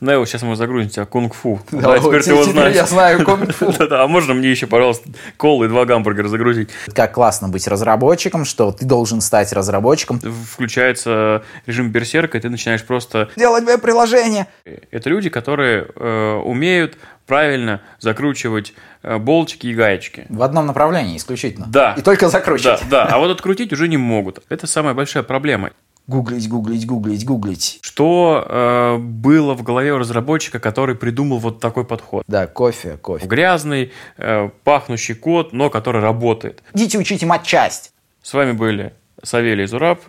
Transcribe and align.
Нео, 0.00 0.24
сейчас 0.26 0.42
мы 0.42 0.54
загрузим 0.54 0.90
тебя 0.90 1.06
кунг-фу. 1.06 1.60
Да, 1.72 1.80
да 1.92 1.98
теперь 1.98 2.22
ты 2.22 2.30
его 2.30 2.44
знаешь. 2.44 2.74
я 2.74 2.86
знаю 2.86 3.24
кунг-фу. 3.24 3.72
Да-да, 3.76 4.04
а 4.04 4.08
можно 4.08 4.32
мне 4.32 4.50
еще, 4.50 4.68
пожалуйста, 4.68 5.08
колы 5.36 5.66
и 5.66 5.68
два 5.68 5.86
гамбургера 5.86 6.28
загрузить? 6.28 6.70
Как 6.94 7.14
классно 7.14 7.48
быть 7.48 7.66
разработчиком, 7.66 8.44
что 8.44 8.70
ты 8.70 8.84
должен 8.84 9.20
стать 9.20 9.52
разработчиком. 9.52 10.20
Включается 10.20 11.42
режим 11.66 11.90
берсерка, 11.90 12.38
и 12.38 12.40
ты 12.40 12.48
начинаешь 12.48 12.84
просто... 12.84 13.28
Делать 13.36 13.64
веб-приложение. 13.64 14.46
Это 14.64 15.10
люди, 15.10 15.30
которые 15.30 15.88
э, 15.96 16.34
умеют 16.44 16.96
правильно 17.26 17.82
закручивать 18.00 18.74
э, 19.02 19.18
болтики 19.18 19.66
и 19.66 19.74
гаечки. 19.74 20.26
В 20.28 20.42
одном 20.42 20.66
направлении 20.66 21.16
исключительно. 21.16 21.66
Да. 21.68 21.94
И 21.96 22.02
только 22.02 22.28
закручивать. 22.28 22.80
Да, 22.88 23.06
да. 23.06 23.14
А 23.14 23.18
вот 23.18 23.30
открутить 23.30 23.72
уже 23.72 23.86
не 23.86 23.96
могут. 23.98 24.42
Это 24.48 24.66
самая 24.66 24.94
большая 24.94 25.22
проблема. 25.22 25.70
Гуглить, 26.08 26.48
гуглить, 26.48 26.86
гуглить, 26.86 27.24
гуглить. 27.26 27.78
Что 27.82 28.42
э, 28.48 28.96
было 28.96 29.52
в 29.52 29.62
голове 29.62 29.92
у 29.92 29.98
разработчика, 29.98 30.58
который 30.58 30.94
придумал 30.94 31.36
вот 31.36 31.60
такой 31.60 31.84
подход? 31.84 32.24
Да, 32.26 32.46
кофе, 32.46 32.96
кофе. 32.96 33.26
Грязный, 33.26 33.92
э, 34.16 34.48
пахнущий 34.64 35.14
код, 35.14 35.52
но 35.52 35.68
который 35.68 36.00
работает. 36.00 36.62
Идите 36.72 36.96
учите 36.96 37.26
матчасть. 37.26 37.92
С 38.22 38.32
вами 38.32 38.52
были 38.52 38.94
Савелий 39.22 39.66
Зураб. 39.66 40.00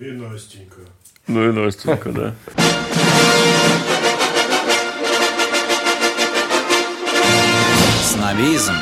И 0.00 0.10
Настенька. 0.10 0.80
Ну 1.28 1.48
и 1.48 1.52
Настенька, 1.52 2.10
да. 2.10 2.34
Снобизм. 8.02 8.74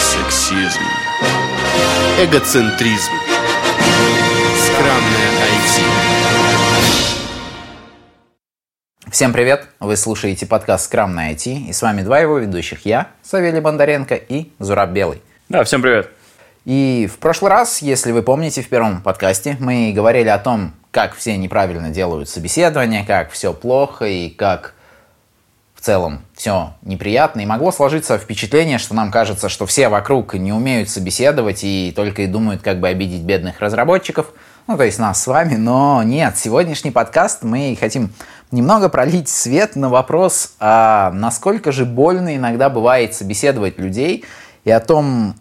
Сексизм. 0.00 0.82
Эгоцентризм. 2.18 3.35
Скромное 4.96 5.28
IT. 5.28 5.82
Всем 9.10 9.34
привет! 9.34 9.68
Вы 9.78 9.94
слушаете 9.94 10.46
подкаст 10.46 10.86
«Скромное 10.86 11.34
IT» 11.34 11.68
и 11.68 11.72
с 11.74 11.82
вами 11.82 12.00
два 12.00 12.20
его 12.20 12.38
ведущих. 12.38 12.86
Я, 12.86 13.08
Савелий 13.22 13.60
Бондаренко 13.60 14.14
и 14.14 14.52
Зураб 14.58 14.92
Белый. 14.92 15.20
Да, 15.50 15.64
всем 15.64 15.82
привет! 15.82 16.08
И 16.64 17.10
в 17.12 17.18
прошлый 17.18 17.50
раз, 17.50 17.82
если 17.82 18.10
вы 18.10 18.22
помните, 18.22 18.62
в 18.62 18.70
первом 18.70 19.02
подкасте 19.02 19.58
мы 19.60 19.92
говорили 19.94 20.28
о 20.28 20.38
том, 20.38 20.72
как 20.92 21.14
все 21.14 21.36
неправильно 21.36 21.90
делают 21.90 22.30
собеседование, 22.30 23.04
как 23.04 23.30
все 23.32 23.52
плохо 23.52 24.06
и 24.06 24.30
как 24.30 24.76
целом 25.86 26.22
все 26.34 26.74
неприятно, 26.82 27.42
и 27.42 27.46
могло 27.46 27.70
сложиться 27.70 28.18
впечатление, 28.18 28.78
что 28.78 28.92
нам 28.92 29.12
кажется, 29.12 29.48
что 29.48 29.66
все 29.66 29.88
вокруг 29.88 30.34
не 30.34 30.52
умеют 30.52 30.90
собеседовать 30.90 31.62
и 31.62 31.92
только 31.94 32.22
и 32.22 32.26
думают, 32.26 32.60
как 32.60 32.80
бы 32.80 32.88
обидеть 32.88 33.22
бедных 33.22 33.60
разработчиков, 33.60 34.32
ну, 34.66 34.76
то 34.76 34.84
есть 34.84 34.98
нас 34.98 35.22
с 35.22 35.26
вами, 35.26 35.54
но 35.54 36.02
нет, 36.02 36.36
сегодняшний 36.36 36.90
подкаст 36.90 37.44
мы 37.44 37.76
хотим 37.78 38.10
немного 38.50 38.88
пролить 38.88 39.28
свет 39.28 39.76
на 39.76 39.88
вопрос, 39.88 40.54
а 40.58 41.12
насколько 41.12 41.70
же 41.70 41.84
больно 41.84 42.36
иногда 42.36 42.68
бывает 42.68 43.14
собеседовать 43.14 43.78
людей 43.78 44.24
и 44.64 44.70
о 44.70 44.80
том, 44.80 45.36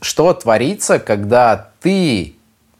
что 0.00 0.32
творится, 0.32 0.98
когда 0.98 1.70
ты 1.80 2.34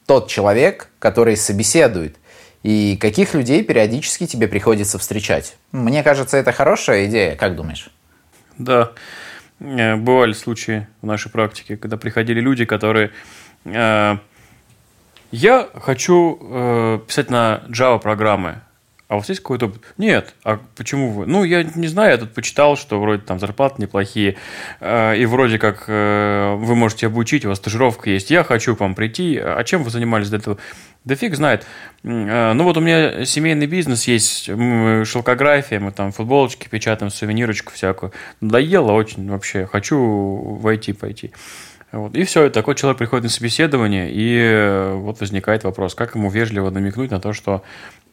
тот 0.06 0.28
человек, 0.28 0.88
который 0.98 1.36
собеседует, 1.36 2.16
и 2.62 2.96
каких 2.98 3.34
людей 3.34 3.62
периодически 3.62 4.26
тебе 4.26 4.48
приходится 4.48 4.98
встречать. 4.98 5.56
Мне 5.72 6.02
кажется, 6.02 6.36
это 6.36 6.52
хорошая 6.52 7.06
идея. 7.06 7.36
Как 7.36 7.56
думаешь? 7.56 7.90
Да. 8.58 8.92
Э, 9.60 9.96
бывали 9.96 10.34
случаи 10.34 10.86
в 11.00 11.06
нашей 11.06 11.30
практике, 11.30 11.76
когда 11.76 11.96
приходили 11.96 12.40
люди, 12.40 12.64
которые... 12.66 13.12
Э, 15.32 15.36
я 15.36 15.68
хочу 15.74 16.38
э, 16.40 17.00
писать 17.06 17.30
на 17.30 17.62
Java 17.68 17.98
программы. 17.98 18.62
А 19.10 19.16
у 19.16 19.18
вас 19.18 19.28
есть 19.28 19.40
какой-то 19.40 19.66
опыт? 19.66 19.82
Нет. 19.98 20.34
А 20.44 20.60
почему 20.76 21.10
вы? 21.10 21.26
Ну, 21.26 21.42
я 21.42 21.64
не 21.64 21.88
знаю, 21.88 22.12
я 22.12 22.16
тут 22.16 22.32
почитал, 22.32 22.76
что 22.76 23.00
вроде 23.00 23.22
там 23.22 23.40
зарплаты 23.40 23.82
неплохие, 23.82 24.36
э, 24.78 25.16
и 25.16 25.26
вроде 25.26 25.58
как 25.58 25.86
э, 25.88 26.54
вы 26.54 26.76
можете 26.76 27.06
обучить, 27.08 27.44
у 27.44 27.48
вас 27.48 27.58
стажировка 27.58 28.08
есть. 28.08 28.30
Я 28.30 28.44
хочу 28.44 28.76
к 28.76 28.80
вам 28.80 28.94
прийти. 28.94 29.36
А 29.36 29.64
чем 29.64 29.82
вы 29.82 29.90
занимались 29.90 30.30
до 30.30 30.36
этого? 30.36 30.58
Да 31.04 31.16
фиг 31.16 31.34
знает. 31.34 31.66
Э, 32.04 32.52
ну 32.52 32.62
вот 32.62 32.76
у 32.76 32.80
меня 32.80 33.24
семейный 33.24 33.66
бизнес 33.66 34.06
есть, 34.06 34.44
шелкография, 34.44 35.80
мы 35.80 35.90
там 35.90 36.12
футболочки 36.12 36.68
печатаем, 36.68 37.10
сувенирочку 37.10 37.72
всякую. 37.72 38.12
Надоело 38.40 38.92
очень 38.92 39.28
вообще, 39.28 39.66
хочу 39.66 39.98
войти 40.60 40.92
пойти. 40.92 41.32
Вот. 41.92 42.14
И 42.14 42.22
все, 42.22 42.46
и 42.46 42.50
такой 42.50 42.76
человек 42.76 42.98
приходит 42.98 43.24
на 43.24 43.30
собеседование, 43.30 44.10
и 44.12 44.38
э, 44.38 44.94
вот 44.94 45.20
возникает 45.20 45.64
вопрос, 45.64 45.94
как 45.94 46.14
ему 46.14 46.30
вежливо 46.30 46.70
намекнуть 46.70 47.10
на 47.10 47.20
то, 47.20 47.32
что 47.32 47.64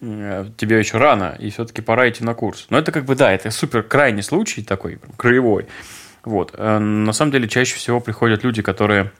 э, 0.01 0.47
тебе 0.57 0.79
еще 0.79 0.97
рано, 0.97 1.35
и 1.37 1.51
все-таки 1.51 1.81
пора 1.81 2.09
идти 2.09 2.23
на 2.23 2.33
курс. 2.33 2.65
Но 2.71 2.79
это 2.79 2.91
как 2.91 3.05
бы, 3.05 3.15
да, 3.15 3.31
это 3.31 3.51
супер 3.51 3.83
крайний 3.83 4.23
случай 4.23 4.63
такой, 4.63 4.99
краевой. 5.15 5.67
Вот. 6.23 6.53
Э, 6.55 6.79
на 6.79 7.13
самом 7.13 7.31
деле, 7.31 7.47
чаще 7.47 7.75
всего 7.75 7.99
приходят 7.99 8.43
люди, 8.43 8.61
которые 8.61 9.11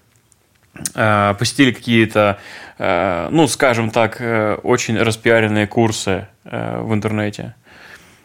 посетили 0.93 1.71
какие-то, 1.71 2.37
ну, 2.77 3.47
скажем 3.47 3.89
так, 3.89 4.21
очень 4.61 4.95
распиаренные 4.99 5.65
курсы 5.65 6.27
в 6.43 6.93
интернете– 6.93 7.55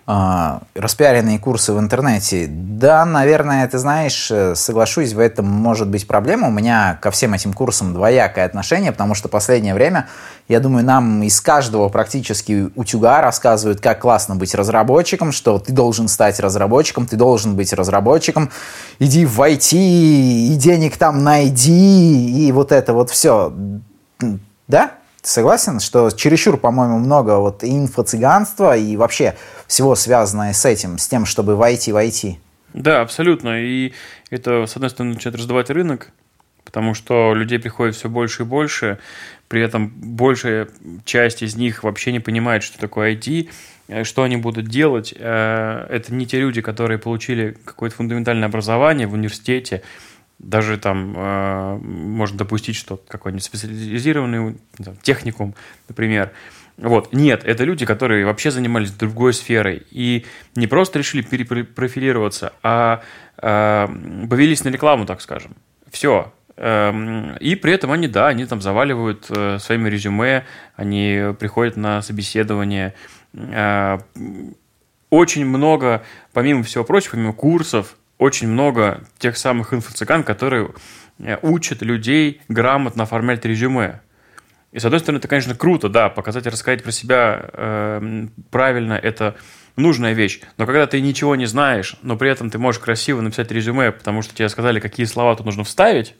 распиаренные 0.06 1.38
курсы 1.38 1.72
в 1.72 1.78
интернете. 1.78 2.46
Да, 2.48 3.04
наверное, 3.04 3.66
ты 3.68 3.78
знаешь, 3.78 4.30
э, 4.30 4.54
соглашусь, 4.56 5.12
в 5.12 5.18
этом 5.20 5.46
может 5.46 5.88
быть 5.88 6.08
проблема. 6.08 6.48
У 6.48 6.50
меня 6.50 6.98
ко 7.00 7.12
всем 7.12 7.34
этим 7.34 7.52
курсам 7.52 7.94
двоякое 7.94 8.44
отношение, 8.44 8.90
потому 8.90 9.14
что 9.14 9.28
последнее 9.28 9.74
время, 9.74 10.08
я 10.48 10.58
думаю, 10.58 10.84
нам 10.84 11.22
из 11.22 11.40
каждого 11.40 11.88
практически 11.88 12.68
утюга 12.74 13.20
рассказывают, 13.22 13.80
как 13.80 14.00
классно 14.00 14.34
быть 14.34 14.54
разработчиком, 14.56 15.30
что 15.30 15.60
ты 15.60 15.72
должен 15.72 16.08
стать 16.08 16.40
разработчиком, 16.40 17.06
ты 17.06 17.16
должен 17.16 17.54
быть 17.54 17.72
разработчиком, 17.72 18.50
иди 18.98 19.24
в 19.24 19.40
IT, 19.40 19.76
и 19.76 20.54
денег 20.56 20.96
там 20.96 21.22
найди, 21.22 22.46
и 22.46 22.50
вот 22.50 22.72
это 22.72 22.92
вот 22.92 23.10
все. 23.10 23.52
Да? 24.66 24.92
Ты 25.22 25.28
согласен, 25.28 25.78
что 25.78 26.10
чересчур, 26.10 26.56
по-моему, 26.56 26.98
много 26.98 27.38
вот 27.38 27.62
инфо-цыганства 27.62 28.76
и 28.76 28.96
вообще 28.96 29.36
всего 29.68 29.94
связанное 29.94 30.52
с 30.52 30.64
этим, 30.64 30.98
с 30.98 31.06
тем, 31.06 31.26
чтобы 31.26 31.54
войти 31.54 31.92
войти? 31.92 32.40
Да, 32.74 33.02
абсолютно. 33.02 33.62
И 33.62 33.92
это, 34.30 34.66
с 34.66 34.74
одной 34.74 34.90
стороны, 34.90 35.14
начинает 35.14 35.38
раздавать 35.38 35.70
рынок, 35.70 36.10
потому 36.64 36.94
что 36.94 37.34
людей 37.34 37.60
приходит 37.60 37.94
все 37.94 38.08
больше 38.08 38.42
и 38.42 38.46
больше, 38.46 38.98
при 39.46 39.62
этом 39.62 39.92
большая 39.94 40.68
часть 41.04 41.42
из 41.42 41.54
них 41.54 41.84
вообще 41.84 42.10
не 42.10 42.20
понимает, 42.20 42.64
что 42.64 42.80
такое 42.80 43.14
IT, 43.14 43.48
э, 43.86 44.02
что 44.02 44.24
они 44.24 44.38
будут 44.38 44.66
делать. 44.66 45.14
Э, 45.16 45.86
это 45.88 46.12
не 46.12 46.26
те 46.26 46.40
люди, 46.40 46.62
которые 46.62 46.98
получили 46.98 47.56
какое-то 47.64 47.94
фундаментальное 47.94 48.48
образование 48.48 49.06
в 49.06 49.12
университете, 49.12 49.82
даже 50.42 50.76
там 50.76 51.14
э, 51.16 51.78
можно 51.78 52.38
допустить, 52.38 52.76
что 52.76 52.96
какой-нибудь 52.96 53.44
специализированный 53.44 54.58
там, 54.84 54.96
техникум, 55.02 55.54
например. 55.88 56.32
Вот. 56.76 57.12
Нет, 57.12 57.44
это 57.44 57.64
люди, 57.64 57.86
которые 57.86 58.26
вообще 58.26 58.50
занимались 58.50 58.90
другой 58.90 59.34
сферой 59.34 59.82
и 59.90 60.26
не 60.56 60.66
просто 60.66 60.98
решили 60.98 61.22
перепрофилироваться, 61.22 62.52
а 62.62 63.02
э, 63.38 63.88
повелись 64.28 64.64
на 64.64 64.68
рекламу, 64.70 65.06
так 65.06 65.20
скажем. 65.20 65.54
Все. 65.90 66.32
Эм, 66.56 67.36
и 67.36 67.54
при 67.54 67.72
этом 67.72 67.92
они, 67.92 68.08
да, 68.08 68.28
они 68.28 68.46
там 68.46 68.60
заваливают 68.60 69.26
э, 69.30 69.58
своими 69.58 69.88
резюме, 69.88 70.44
они 70.76 71.34
приходят 71.38 71.76
на 71.76 72.02
собеседование. 72.02 72.94
Э, 73.34 73.98
очень 75.10 75.44
много, 75.44 76.02
помимо 76.32 76.62
всего 76.62 76.84
прочего, 76.84 77.12
помимо 77.12 77.32
курсов, 77.32 77.96
очень 78.22 78.48
много 78.48 79.02
тех 79.18 79.36
самых 79.36 79.72
инфо-цыган, 79.72 80.22
которые 80.22 80.70
э, 81.18 81.38
учат 81.42 81.82
людей 81.82 82.40
грамотно 82.48 83.02
оформлять 83.02 83.44
резюме. 83.44 84.00
И, 84.70 84.78
с 84.78 84.84
одной 84.84 85.00
стороны, 85.00 85.18
это, 85.18 85.28
конечно, 85.28 85.54
круто, 85.54 85.88
да, 85.88 86.08
показать 86.08 86.46
и 86.46 86.48
рассказать 86.48 86.82
про 86.82 86.92
себя 86.92 87.50
э, 87.52 88.26
правильно, 88.50 88.92
это 88.94 89.34
нужная 89.76 90.12
вещь. 90.12 90.40
Но 90.56 90.66
когда 90.66 90.86
ты 90.86 91.00
ничего 91.00 91.34
не 91.34 91.46
знаешь, 91.46 91.96
но 92.02 92.16
при 92.16 92.30
этом 92.30 92.48
ты 92.48 92.58
можешь 92.58 92.80
красиво 92.80 93.20
написать 93.20 93.50
резюме, 93.50 93.90
потому 93.90 94.22
что 94.22 94.34
тебе 94.34 94.48
сказали, 94.48 94.78
какие 94.78 95.04
слова 95.06 95.34
тут 95.34 95.46
нужно 95.46 95.64
вставить, 95.64 96.14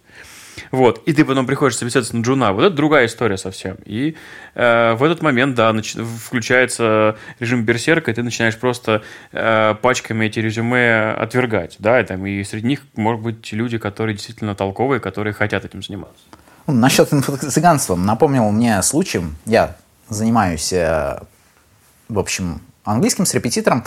вот, 0.70 1.02
и 1.06 1.12
ты 1.12 1.24
потом 1.24 1.46
приходишь 1.46 1.76
собеседоваться 1.76 2.16
на 2.16 2.22
джуна. 2.22 2.52
Вот 2.52 2.64
это 2.64 2.74
другая 2.74 3.06
история 3.06 3.36
совсем. 3.36 3.76
И 3.84 4.16
э, 4.54 4.94
в 4.94 5.02
этот 5.02 5.22
момент, 5.22 5.54
да, 5.54 5.72
нач... 5.72 5.94
включается 5.94 7.16
режим 7.40 7.64
берсерка, 7.64 8.10
и 8.10 8.14
ты 8.14 8.22
начинаешь 8.22 8.56
просто 8.58 9.02
э, 9.32 9.74
пачками 9.80 10.26
эти 10.26 10.38
резюме 10.40 11.12
отвергать. 11.12 11.76
Да, 11.78 12.00
и, 12.00 12.04
там, 12.04 12.26
и 12.26 12.42
среди 12.44 12.66
них, 12.66 12.80
может 12.96 13.22
быть, 13.22 13.52
люди, 13.52 13.78
которые 13.78 14.14
действительно 14.14 14.54
толковые, 14.54 15.00
которые 15.00 15.32
хотят 15.32 15.64
этим 15.64 15.82
заниматься. 15.82 16.22
Ну, 16.66 16.74
насчет 16.74 17.12
инфо-цыганства. 17.12 17.96
Напомнил 17.96 18.50
мне 18.50 18.80
случай. 18.82 19.22
Я 19.46 19.76
занимаюсь, 20.08 20.72
э, 20.72 21.18
в 22.08 22.18
общем, 22.18 22.60
английским 22.84 23.26
с 23.26 23.34
репетитором. 23.34 23.84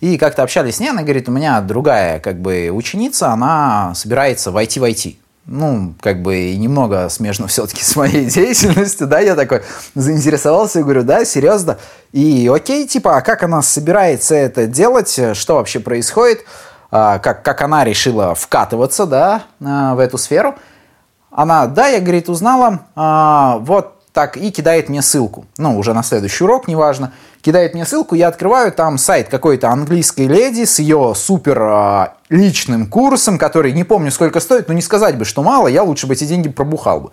И 0.00 0.16
как-то 0.16 0.42
общались 0.44 0.76
с 0.76 0.80
ней, 0.80 0.90
она 0.90 1.02
говорит, 1.02 1.28
у 1.28 1.32
меня 1.32 1.60
другая 1.60 2.20
как 2.20 2.40
бы 2.40 2.70
ученица, 2.70 3.32
она 3.32 3.94
собирается 3.94 4.52
войти 4.52 4.78
в 4.78 4.84
IT 4.84 5.16
ну, 5.48 5.94
как 6.00 6.22
бы 6.22 6.36
и 6.36 6.56
немного 6.56 7.08
смежно 7.08 7.46
все-таки 7.48 7.82
с 7.82 7.96
моей 7.96 8.26
деятельностью, 8.26 9.06
да, 9.06 9.18
я 9.18 9.34
такой 9.34 9.62
заинтересовался, 9.94 10.82
говорю, 10.82 11.02
да, 11.02 11.24
серьезно, 11.24 11.78
и 12.12 12.50
окей, 12.52 12.86
типа, 12.86 13.16
а 13.16 13.20
как 13.22 13.42
она 13.42 13.62
собирается 13.62 14.34
это 14.34 14.66
делать, 14.66 15.18
что 15.32 15.54
вообще 15.54 15.80
происходит, 15.80 16.44
а, 16.90 17.18
как, 17.18 17.42
как 17.42 17.62
она 17.62 17.84
решила 17.84 18.34
вкатываться, 18.34 19.06
да, 19.06 19.42
а, 19.64 19.94
в 19.94 19.98
эту 19.98 20.18
сферу, 20.18 20.54
она, 21.30 21.66
да, 21.66 21.88
я, 21.88 22.00
говорит, 22.00 22.28
узнала, 22.28 22.80
а, 22.94 23.58
вот 23.60 23.97
так, 24.18 24.36
и 24.36 24.50
кидает 24.50 24.88
мне 24.88 25.00
ссылку, 25.00 25.46
ну, 25.58 25.78
уже 25.78 25.94
на 25.94 26.02
следующий 26.02 26.42
урок, 26.42 26.66
неважно, 26.66 27.12
кидает 27.40 27.74
мне 27.74 27.86
ссылку, 27.86 28.16
я 28.16 28.26
открываю, 28.26 28.72
там 28.72 28.98
сайт 28.98 29.28
какой-то 29.28 29.68
английской 29.70 30.26
леди 30.26 30.64
с 30.64 30.80
ее 30.80 31.12
супер 31.14 31.62
а, 31.62 32.14
личным 32.28 32.88
курсом, 32.88 33.38
который 33.38 33.70
не 33.70 33.84
помню 33.84 34.10
сколько 34.10 34.40
стоит, 34.40 34.66
но 34.66 34.74
не 34.74 34.82
сказать 34.82 35.16
бы, 35.16 35.24
что 35.24 35.44
мало, 35.44 35.68
я 35.68 35.84
лучше 35.84 36.08
бы 36.08 36.14
эти 36.14 36.24
деньги 36.24 36.48
пробухал 36.48 37.00
бы. 37.00 37.10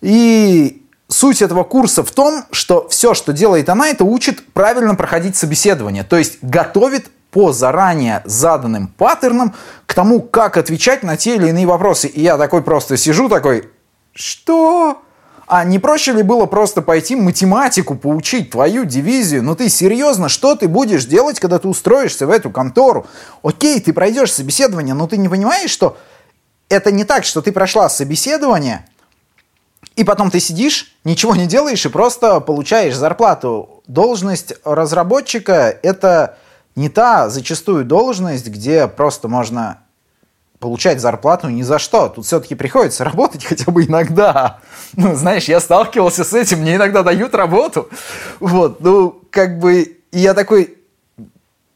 И 0.00 0.86
суть 1.08 1.42
этого 1.42 1.64
курса 1.64 2.04
в 2.04 2.12
том, 2.12 2.44
что 2.52 2.86
все, 2.88 3.14
что 3.14 3.32
делает 3.32 3.68
она, 3.68 3.88
это 3.88 4.04
учит 4.04 4.46
правильно 4.52 4.94
проходить 4.94 5.34
собеседование, 5.34 6.04
то 6.04 6.16
есть 6.16 6.38
готовит 6.40 7.10
по 7.32 7.50
заранее 7.50 8.22
заданным 8.26 8.86
паттернам 8.86 9.56
к 9.86 9.94
тому, 9.94 10.20
как 10.20 10.56
отвечать 10.56 11.02
на 11.02 11.16
те 11.16 11.34
или 11.34 11.48
иные 11.48 11.66
вопросы. 11.66 12.06
И 12.06 12.20
я 12.20 12.38
такой 12.38 12.62
просто 12.62 12.96
сижу 12.96 13.28
такой, 13.28 13.68
что? 14.14 15.02
А 15.48 15.64
не 15.64 15.78
проще 15.78 16.12
ли 16.12 16.22
было 16.22 16.44
просто 16.44 16.82
пойти 16.82 17.16
математику 17.16 17.94
поучить, 17.94 18.50
твою 18.50 18.84
дивизию? 18.84 19.42
Ну 19.42 19.56
ты 19.56 19.70
серьезно, 19.70 20.28
что 20.28 20.54
ты 20.54 20.68
будешь 20.68 21.06
делать, 21.06 21.40
когда 21.40 21.58
ты 21.58 21.68
устроишься 21.68 22.26
в 22.26 22.30
эту 22.30 22.50
контору? 22.50 23.06
Окей, 23.42 23.80
ты 23.80 23.94
пройдешь 23.94 24.32
собеседование, 24.32 24.94
но 24.94 25.06
ты 25.06 25.16
не 25.16 25.30
понимаешь, 25.30 25.70
что 25.70 25.96
это 26.68 26.92
не 26.92 27.04
так, 27.04 27.24
что 27.24 27.40
ты 27.40 27.50
прошла 27.50 27.88
собеседование, 27.88 28.86
и 29.96 30.04
потом 30.04 30.30
ты 30.30 30.38
сидишь, 30.38 30.94
ничего 31.04 31.34
не 31.34 31.46
делаешь 31.46 31.86
и 31.86 31.88
просто 31.88 32.40
получаешь 32.40 32.94
зарплату. 32.94 33.82
Должность 33.86 34.52
разработчика— 34.64 35.78
это 35.82 36.36
не 36.76 36.90
та 36.90 37.30
зачастую 37.30 37.86
должность, 37.86 38.48
где 38.48 38.86
просто 38.86 39.28
можно 39.28 39.78
получать 40.60 41.00
зарплату 41.00 41.48
ни 41.48 41.62
за 41.62 41.78
что. 41.78 42.08
Тут 42.08 42.26
все-таки 42.26 42.54
приходится 42.54 43.04
работать 43.04 43.44
хотя 43.44 43.70
бы 43.70 43.84
иногда. 43.84 44.58
Ну, 44.94 45.14
знаешь, 45.14 45.44
я 45.44 45.60
сталкивался 45.60 46.24
с 46.24 46.32
этим, 46.32 46.60
мне 46.60 46.76
иногда 46.76 47.02
дают 47.02 47.34
работу. 47.34 47.88
Вот, 48.40 48.80
ну, 48.80 49.22
как 49.30 49.58
бы, 49.58 49.98
я 50.12 50.34
такой, 50.34 50.78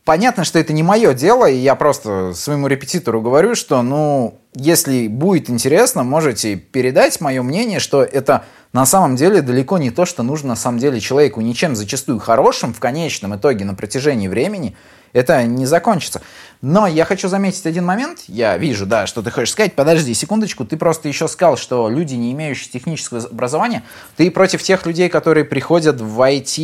понятно, 0.04 0.44
что 0.44 0.58
это 0.58 0.72
не 0.72 0.82
мое 0.82 1.14
дело, 1.14 1.48
и 1.48 1.56
я 1.56 1.74
просто 1.74 2.32
своему 2.34 2.66
репетитору 2.66 3.20
говорю, 3.20 3.54
что, 3.54 3.82
ну, 3.82 4.38
если 4.54 5.08
будет 5.08 5.48
интересно, 5.48 6.02
можете 6.02 6.56
передать 6.56 7.20
мое 7.20 7.42
мнение, 7.42 7.78
что 7.78 8.02
это 8.02 8.44
на 8.72 8.86
самом 8.86 9.16
деле 9.16 9.42
далеко 9.42 9.78
не 9.78 9.90
то, 9.90 10.06
что 10.06 10.22
нужно 10.22 10.50
на 10.50 10.56
самом 10.56 10.78
деле 10.78 10.98
человеку 11.00 11.40
ничем 11.40 11.76
зачастую 11.76 12.18
хорошим 12.18 12.72
в 12.74 12.80
конечном 12.80 13.36
итоге 13.36 13.64
на 13.64 13.74
протяжении 13.74 14.28
времени– 14.28 14.76
это 15.12 15.44
не 15.44 15.66
закончится. 15.66 16.22
Но 16.60 16.86
я 16.86 17.04
хочу 17.04 17.28
заметить 17.28 17.66
один 17.66 17.84
момент. 17.84 18.20
Я 18.28 18.56
вижу, 18.56 18.86
да, 18.86 19.06
что 19.06 19.22
ты 19.22 19.30
хочешь 19.30 19.50
сказать. 19.50 19.74
Подожди 19.74 20.14
секундочку. 20.14 20.64
Ты 20.64 20.76
просто 20.76 21.08
еще 21.08 21.26
сказал, 21.28 21.56
что 21.56 21.88
люди, 21.88 22.14
не 22.14 22.32
имеющие 22.32 22.70
технического 22.70 23.20
образования, 23.20 23.82
ты 24.16 24.30
против 24.30 24.62
тех 24.62 24.86
людей, 24.86 25.08
которые 25.08 25.44
приходят 25.44 26.00
в 26.00 26.20
IT 26.20 26.58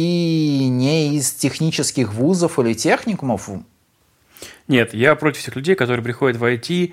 не 0.69 1.17
из 1.17 1.33
технических 1.33 2.15
вузов 2.15 2.59
или 2.61 2.75
техникумов? 2.75 3.51
Нет, 4.69 4.95
я 4.95 5.15
против 5.15 5.43
тех 5.43 5.57
людей, 5.57 5.75
которые 5.75 6.05
приходят 6.05 6.37
в 6.37 6.45
IT 6.45 6.93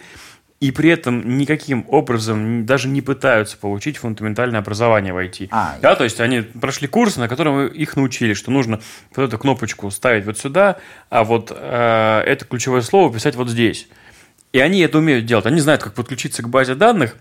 и 0.66 0.72
при 0.72 0.90
этом 0.90 1.38
никаким 1.38 1.86
образом 1.90 2.66
даже 2.66 2.88
не 2.88 3.04
пытаются 3.04 3.56
получить 3.56 3.98
фундаментальное 3.98 4.62
образование 4.62 5.14
в 5.14 5.18
IT. 5.18 5.50
А, 5.52 5.78
да, 5.80 5.96
то 5.96 6.04
есть 6.04 6.20
они 6.20 6.42
прошли 6.42 6.88
курс, 6.88 7.18
на 7.18 7.28
котором 7.28 7.68
их 7.68 7.96
научили, 7.96 8.34
что 8.34 8.50
нужно 8.50 8.82
вот 9.16 9.28
эту 9.28 9.38
кнопочку 9.38 9.92
ставить 9.92 10.26
вот 10.26 10.40
сюда, 10.40 10.78
а 11.12 11.24
вот 11.24 11.56
э, 11.56 12.24
это 12.26 12.46
ключевое 12.46 12.82
слово 12.82 13.14
писать 13.14 13.36
вот 13.36 13.48
здесь. 13.48 13.88
И 14.54 14.60
они 14.60 14.80
это 14.80 14.98
умеют 14.98 15.28
делать. 15.28 15.46
Они 15.46 15.60
знают, 15.60 15.84
как 15.84 15.94
подключиться 15.94 16.42
к 16.42 16.50
базе 16.50 16.74
данных, 16.74 17.16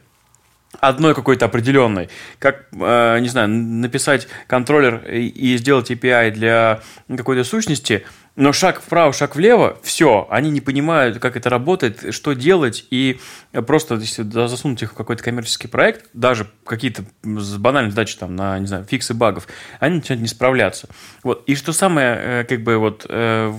одной 0.81 1.15
какой-то 1.15 1.45
определенной, 1.45 2.09
как, 2.39 2.69
э, 2.73 3.19
не 3.21 3.29
знаю, 3.29 3.51
написать 3.51 4.27
контроллер 4.47 5.07
и, 5.07 5.27
и 5.27 5.59
сделать 5.59 5.91
API 5.91 6.31
для 6.31 6.81
какой-то 7.15 7.45
сущности– 7.45 8.07
но 8.37 8.53
шаг 8.53 8.81
вправо, 8.81 9.13
шаг 9.13 9.37
влево, 9.37 9.79
все, 9.83 10.27
они 10.29 10.51
не 10.51 10.61
понимают, 10.61 11.21
как 11.21 11.37
это 11.37 11.49
работает, 11.49 12.13
что 12.13 12.33
делать, 12.33 12.85
и 12.91 13.21
просто 13.67 13.95
если 13.95 14.23
засунуть 14.23 14.83
их 14.83 14.93
в 14.93 14.95
какой-то 14.95 15.23
коммерческий 15.23 15.69
проект, 15.69 16.07
даже 16.15 16.49
какие-то 16.65 17.05
банальные 17.23 17.93
задачи 17.93 18.17
там 18.19 18.35
на, 18.35 18.59
не 18.59 18.67
знаю, 18.67 18.85
фиксы 18.85 19.15
багов, 19.15 19.47
они 19.79 19.97
начинают 19.97 20.23
не 20.23 20.29
справляться. 20.29 20.89
Вот. 21.23 21.45
И 21.47 21.55
что 21.55 21.73
самое, 21.73 22.17
э, 22.21 22.45
как 22.45 22.63
бы, 22.63 22.77
вот, 22.77 23.07
э, 23.09 23.53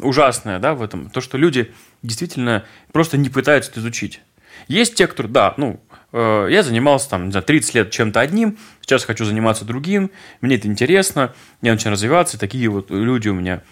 ужасное, 0.00 0.58
да, 0.58 0.74
в 0.74 0.82
этом, 0.82 1.10
то, 1.10 1.20
что 1.20 1.36
люди 1.36 1.72
действительно 2.02 2.64
просто 2.90 3.18
не 3.18 3.28
пытаются 3.28 3.70
это 3.70 3.80
изучить. 3.80 4.22
Есть 4.68 4.94
те, 4.94 5.06
кто, 5.06 5.24
да, 5.24 5.54
ну, 5.58 5.80
э, 6.12 6.48
я 6.50 6.62
занимался 6.62 7.10
там, 7.10 7.26
не 7.26 7.32
знаю, 7.32 7.44
30 7.44 7.74
лет 7.74 7.90
чем-то 7.90 8.20
одним, 8.20 8.58
сейчас 8.80 9.04
хочу 9.04 9.24
заниматься 9.24 9.64
другим, 9.64 10.10
мне 10.40 10.56
это 10.56 10.68
интересно, 10.68 11.34
я 11.60 11.72
начинаю 11.72 11.94
развиваться, 11.94 12.38
такие 12.38 12.68
вот 12.68 12.90
люди 12.90 13.28
у 13.28 13.34
меня 13.34 13.62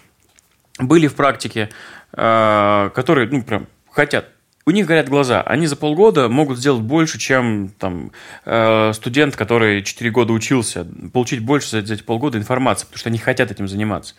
были 0.81 1.07
в 1.07 1.15
практике, 1.15 1.69
э, 2.13 2.89
которые, 2.93 3.29
ну, 3.29 3.43
прям 3.43 3.67
хотят. 3.89 4.29
У 4.65 4.71
них 4.71 4.85
горят 4.85 5.09
глаза. 5.09 5.41
Они 5.41 5.65
за 5.65 5.75
полгода 5.75 6.29
могут 6.29 6.59
сделать 6.59 6.81
больше, 6.81 7.17
чем 7.17 7.69
там, 7.79 8.11
э, 8.45 8.91
студент, 8.93 9.35
который 9.35 9.83
4 9.83 10.11
года 10.11 10.33
учился, 10.33 10.85
получить 11.13 11.39
больше 11.39 11.69
за 11.69 11.93
эти 11.93 12.03
полгода 12.03 12.37
информации, 12.37 12.85
потому 12.85 12.99
что 12.99 13.09
они 13.09 13.17
хотят 13.17 13.51
этим 13.51 13.67
заниматься. 13.67 14.15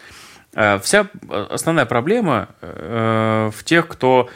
Э, 0.54 0.78
вся 0.80 1.06
основная 1.50 1.86
проблема 1.86 2.48
в 2.60 3.64
тех, 3.64 3.88
кто 3.88 4.28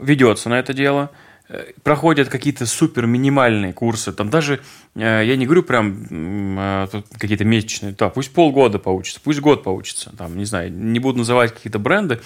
ведется 0.00 0.48
на 0.48 0.58
это 0.58 0.72
дело– 0.72 1.10
Э, 1.20 1.26
проходят 1.82 2.28
какие-то 2.28 2.66
супер 2.66 3.06
минимальные 3.06 3.72
курсы, 3.72 4.12
там 4.12 4.28
даже, 4.28 4.60
э, 4.94 5.22
я 5.24 5.36
не 5.36 5.46
говорю 5.46 5.62
прям 5.62 6.06
э, 6.58 6.88
какие-то 7.18 7.44
месячные, 7.44 7.92
да, 7.92 8.10
пусть 8.10 8.32
полгода 8.32 8.78
поучится, 8.78 9.20
пусть 9.22 9.40
год 9.40 9.62
поучится, 9.62 10.14
там, 10.16 10.36
не 10.36 10.44
знаю, 10.44 10.72
не 10.72 10.98
буду 10.98 11.18
называть 11.18 11.54
какие-то 11.54 11.78
бренды, 11.78 12.20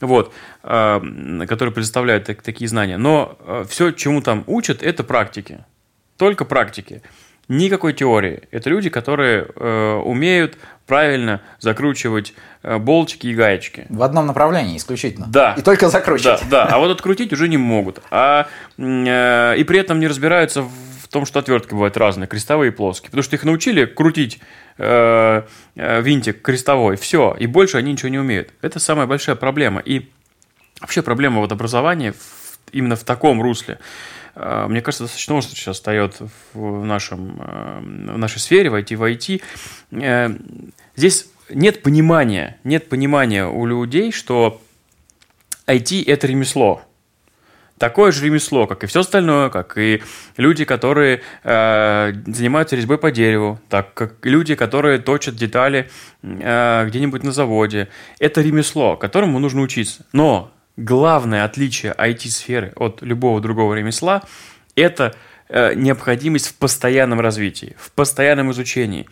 вот, 0.00 0.32
которые 0.62 1.72
предоставляют 1.72 2.26
такие 2.26 2.68
знания, 2.68 2.98
но 2.98 3.36
все, 3.68 3.90
чему 3.90 4.22
там 4.22 4.44
учат, 4.46 4.80
это 4.80 5.02
практики, 5.02 5.64
только 6.16 6.44
практики. 6.44 7.02
Никакой 7.48 7.94
теории. 7.94 8.42
Это 8.50 8.68
люди, 8.68 8.90
которые 8.90 9.46
э, 9.56 9.94
умеют 10.04 10.58
правильно 10.86 11.40
закручивать 11.60 12.34
э, 12.62 12.76
болтики 12.78 13.28
и 13.28 13.34
гаечки. 13.34 13.86
В 13.88 14.02
одном 14.02 14.26
направлении 14.26 14.76
исключительно. 14.76 15.26
Да. 15.28 15.54
И 15.56 15.62
только 15.62 15.88
закручивать. 15.88 16.42
Да, 16.50 16.66
да. 16.66 16.74
А 16.74 16.78
вот 16.78 16.90
открутить 16.90 17.32
уже 17.32 17.48
не 17.48 17.56
могут. 17.56 18.00
А, 18.10 18.48
э, 18.76 19.54
и 19.56 19.64
при 19.64 19.78
этом 19.78 19.98
не 19.98 20.08
разбираются 20.08 20.62
в 20.62 21.08
том, 21.08 21.24
что 21.24 21.38
отвертки 21.38 21.72
бывают 21.72 21.96
разные, 21.96 22.26
крестовые 22.26 22.70
и 22.70 22.74
плоские. 22.74 23.10
Потому 23.10 23.22
что 23.22 23.36
их 23.36 23.44
научили 23.44 23.86
крутить 23.86 24.40
э, 24.76 25.42
э, 25.74 26.00
винтик 26.02 26.42
крестовой. 26.42 26.96
Все. 26.96 27.34
И 27.38 27.46
больше 27.46 27.78
они 27.78 27.92
ничего 27.92 28.10
не 28.10 28.18
умеют. 28.18 28.50
Это 28.60 28.78
самая 28.78 29.06
большая 29.06 29.36
проблема. 29.36 29.80
И 29.80 30.10
вообще 30.82 31.00
проблема 31.00 31.40
вот 31.40 31.50
образования 31.50 32.12
в, 32.12 32.58
именно 32.72 32.96
в 32.96 33.04
таком 33.04 33.40
русле. 33.40 33.78
Э, 34.38 34.66
мне 34.68 34.80
кажется, 34.80 35.04
достаточно 35.04 35.34
много 35.34 35.46
сейчас 35.48 35.76
встает 35.76 36.16
в, 36.54 36.84
нашем, 36.84 37.36
э, 37.40 37.78
в 38.14 38.18
нашей 38.18 38.38
сфере, 38.38 38.70
в 38.70 38.74
IT, 38.74 38.96
в 38.96 39.02
IT. 39.02 39.42
Э, 39.90 40.30
здесь 40.96 41.26
нет 41.50 41.82
понимания, 41.82 42.58
нет 42.64 42.88
понимания 42.88 43.46
у 43.46 43.66
людей, 43.66 44.12
что 44.12 44.60
IT– 45.66 46.04
это 46.06 46.26
ремесло. 46.26 46.82
Такое 47.78 48.10
же 48.10 48.24
ремесло, 48.24 48.66
как 48.66 48.82
и 48.82 48.86
все 48.86 49.00
остальное, 49.00 49.50
как 49.50 49.78
и 49.78 50.02
люди, 50.36 50.64
которые 50.64 51.22
э, 51.44 52.12
занимаются 52.26 52.74
резьбой 52.74 52.98
по 52.98 53.12
дереву, 53.12 53.60
так 53.68 53.94
как 53.94 54.26
люди, 54.26 54.56
которые 54.56 54.98
точат 54.98 55.36
детали 55.36 55.88
э, 56.22 56.86
где-нибудь 56.88 57.22
на 57.22 57.30
заводе. 57.30 57.88
Это 58.18 58.40
ремесло, 58.40 58.96
которому 58.96 59.38
нужно 59.38 59.60
учиться. 59.62 60.04
Но 60.12 60.52
главное 60.78 61.44
отличие 61.44 61.92
IT-сферы 61.92 62.72
от 62.76 63.02
любого 63.02 63.40
другого 63.40 63.74
ремесла– 63.74 64.22
это 64.76 65.14
э, 65.48 65.74
необходимость 65.74 66.46
в 66.48 66.54
постоянном 66.54 67.20
развитии, 67.20 67.76
в 67.78 67.90
постоянном 67.90 68.52
изучении. 68.52 69.06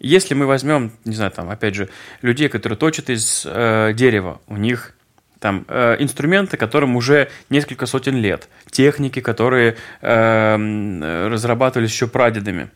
Если 0.00 0.34
мы 0.34 0.46
возьмем, 0.46 0.92
не 1.04 1.14
знаю, 1.14 1.30
там, 1.30 1.48
опять 1.50 1.76
же, 1.76 1.88
людей, 2.20 2.48
которые 2.48 2.76
точат 2.76 3.10
из 3.10 3.46
э, 3.46 3.92
дерева, 3.94 4.40
у 4.48 4.56
них 4.56 4.94
там 5.38 5.64
э, 5.68 5.96
инструменты, 6.00 6.56
которым 6.56 6.96
уже 6.96 7.30
несколько 7.48 7.86
сотен 7.86 8.16
лет, 8.16 8.48
техники, 8.70 9.20
которые 9.20 9.76
э, 10.00 11.28
разрабатывались 11.28 11.92
еще 11.92 12.08
прадедами. 12.08 12.70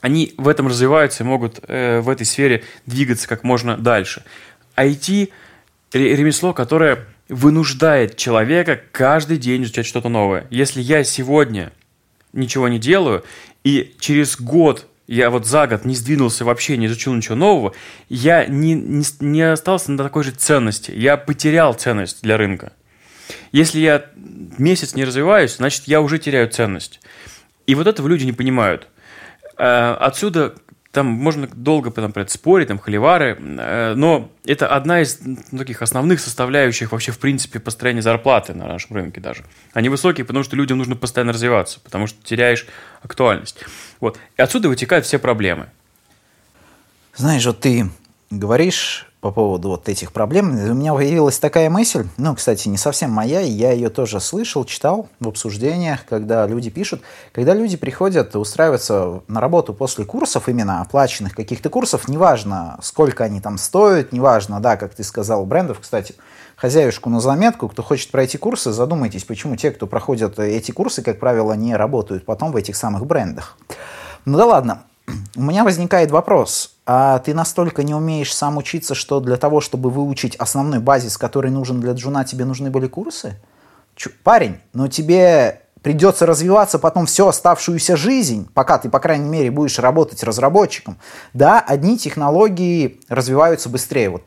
Они 0.00 0.34
в 0.36 0.48
этом 0.48 0.66
развиваются 0.66 1.22
и 1.22 1.26
могут 1.26 1.60
э, 1.68 2.00
в 2.00 2.08
этой 2.08 2.26
сфере 2.26 2.64
двигаться 2.86 3.28
как 3.28 3.44
можно 3.44 3.76
дальше. 3.76 4.24
IT– 4.76 5.30
ремесло, 5.92 6.52
которое 6.52 7.06
вынуждает 7.32 8.16
человека 8.16 8.80
каждый 8.92 9.38
день 9.38 9.64
изучать 9.64 9.86
что-то 9.86 10.10
новое. 10.10 10.46
Если 10.50 10.82
я 10.82 11.02
сегодня 11.02 11.72
ничего 12.34 12.68
не 12.68 12.78
делаю, 12.78 13.24
и 13.64 13.94
через 13.98 14.38
год 14.38 14.86
я 15.06 15.30
вот 15.30 15.46
за 15.46 15.66
год 15.66 15.84
не 15.86 15.94
сдвинулся 15.94 16.44
вообще, 16.44 16.76
не 16.76 16.86
изучил 16.86 17.14
ничего 17.14 17.34
нового, 17.34 17.74
я 18.10 18.44
не, 18.44 18.74
не, 18.74 19.04
не 19.20 19.42
остался 19.42 19.90
на 19.92 20.02
такой 20.02 20.24
же 20.24 20.32
ценности. 20.32 20.92
Я 20.94 21.16
потерял 21.16 21.72
ценность 21.72 22.22
для 22.22 22.36
рынка. 22.36 22.72
Если 23.50 23.80
я 23.80 24.04
месяц 24.58 24.94
не 24.94 25.04
развиваюсь, 25.04 25.56
значит, 25.56 25.84
я 25.86 26.02
уже 26.02 26.18
теряю 26.18 26.50
ценность. 26.50 27.00
И 27.66 27.74
вот 27.74 27.86
этого 27.86 28.08
люди 28.08 28.24
не 28.24 28.32
понимают. 28.32 28.88
Э, 29.56 29.96
отсюда 29.98 30.54
там 30.92 31.06
можно 31.06 31.48
долго 31.48 31.90
там, 31.90 32.12
про 32.12 32.22
это 32.22 32.30
спорить, 32.30 32.68
там 32.68 32.78
холивары, 32.78 33.38
э, 33.40 33.94
но 33.94 34.30
это 34.44 34.68
одна 34.68 35.00
из 35.00 35.18
таких 35.50 35.80
основных 35.80 36.20
составляющих 36.20 36.92
вообще 36.92 37.12
в 37.12 37.18
принципе 37.18 37.60
построения 37.60 38.02
зарплаты 38.02 38.52
на 38.52 38.66
нашем 38.66 38.96
рынке 38.96 39.20
даже. 39.20 39.44
Они 39.72 39.88
высокие, 39.88 40.26
потому 40.26 40.44
что 40.44 40.54
людям 40.54 40.76
нужно 40.76 40.94
постоянно 40.94 41.32
развиваться, 41.32 41.80
потому 41.80 42.06
что 42.06 42.22
теряешь 42.22 42.66
актуальность. 43.00 43.64
Вот. 44.00 44.18
И 44.36 44.42
отсюда 44.42 44.68
вытекают 44.68 45.06
все 45.06 45.18
проблемы. 45.18 45.68
Знаешь, 47.16 47.46
вот 47.46 47.60
ты 47.60 47.90
говоришь 48.30 49.06
по 49.22 49.30
поводу 49.30 49.68
вот 49.68 49.88
этих 49.88 50.10
проблем, 50.10 50.50
у 50.50 50.74
меня 50.74 50.92
появилась 50.92 51.38
такая 51.38 51.70
мысль, 51.70 52.08
ну, 52.16 52.34
кстати, 52.34 52.66
не 52.66 52.76
совсем 52.76 53.12
моя, 53.12 53.40
и 53.40 53.48
я 53.48 53.70
ее 53.70 53.88
тоже 53.88 54.18
слышал, 54.18 54.64
читал 54.64 55.08
в 55.20 55.28
обсуждениях, 55.28 56.04
когда 56.06 56.44
люди 56.44 56.70
пишут, 56.70 57.02
когда 57.30 57.54
люди 57.54 57.76
приходят 57.76 58.34
устраиваться 58.34 59.22
на 59.28 59.40
работу 59.40 59.74
после 59.74 60.04
курсов, 60.04 60.48
именно 60.48 60.80
оплаченных 60.80 61.36
каких-то 61.36 61.70
курсов, 61.70 62.08
неважно, 62.08 62.80
сколько 62.82 63.22
они 63.22 63.40
там 63.40 63.58
стоят, 63.58 64.10
неважно, 64.10 64.58
да, 64.58 64.76
как 64.76 64.92
ты 64.92 65.04
сказал, 65.04 65.46
брендов, 65.46 65.78
кстати, 65.78 66.16
хозяюшку 66.56 67.08
на 67.08 67.20
заметку, 67.20 67.68
кто 67.68 67.84
хочет 67.84 68.10
пройти 68.10 68.38
курсы, 68.38 68.72
задумайтесь, 68.72 69.22
почему 69.22 69.54
те, 69.54 69.70
кто 69.70 69.86
проходят 69.86 70.40
эти 70.40 70.72
курсы, 70.72 71.00
как 71.00 71.20
правило, 71.20 71.52
не 71.52 71.76
работают 71.76 72.24
потом 72.24 72.50
в 72.50 72.56
этих 72.56 72.74
самых 72.74 73.06
брендах. 73.06 73.56
Ну 74.24 74.36
да 74.36 74.46
ладно, 74.46 74.82
у 75.36 75.42
меня 75.42 75.64
возникает 75.64 76.10
вопрос, 76.10 76.76
а 76.86 77.18
ты 77.20 77.34
настолько 77.34 77.82
не 77.82 77.94
умеешь 77.94 78.34
сам 78.34 78.56
учиться, 78.56 78.94
что 78.94 79.20
для 79.20 79.36
того, 79.36 79.60
чтобы 79.60 79.90
выучить 79.90 80.36
основной 80.36 80.80
базис, 80.80 81.16
который 81.16 81.50
нужен 81.50 81.80
для 81.80 81.92
джуна, 81.92 82.24
тебе 82.24 82.44
нужны 82.44 82.70
были 82.70 82.86
курсы? 82.86 83.36
Чу, 83.94 84.10
парень, 84.22 84.58
но 84.72 84.88
тебе 84.88 85.60
придется 85.82 86.26
развиваться 86.26 86.78
потом 86.78 87.06
всю 87.06 87.26
оставшуюся 87.26 87.96
жизнь, 87.96 88.48
пока 88.54 88.78
ты, 88.78 88.88
по 88.88 89.00
крайней 89.00 89.28
мере, 89.28 89.50
будешь 89.50 89.78
работать 89.78 90.22
разработчиком. 90.22 90.98
Да, 91.34 91.60
одни 91.60 91.98
технологии 91.98 93.00
развиваются 93.08 93.68
быстрее. 93.68 94.10
Вот 94.10 94.24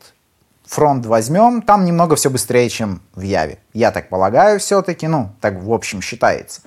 фронт 0.66 1.06
возьмем, 1.06 1.62
там 1.62 1.84
немного 1.84 2.16
все 2.16 2.30
быстрее, 2.30 2.68
чем 2.68 3.00
в 3.14 3.22
Яве. 3.22 3.58
Я 3.72 3.90
так 3.90 4.08
полагаю 4.08 4.60
все-таки, 4.60 5.06
ну, 5.06 5.30
так 5.40 5.62
в 5.62 5.72
общем 5.72 6.02
считается 6.02 6.60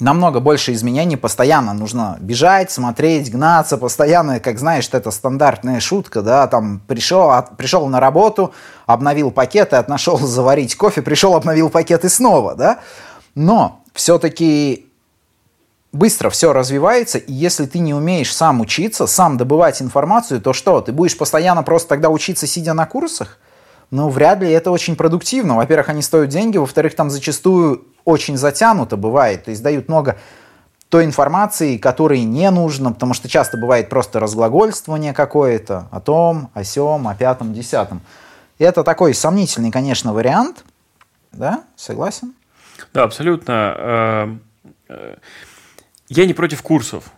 намного 0.00 0.40
больше 0.40 0.72
изменений, 0.72 1.16
постоянно 1.16 1.72
нужно 1.72 2.16
бежать, 2.20 2.70
смотреть, 2.70 3.30
гнаться, 3.30 3.78
постоянно, 3.78 4.40
как 4.40 4.58
знаешь, 4.58 4.88
это 4.92 5.10
стандартная 5.10 5.80
шутка, 5.80 6.22
да, 6.22 6.46
там 6.46 6.80
пришел, 6.86 7.30
от, 7.30 7.56
пришел 7.56 7.86
на 7.88 8.00
работу, 8.00 8.52
обновил 8.86 9.30
пакеты, 9.30 9.76
отнашел 9.76 10.18
заварить 10.20 10.76
кофе, 10.76 11.02
пришел, 11.02 11.34
обновил 11.34 11.70
пакеты 11.70 12.08
снова, 12.08 12.54
да, 12.54 12.80
но 13.34 13.82
все-таки 13.94 14.86
быстро 15.92 16.30
все 16.30 16.52
развивается, 16.52 17.18
и 17.18 17.32
если 17.32 17.66
ты 17.66 17.78
не 17.78 17.94
умеешь 17.94 18.34
сам 18.34 18.60
учиться, 18.60 19.06
сам 19.06 19.36
добывать 19.36 19.80
информацию, 19.80 20.40
то 20.40 20.52
что, 20.52 20.80
ты 20.80 20.92
будешь 20.92 21.16
постоянно 21.16 21.62
просто 21.62 21.88
тогда 21.88 22.10
учиться, 22.10 22.46
сидя 22.46 22.74
на 22.74 22.86
курсах? 22.86 23.38
Ну, 23.90 24.08
вряд 24.08 24.40
ли 24.40 24.50
это 24.50 24.70
очень 24.70 24.96
продуктивно. 24.96 25.56
Во-первых, 25.56 25.88
они 25.88 26.02
стоят 26.02 26.28
деньги, 26.28 26.58
во-вторых, 26.58 26.94
там 26.96 27.10
зачастую 27.10 27.84
очень 28.04 28.36
затянуто 28.36 28.96
бывает, 28.96 29.44
то 29.44 29.50
есть 29.50 29.62
дают 29.62 29.88
много 29.88 30.16
той 30.88 31.04
информации, 31.04 31.78
которой 31.78 32.22
не 32.22 32.50
нужно, 32.50 32.92
потому 32.92 33.14
что 33.14 33.28
часто 33.28 33.58
бывает 33.58 33.88
просто 33.88 34.20
разглагольствование 34.20 35.12
какое-то 35.12 35.88
о 35.90 36.00
том, 36.00 36.50
о 36.54 36.62
сем, 36.62 37.08
о 37.08 37.14
пятом, 37.14 37.52
десятом. 37.52 38.00
И 38.58 38.64
это 38.64 38.84
такой 38.84 39.12
сомнительный, 39.12 39.70
конечно, 39.70 40.12
вариант. 40.12 40.64
Да, 41.32 41.64
согласен? 41.74 42.34
Да, 42.94 43.02
абсолютно. 43.02 43.74
Э, 43.76 44.36
э, 44.88 45.16
я 46.08 46.26
не 46.26 46.34
против 46.34 46.62
курсов. 46.62 47.10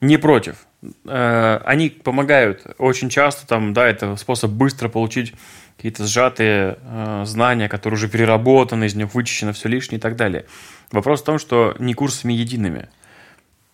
Не 0.00 0.18
против. 0.18 0.66
Э, 1.06 1.60
они 1.64 1.90
помогают 1.90 2.66
очень 2.78 3.08
часто, 3.08 3.46
там, 3.46 3.72
да, 3.72 3.88
это 3.88 4.16
способ 4.16 4.50
быстро 4.50 4.88
получить 4.88 5.34
какие-то 5.80 6.04
сжатые 6.06 6.76
э, 6.82 7.22
знания, 7.24 7.66
которые 7.66 7.96
уже 7.96 8.06
переработаны, 8.06 8.84
из 8.84 8.94
них 8.94 9.14
вычищено 9.14 9.54
все 9.54 9.70
лишнее 9.70 9.96
и 9.96 10.00
так 10.00 10.14
далее. 10.14 10.44
Вопрос 10.92 11.22
в 11.22 11.24
том, 11.24 11.38
что 11.38 11.74
не 11.78 11.94
курсами 11.94 12.34
едиными. 12.34 12.90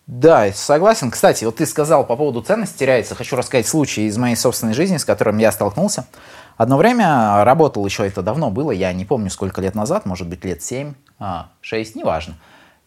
Да, 0.05 0.49
согласен. 0.53 1.11
Кстати, 1.11 1.43
вот 1.43 1.57
ты 1.57 1.65
сказал 1.65 2.07
по 2.07 2.15
поводу 2.15 2.41
ценности 2.41 2.79
теряется. 2.79 3.13
Хочу 3.13 3.35
рассказать 3.35 3.67
случай 3.67 4.05
из 4.05 4.17
моей 4.17 4.37
собственной 4.37 4.73
жизни, 4.73 4.95
с 4.95 5.03
которым 5.03 5.37
я 5.37 5.51
столкнулся. 5.51 6.07
Одно 6.55 6.77
время 6.77 7.43
работал 7.43 7.85
еще 7.85 8.07
это 8.07 8.21
давно 8.21 8.51
было, 8.51 8.71
я 8.71 8.93
не 8.93 9.03
помню 9.03 9.29
сколько 9.29 9.59
лет 9.59 9.75
назад, 9.75 10.05
может 10.05 10.29
быть 10.29 10.45
лет 10.45 10.63
7, 10.63 10.93
а, 11.19 11.49
6, 11.59 11.95
неважно. 11.95 12.35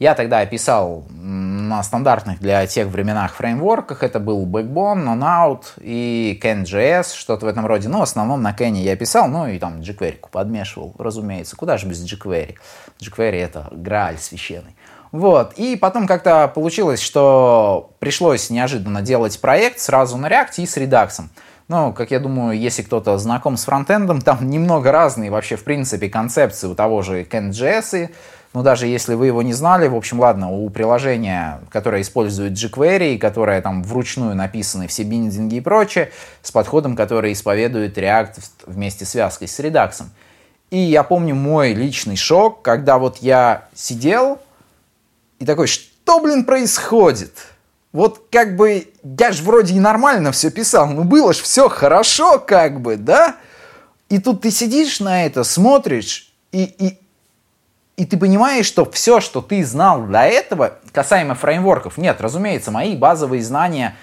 Я 0.00 0.14
тогда 0.14 0.38
описал 0.38 1.04
на 1.10 1.82
стандартных 1.82 2.40
для 2.40 2.66
тех 2.66 2.88
временах 2.88 3.34
фреймворках. 3.34 4.02
Это 4.02 4.18
был 4.18 4.46
Backbone, 4.46 5.04
Nonout 5.04 5.64
и 5.78 6.40
CanJS, 6.42 7.14
что-то 7.14 7.44
в 7.44 7.48
этом 7.50 7.66
роде. 7.66 7.90
Ну, 7.90 7.98
в 7.98 8.02
основном 8.02 8.40
на 8.40 8.52
Ken 8.52 8.72
я 8.72 8.96
писал, 8.96 9.28
ну 9.28 9.46
и 9.46 9.58
там 9.58 9.80
jQuery 9.80 10.20
подмешивал, 10.32 10.94
разумеется. 10.98 11.54
Куда 11.54 11.76
же 11.76 11.86
без 11.86 12.02
jQuery? 12.02 12.56
jQuery— 12.98 13.40
это 13.44 13.68
грааль 13.72 14.16
священный. 14.16 14.74
Вот. 15.12 15.52
И 15.58 15.76
потом 15.76 16.06
как-то 16.06 16.48
получилось, 16.48 17.02
что 17.02 17.92
пришлось 17.98 18.48
неожиданно 18.48 19.02
делать 19.02 19.38
проект 19.38 19.80
сразу 19.80 20.16
на 20.16 20.28
React 20.28 20.54
и 20.62 20.66
с 20.66 20.78
Redux. 20.78 21.24
Ну, 21.68 21.92
как 21.92 22.10
я 22.10 22.20
думаю, 22.20 22.58
если 22.58 22.82
кто-то 22.82 23.18
знаком 23.18 23.58
с 23.58 23.64
фронтендом, 23.64 24.22
там 24.22 24.48
немного 24.48 24.90
разные 24.90 25.30
вообще, 25.30 25.56
в 25.56 25.62
принципе, 25.62 26.08
концепции 26.08 26.66
у 26.68 26.74
того 26.74 27.02
же 27.02 27.22
CanJS, 27.22 28.08
но 28.52 28.62
даже 28.62 28.86
если 28.86 29.14
вы 29.14 29.26
его 29.26 29.42
не 29.42 29.52
знали, 29.52 29.86
в 29.86 29.94
общем, 29.94 30.18
ладно, 30.18 30.50
у 30.50 30.68
приложения, 30.70 31.60
которое 31.70 32.02
использует 32.02 32.54
jQuery, 32.54 33.18
которое 33.18 33.62
там 33.62 33.84
вручную 33.84 34.34
написаны 34.34 34.88
все 34.88 35.04
биндинги 35.04 35.56
и 35.56 35.60
прочее, 35.60 36.10
с 36.42 36.50
подходом, 36.50 36.96
который 36.96 37.32
исповедует 37.32 37.96
React 37.96 38.40
вместе 38.66 39.04
с 39.04 39.10
связкой 39.10 39.46
с 39.46 39.60
Redux. 39.60 40.02
И 40.70 40.78
я 40.78 41.04
помню 41.04 41.36
мой 41.36 41.74
личный 41.74 42.16
шок, 42.16 42.62
когда 42.62 42.98
вот 42.98 43.18
я 43.18 43.68
сидел 43.74 44.40
и 45.38 45.46
такой, 45.46 45.68
что, 45.68 46.20
блин, 46.20 46.44
происходит? 46.44 47.32
Вот 47.92 48.26
как 48.30 48.56
бы, 48.56 48.88
я 49.02 49.32
же 49.32 49.42
вроде 49.42 49.74
и 49.74 49.80
нормально 49.80 50.32
все 50.32 50.50
писал, 50.50 50.88
ну 50.88 51.04
было 51.04 51.32
ж 51.32 51.38
все 51.38 51.68
хорошо 51.68 52.38
как 52.38 52.80
бы, 52.80 52.96
да? 52.96 53.36
И 54.08 54.18
тут 54.18 54.42
ты 54.42 54.50
сидишь 54.50 54.98
на 55.00 55.24
это, 55.24 55.44
смотришь, 55.44 56.32
и, 56.52 56.64
и, 56.64 56.99
и 57.96 58.04
ты 58.04 58.16
понимаешь, 58.16 58.66
что 58.66 58.90
все, 58.90 59.20
что 59.20 59.40
ты 59.40 59.64
знал 59.64 60.02
до 60.02 60.20
этого, 60.20 60.74
касаемо 60.92 61.34
фреймворков, 61.34 61.98
нет, 61.98 62.20
разумеется, 62.20 62.70
мои 62.70 62.96
базовые 62.96 63.42
знания 63.42 63.96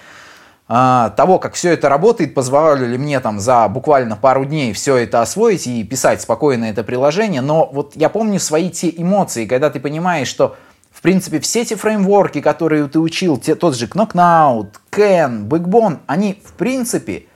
э, 0.68 1.10
того, 1.16 1.38
как 1.38 1.54
все 1.54 1.72
это 1.72 1.88
работает, 1.88 2.34
позволили 2.34 2.96
мне 2.96 3.20
там 3.20 3.40
за 3.40 3.66
буквально 3.68 4.16
пару 4.16 4.44
дней 4.44 4.72
все 4.72 4.96
это 4.96 5.20
освоить 5.22 5.66
и 5.66 5.82
писать 5.84 6.20
спокойно 6.20 6.66
это 6.66 6.84
приложение, 6.84 7.40
но 7.40 7.68
вот 7.72 7.96
я 7.96 8.08
помню 8.08 8.38
свои 8.38 8.70
те 8.70 8.88
эмоции, 8.96 9.46
когда 9.46 9.70
ты 9.70 9.80
понимаешь, 9.80 10.28
что 10.28 10.56
в 10.98 11.00
принципе, 11.00 11.38
все 11.38 11.62
эти 11.62 11.74
фреймворки, 11.74 12.40
которые 12.40 12.88
ты 12.88 12.98
учил, 12.98 13.38
те, 13.38 13.54
тот 13.54 13.76
же 13.76 13.86
Knockout, 13.86 14.72
Ken, 14.90 15.46
Backbone, 15.46 15.98
они, 16.08 16.42
в 16.44 16.54
принципе, 16.54 17.26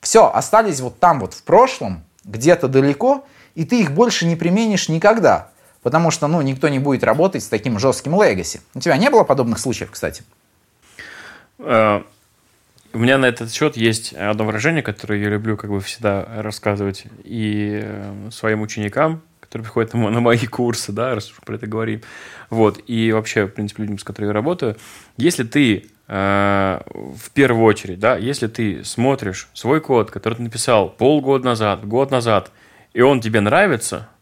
все, 0.00 0.28
остались 0.32 0.80
вот 0.80 0.98
там 0.98 1.20
вот 1.20 1.34
в 1.34 1.44
прошлом, 1.44 2.02
где-то 2.24 2.66
далеко, 2.66 3.24
и 3.54 3.64
ты 3.64 3.80
их 3.80 3.92
больше 3.92 4.26
не 4.26 4.34
применишь 4.34 4.88
никогда. 4.88 5.49
Потому 5.82 6.10
что, 6.10 6.26
ну, 6.26 6.42
никто 6.42 6.68
не 6.68 6.78
будет 6.78 7.04
работать 7.04 7.42
с 7.42 7.48
таким 7.48 7.78
жестким 7.78 8.20
легаси. 8.22 8.60
У 8.74 8.80
тебя 8.80 8.96
не 8.96 9.08
было 9.10 9.24
подобных 9.24 9.58
случаев, 9.58 9.90
кстати? 9.90 10.22
Uh, 11.58 12.04
у 12.92 12.98
меня 12.98 13.18
на 13.18 13.26
этот 13.26 13.52
счет 13.52 13.76
есть 13.76 14.12
одно 14.12 14.44
выражение, 14.44 14.82
которое 14.82 15.20
я 15.20 15.28
люблю 15.28 15.56
как 15.56 15.70
бы 15.70 15.80
всегда 15.80 16.26
рассказывать 16.42 17.04
и 17.22 17.80
э, 17.82 18.30
своим 18.32 18.62
ученикам, 18.62 19.22
которые 19.38 19.64
приходят 19.64 19.94
на 19.94 20.20
мои 20.20 20.44
курсы, 20.46 20.90
да, 20.90 21.14
раз 21.14 21.30
уж 21.30 21.36
про 21.36 21.54
это 21.54 21.68
говорим. 21.68 22.02
Вот. 22.48 22.80
И 22.88 23.12
вообще, 23.12 23.44
в 23.44 23.50
принципе, 23.50 23.82
людям, 23.84 23.98
с 23.98 24.04
которыми 24.04 24.30
я 24.30 24.34
работаю. 24.34 24.76
Если 25.16 25.44
ты 25.44 25.86
э, 26.08 26.80
в 26.86 27.30
первую 27.30 27.64
очередь, 27.64 28.00
да, 28.00 28.16
если 28.16 28.48
ты 28.48 28.84
смотришь 28.84 29.48
свой 29.52 29.80
код, 29.80 30.10
который 30.10 30.34
ты 30.34 30.42
написал 30.42 30.88
полгода 30.88 31.44
назад, 31.44 31.86
год 31.86 32.10
назад, 32.10 32.50
и 32.92 33.02
он 33.02 33.20
тебе 33.20 33.40
нравится– 33.40 34.08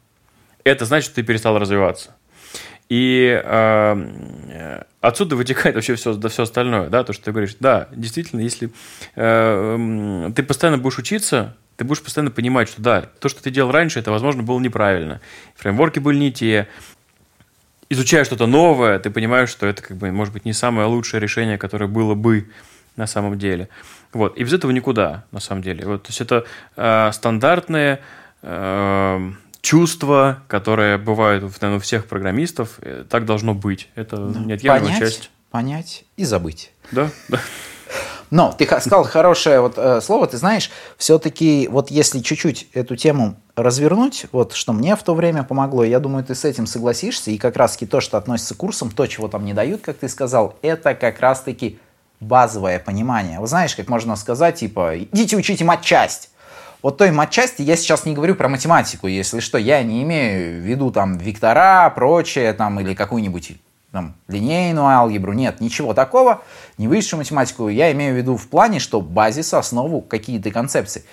это 0.69 0.85
значит, 0.85 1.15
ты 1.15 1.23
перестал 1.23 1.59
развиваться. 1.59 2.15
И 2.89 3.41
э, 3.45 4.83
отсюда 5.03 5.37
вытекает 5.37 5.75
вообще 5.75 5.95
все, 5.95 6.15
да, 6.15 6.29
все 6.29 6.45
остальное, 6.45 6.89
да, 6.89 7.05
то, 7.05 7.13
что 7.13 7.27
ты 7.27 7.33
говоришь. 7.33 7.57
Да, 7.61 7.89
действительно, 7.93 8.41
если 8.41 8.71
э, 9.15 10.31
ты 10.35 10.43
постоянно 10.43 10.79
будешь 10.79 10.99
учиться, 10.99 11.55
ты 11.77 11.85
будешь 11.85 12.03
постоянно 12.03 12.31
понимать, 12.31 12.69
что 12.69 12.81
да, 12.81 13.03
то, 13.03 13.29
что 13.29 13.43
ты 13.43 13.51
делал 13.51 13.71
раньше, 13.71 13.99
это, 13.99 14.11
возможно, 14.11 14.43
было 14.43 14.59
неправильно. 14.59 15.21
Фреймворки 15.57 15.99
были 15.99 16.17
не 16.17 16.33
те. 16.33 16.67
изучая 17.91 18.25
что-то 18.25 18.47
новое, 18.47 18.99
ты 18.99 19.11
понимаешь, 19.11 19.51
что 19.51 19.67
это, 19.67 19.83
как 19.83 19.97
бы, 19.99 20.11
может 20.11 20.33
быть, 20.33 20.47
не 20.47 20.55
самое 20.55 20.89
лучшее 20.89 21.21
решение, 21.21 21.59
которое 21.59 21.87
было 21.87 22.15
бы 22.15 22.51
на 22.97 23.07
самом 23.07 23.39
деле. 23.39 23.69
Вот. 24.15 24.37
И 24.39 24.45
без 24.45 24.55
этого 24.55 24.71
никуда, 24.71 25.25
на 25.31 25.41
самом 25.41 25.63
деле. 25.63 25.87
Вот, 25.87 26.05
то 26.05 26.09
есть 26.09 26.21
это 26.23 26.45
э, 26.77 27.11
стандартные 27.13 28.01
э, 28.43 29.33
чувства, 29.61 30.43
которые 30.49 30.99
бывают 30.99 31.43
наверное, 31.43 31.77
у 31.77 31.81
всех 31.81 32.07
программистов. 32.07 32.79
Э, 32.81 33.05
так 33.09 33.25
должно 33.25 33.55
быть. 33.55 33.89
Это 33.95 34.17
Ну, 34.17 34.45
неотъемлемая 34.45 34.81
понять, 34.81 34.99
часть. 34.99 35.31
понять 35.51 36.05
и 36.17 36.25
забыть. 36.25 36.73
Да, 36.91 37.11
да. 37.29 37.39
Но 38.31 38.53
ты 38.53 38.67
сказал 38.67 39.05
хорошее 39.05 39.61
вот 39.61 39.75
э, 39.77 40.01
слово, 40.03 40.27
ты 40.27 40.37
знаешь, 40.37 40.71
все-таки 40.99 41.67
вот 41.69 41.91
если 41.91 42.21
чуть-чуть 42.21 42.69
эту 42.75 42.95
тему 42.95 43.37
развернуть, 43.57 44.27
вот 44.33 44.53
что 44.53 44.73
мне 44.75 44.97
в 44.97 45.03
то 45.03 45.15
время 45.15 45.45
помогло, 45.45 45.83
я 45.83 45.99
думаю, 45.99 46.25
ты 46.25 46.35
с 46.35 46.45
этим 46.45 46.67
согласишься, 46.67 47.31
и 47.31 47.39
как 47.39 47.57
раз-таки 47.57 47.87
то, 47.87 48.01
что 48.01 48.19
относится 48.19 48.55
к 48.55 48.59
курсам, 48.59 48.91
то, 48.91 49.07
чего 49.07 49.29
там 49.29 49.47
не 49.47 49.55
дают, 49.55 49.81
как 49.81 49.97
ты 49.97 50.09
сказал, 50.09 50.57
это 50.61 50.95
как 50.95 51.21
раз-таки 51.21 51.79
базовое 52.21 52.79
понимание. 52.79 53.41
Вы 53.41 53.47
знаешь, 53.47 53.75
как 53.75 53.89
можно 53.89 54.15
сказать, 54.17 54.57
типа, 54.57 54.99
идите 54.99 55.37
учите 55.37 55.65
матчасть. 55.65 56.31
Вот 56.83 56.97
той 56.97 57.11
матчасти 57.11 57.63
я 57.63 57.77
сейчас 57.77 58.05
не 58.05 58.15
говорю 58.15 58.37
про 58.37 58.49
математику, 58.49 59.09
если 59.09 59.41
что, 59.41 59.59
я 59.59 59.83
не 59.83 60.03
имею 60.05 60.63
в 60.63 60.65
виду 60.65 60.93
там 60.93 61.19
вектора, 61.19 61.91
прочее, 61.91 62.53
там, 62.53 62.79
или 62.79 62.95
какую-нибудь 62.95 63.53
там, 63.91 64.15
линейную 64.29 64.87
алгебру, 64.87 65.33
нет, 65.33 65.61
ничего 65.61 65.93
такого, 65.93 66.43
не 66.77 66.87
высшую 66.87 67.19
математику, 67.19 67.69
я 67.69 67.91
имею 67.93 68.15
в 68.15 68.17
виду 68.17 68.37
в 68.37 68.47
плане, 68.49 68.79
что 68.79 69.01
базис, 69.01 69.55
основу, 69.55 70.03
какие-то 70.03 70.51
концепции. 70.53 71.05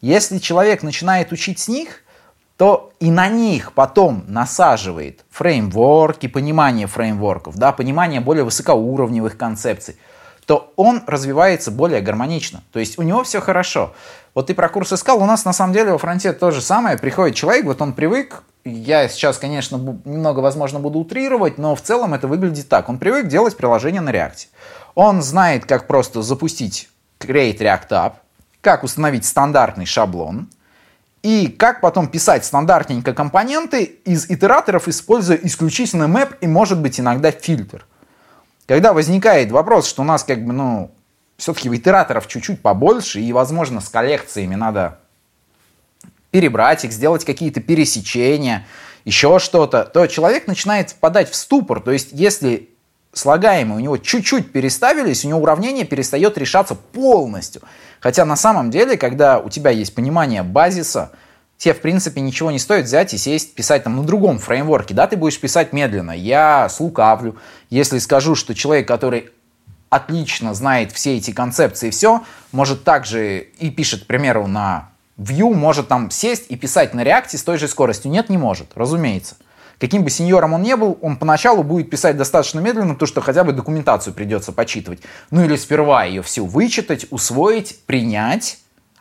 Если 0.00 0.38
человек 0.38 0.82
начинает 0.82 1.32
учить 1.32 1.58
с 1.58 1.68
них, 1.68 2.02
то 2.56 2.92
и 3.00 3.10
на 3.10 3.28
них 3.28 3.72
потом 3.72 4.24
насаживает 4.26 5.24
фреймворки, 5.30 6.28
понимание 6.28 6.86
фреймворков, 6.86 7.56
да, 7.56 7.72
понимание 7.72 8.20
более 8.20 8.44
высокоуровневых 8.44 9.36
концепций, 9.36 9.96
то 10.50 10.72
он 10.74 11.04
развивается 11.06 11.70
более 11.70 12.00
гармонично. 12.00 12.64
То 12.72 12.80
есть 12.80 12.98
у 12.98 13.02
него 13.02 13.22
все 13.22 13.40
хорошо. 13.40 13.94
Вот 14.34 14.48
ты 14.48 14.54
про 14.54 14.68
курс 14.68 14.92
искал, 14.92 15.22
у 15.22 15.24
нас 15.24 15.44
на 15.44 15.52
самом 15.52 15.72
деле 15.72 15.92
во 15.92 15.98
фронте 15.98 16.32
то 16.32 16.50
же 16.50 16.60
самое. 16.60 16.98
Приходит 16.98 17.36
человек, 17.36 17.66
вот 17.66 17.80
он 17.80 17.92
привык, 17.92 18.42
я 18.64 19.08
сейчас, 19.08 19.38
конечно, 19.38 19.76
немного, 20.04 20.40
возможно, 20.40 20.80
буду 20.80 20.98
утрировать, 20.98 21.56
но 21.56 21.76
в 21.76 21.80
целом 21.80 22.14
это 22.14 22.26
выглядит 22.26 22.68
так. 22.68 22.88
Он 22.88 22.98
привык 22.98 23.28
делать 23.28 23.56
приложение 23.56 24.00
на 24.00 24.10
React. 24.10 24.48
Он 24.96 25.22
знает, 25.22 25.66
как 25.66 25.86
просто 25.86 26.20
запустить 26.20 26.88
Create 27.20 27.58
React 27.58 27.88
App, 27.90 28.12
как 28.60 28.82
установить 28.82 29.26
стандартный 29.26 29.86
шаблон, 29.86 30.48
и 31.22 31.46
как 31.46 31.80
потом 31.80 32.08
писать 32.08 32.44
стандартненько 32.44 33.14
компоненты 33.14 33.84
из 33.84 34.28
итераторов, 34.28 34.88
используя 34.88 35.38
исключительно 35.40 36.08
map 36.08 36.38
и, 36.40 36.48
может 36.48 36.80
быть, 36.80 36.98
иногда 36.98 37.30
фильтр. 37.30 37.86
Когда 38.70 38.92
возникает 38.92 39.50
вопрос, 39.50 39.88
что 39.88 40.02
у 40.02 40.04
нас 40.04 40.22
как 40.22 40.44
бы, 40.44 40.52
ну, 40.52 40.92
все-таки 41.36 41.68
итераторов 41.74 42.28
чуть-чуть 42.28 42.62
побольше, 42.62 43.20
и, 43.20 43.32
возможно, 43.32 43.80
с 43.80 43.88
коллекциями 43.88 44.54
надо 44.54 45.00
перебрать 46.30 46.84
их, 46.84 46.92
сделать 46.92 47.24
какие-то 47.24 47.60
пересечения, 47.60 48.64
еще 49.04 49.40
что-то, 49.40 49.82
то 49.82 50.06
человек 50.06 50.46
начинает 50.46 50.90
впадать 50.90 51.28
в 51.28 51.34
ступор. 51.34 51.80
То 51.80 51.90
есть, 51.90 52.10
если 52.12 52.68
слагаемые 53.12 53.76
у 53.76 53.80
него 53.80 53.96
чуть-чуть 53.96 54.52
переставились, 54.52 55.24
у 55.24 55.28
него 55.28 55.40
уравнение 55.40 55.84
перестает 55.84 56.38
решаться 56.38 56.76
полностью. 56.76 57.62
Хотя 57.98 58.24
на 58.24 58.36
самом 58.36 58.70
деле, 58.70 58.96
когда 58.96 59.40
у 59.40 59.50
тебя 59.50 59.72
есть 59.72 59.96
понимание 59.96 60.44
базиса, 60.44 61.10
тебе, 61.60 61.74
в 61.74 61.80
принципе, 61.82 62.22
ничего 62.22 62.50
не 62.50 62.58
стоит 62.58 62.86
взять 62.86 63.12
и 63.12 63.18
сесть, 63.18 63.54
писать 63.54 63.84
там 63.84 63.96
на 63.96 64.02
другом 64.02 64.38
фреймворке. 64.38 64.94
Да, 64.94 65.06
ты 65.06 65.16
будешь 65.16 65.38
писать 65.38 65.74
медленно. 65.74 66.12
Я 66.12 66.68
слукавлю, 66.70 67.36
если 67.68 67.98
скажу, 67.98 68.34
что 68.34 68.54
человек, 68.54 68.88
который 68.88 69.28
отлично 69.90 70.54
знает 70.54 70.90
все 70.90 71.18
эти 71.18 71.32
концепции 71.32 71.88
и 71.88 71.90
все, 71.90 72.24
может 72.52 72.82
также 72.82 73.40
и 73.58 73.70
пишет, 73.70 74.04
к 74.04 74.06
примеру, 74.06 74.46
на 74.46 74.88
Vue, 75.18 75.52
может 75.52 75.88
там 75.88 76.10
сесть 76.10 76.46
и 76.48 76.56
писать 76.56 76.94
на 76.94 77.02
React 77.02 77.36
с 77.36 77.42
той 77.42 77.58
же 77.58 77.68
скоростью. 77.68 78.10
Нет, 78.10 78.30
не 78.30 78.38
может, 78.38 78.68
разумеется. 78.74 79.36
Каким 79.78 80.02
бы 80.02 80.08
сеньором 80.08 80.54
он 80.54 80.62
не 80.62 80.76
был, 80.76 80.98
он 81.02 81.18
поначалу 81.18 81.62
будет 81.62 81.90
писать 81.90 82.16
достаточно 82.16 82.60
медленно, 82.60 82.94
потому 82.94 83.06
что 83.06 83.20
хотя 83.20 83.44
бы 83.44 83.52
документацию 83.52 84.14
придется 84.14 84.52
почитывать. 84.52 85.00
Ну 85.30 85.44
или 85.44 85.56
сперва 85.56 86.04
ее 86.04 86.22
всю 86.22 86.46
вычитать, 86.46 87.06
усвоить, 87.10 87.80
принять, 87.84 88.58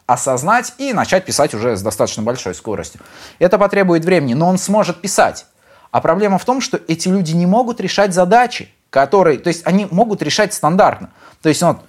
осознать 0.10 0.74
и 0.80 0.92
начать 0.92 1.26
писать 1.26 1.54
уже 1.54 1.78
с 1.78 1.82
достаточно 1.82 2.24
большой 2.24 2.56
скоростью. 2.56 3.02
Это 3.38 3.58
потребует 3.58 4.04
времени, 4.04 4.34
но 4.34 4.48
он 4.48 4.58
сможет 4.58 5.02
писать. 5.02 5.46
А 5.92 6.02
проблема 6.02 6.38
в 6.38 6.46
том, 6.46 6.62
что 6.62 6.80
эти 6.88 7.08
люди 7.08 7.34
не 7.34 7.46
могут 7.46 7.80
решать 7.80 8.14
задачи, 8.14 8.70
которые, 8.90 9.38
то 9.38 9.50
есть 9.50 9.66
они 9.66 9.88
могут 9.92 10.22
решать 10.24 10.54
стандартно. 10.54 11.12
То 11.42 11.50
есть 11.50 11.62
вот 11.62 11.82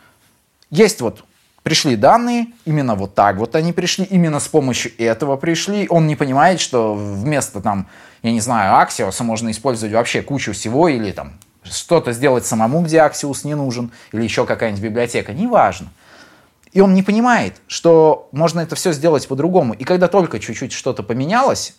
есть 0.70 1.00
вот 1.00 1.24
пришли 1.62 1.96
данные, 1.96 2.48
именно 2.66 2.94
вот 2.94 3.14
так 3.14 3.36
вот 3.36 3.54
они 3.54 3.72
пришли, 3.72 4.04
именно 4.04 4.38
с 4.38 4.48
помощью 4.48 4.92
этого 4.98 5.36
пришли. 5.36 5.86
Он 5.88 6.06
не 6.06 6.16
понимает, 6.16 6.60
что 6.60 6.94
вместо 6.94 7.60
там, 7.60 7.86
я 8.22 8.32
не 8.32 8.40
знаю, 8.40 8.74
Axios 8.86 9.22
можно 9.22 9.50
использовать 9.50 9.94
вообще 9.94 10.20
кучу 10.20 10.52
всего 10.52 10.88
или 10.88 11.10
там 11.12 11.32
что-то 11.62 12.12
сделать 12.12 12.44
самому, 12.44 12.82
где 12.82 12.98
Axios 12.98 13.40
не 13.44 13.54
нужен, 13.54 13.92
или 14.12 14.22
еще 14.22 14.44
какая-нибудь 14.44 14.82
библиотека, 14.82 15.32
неважно. 15.32 15.88
И 16.72 16.80
он 16.80 16.94
не 16.94 17.02
понимает, 17.02 17.60
что 17.66 18.28
можно 18.32 18.60
это 18.60 18.76
все 18.76 18.92
сделать 18.92 19.26
по-другому. 19.26 19.74
И 19.74 19.84
когда 19.84 20.08
только 20.08 20.38
чуть-чуть 20.38 20.72
что-то 20.72 21.02
поменялось, 21.02 21.76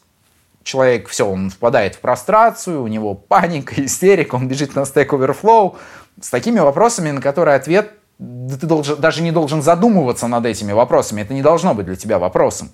человек, 0.63 1.07
все, 1.07 1.27
он 1.27 1.49
впадает 1.49 1.95
в 1.95 1.99
прострацию, 1.99 2.83
у 2.83 2.87
него 2.87 3.15
паника, 3.15 3.73
истерика, 3.85 4.35
он 4.35 4.47
бежит 4.47 4.75
на 4.75 4.81
Stack 4.81 5.07
Overflow 5.07 5.77
с 6.19 6.29
такими 6.29 6.59
вопросами, 6.59 7.11
на 7.11 7.21
которые 7.21 7.55
ответ 7.55 7.93
да 8.21 8.55
ты 8.55 8.67
должен, 8.67 9.01
даже 9.01 9.23
не 9.23 9.31
должен 9.31 9.63
задумываться 9.63 10.27
над 10.27 10.45
этими 10.45 10.73
вопросами. 10.73 11.21
Это 11.21 11.33
не 11.33 11.41
должно 11.41 11.73
быть 11.73 11.87
для 11.87 11.95
тебя 11.95 12.19
вопросом. 12.19 12.69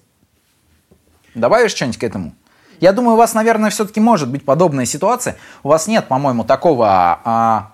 Добавишь 1.35 1.71
что-нибудь 1.71 1.97
к 1.97 2.03
этому? 2.03 2.35
Я 2.81 2.91
думаю, 2.91 3.13
у 3.13 3.17
вас, 3.17 3.33
наверное, 3.33 3.69
все-таки 3.69 4.01
может 4.01 4.29
быть 4.29 4.43
подобная 4.43 4.83
ситуация. 4.83 5.37
У 5.63 5.69
вас 5.69 5.87
нет, 5.87 6.09
по-моему, 6.09 6.43
такого, 6.43 6.89
а, 7.23 7.71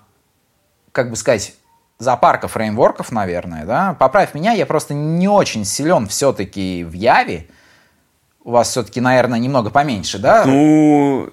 как 0.92 1.10
бы 1.10 1.16
сказать, 1.16 1.56
зоопарка 2.04 2.46
фреймворков, 2.46 3.10
наверное, 3.10 3.64
да? 3.64 3.94
Поправь 3.98 4.34
меня, 4.34 4.52
я 4.52 4.66
просто 4.66 4.94
не 4.94 5.26
очень 5.26 5.64
силен 5.64 6.06
все-таки 6.06 6.84
в 6.84 6.92
Яве. 6.92 7.46
У 8.44 8.50
вас 8.50 8.68
все-таки, 8.68 9.00
наверное, 9.00 9.38
немного 9.38 9.70
поменьше, 9.70 10.18
да? 10.18 10.44
Ну, 10.44 11.30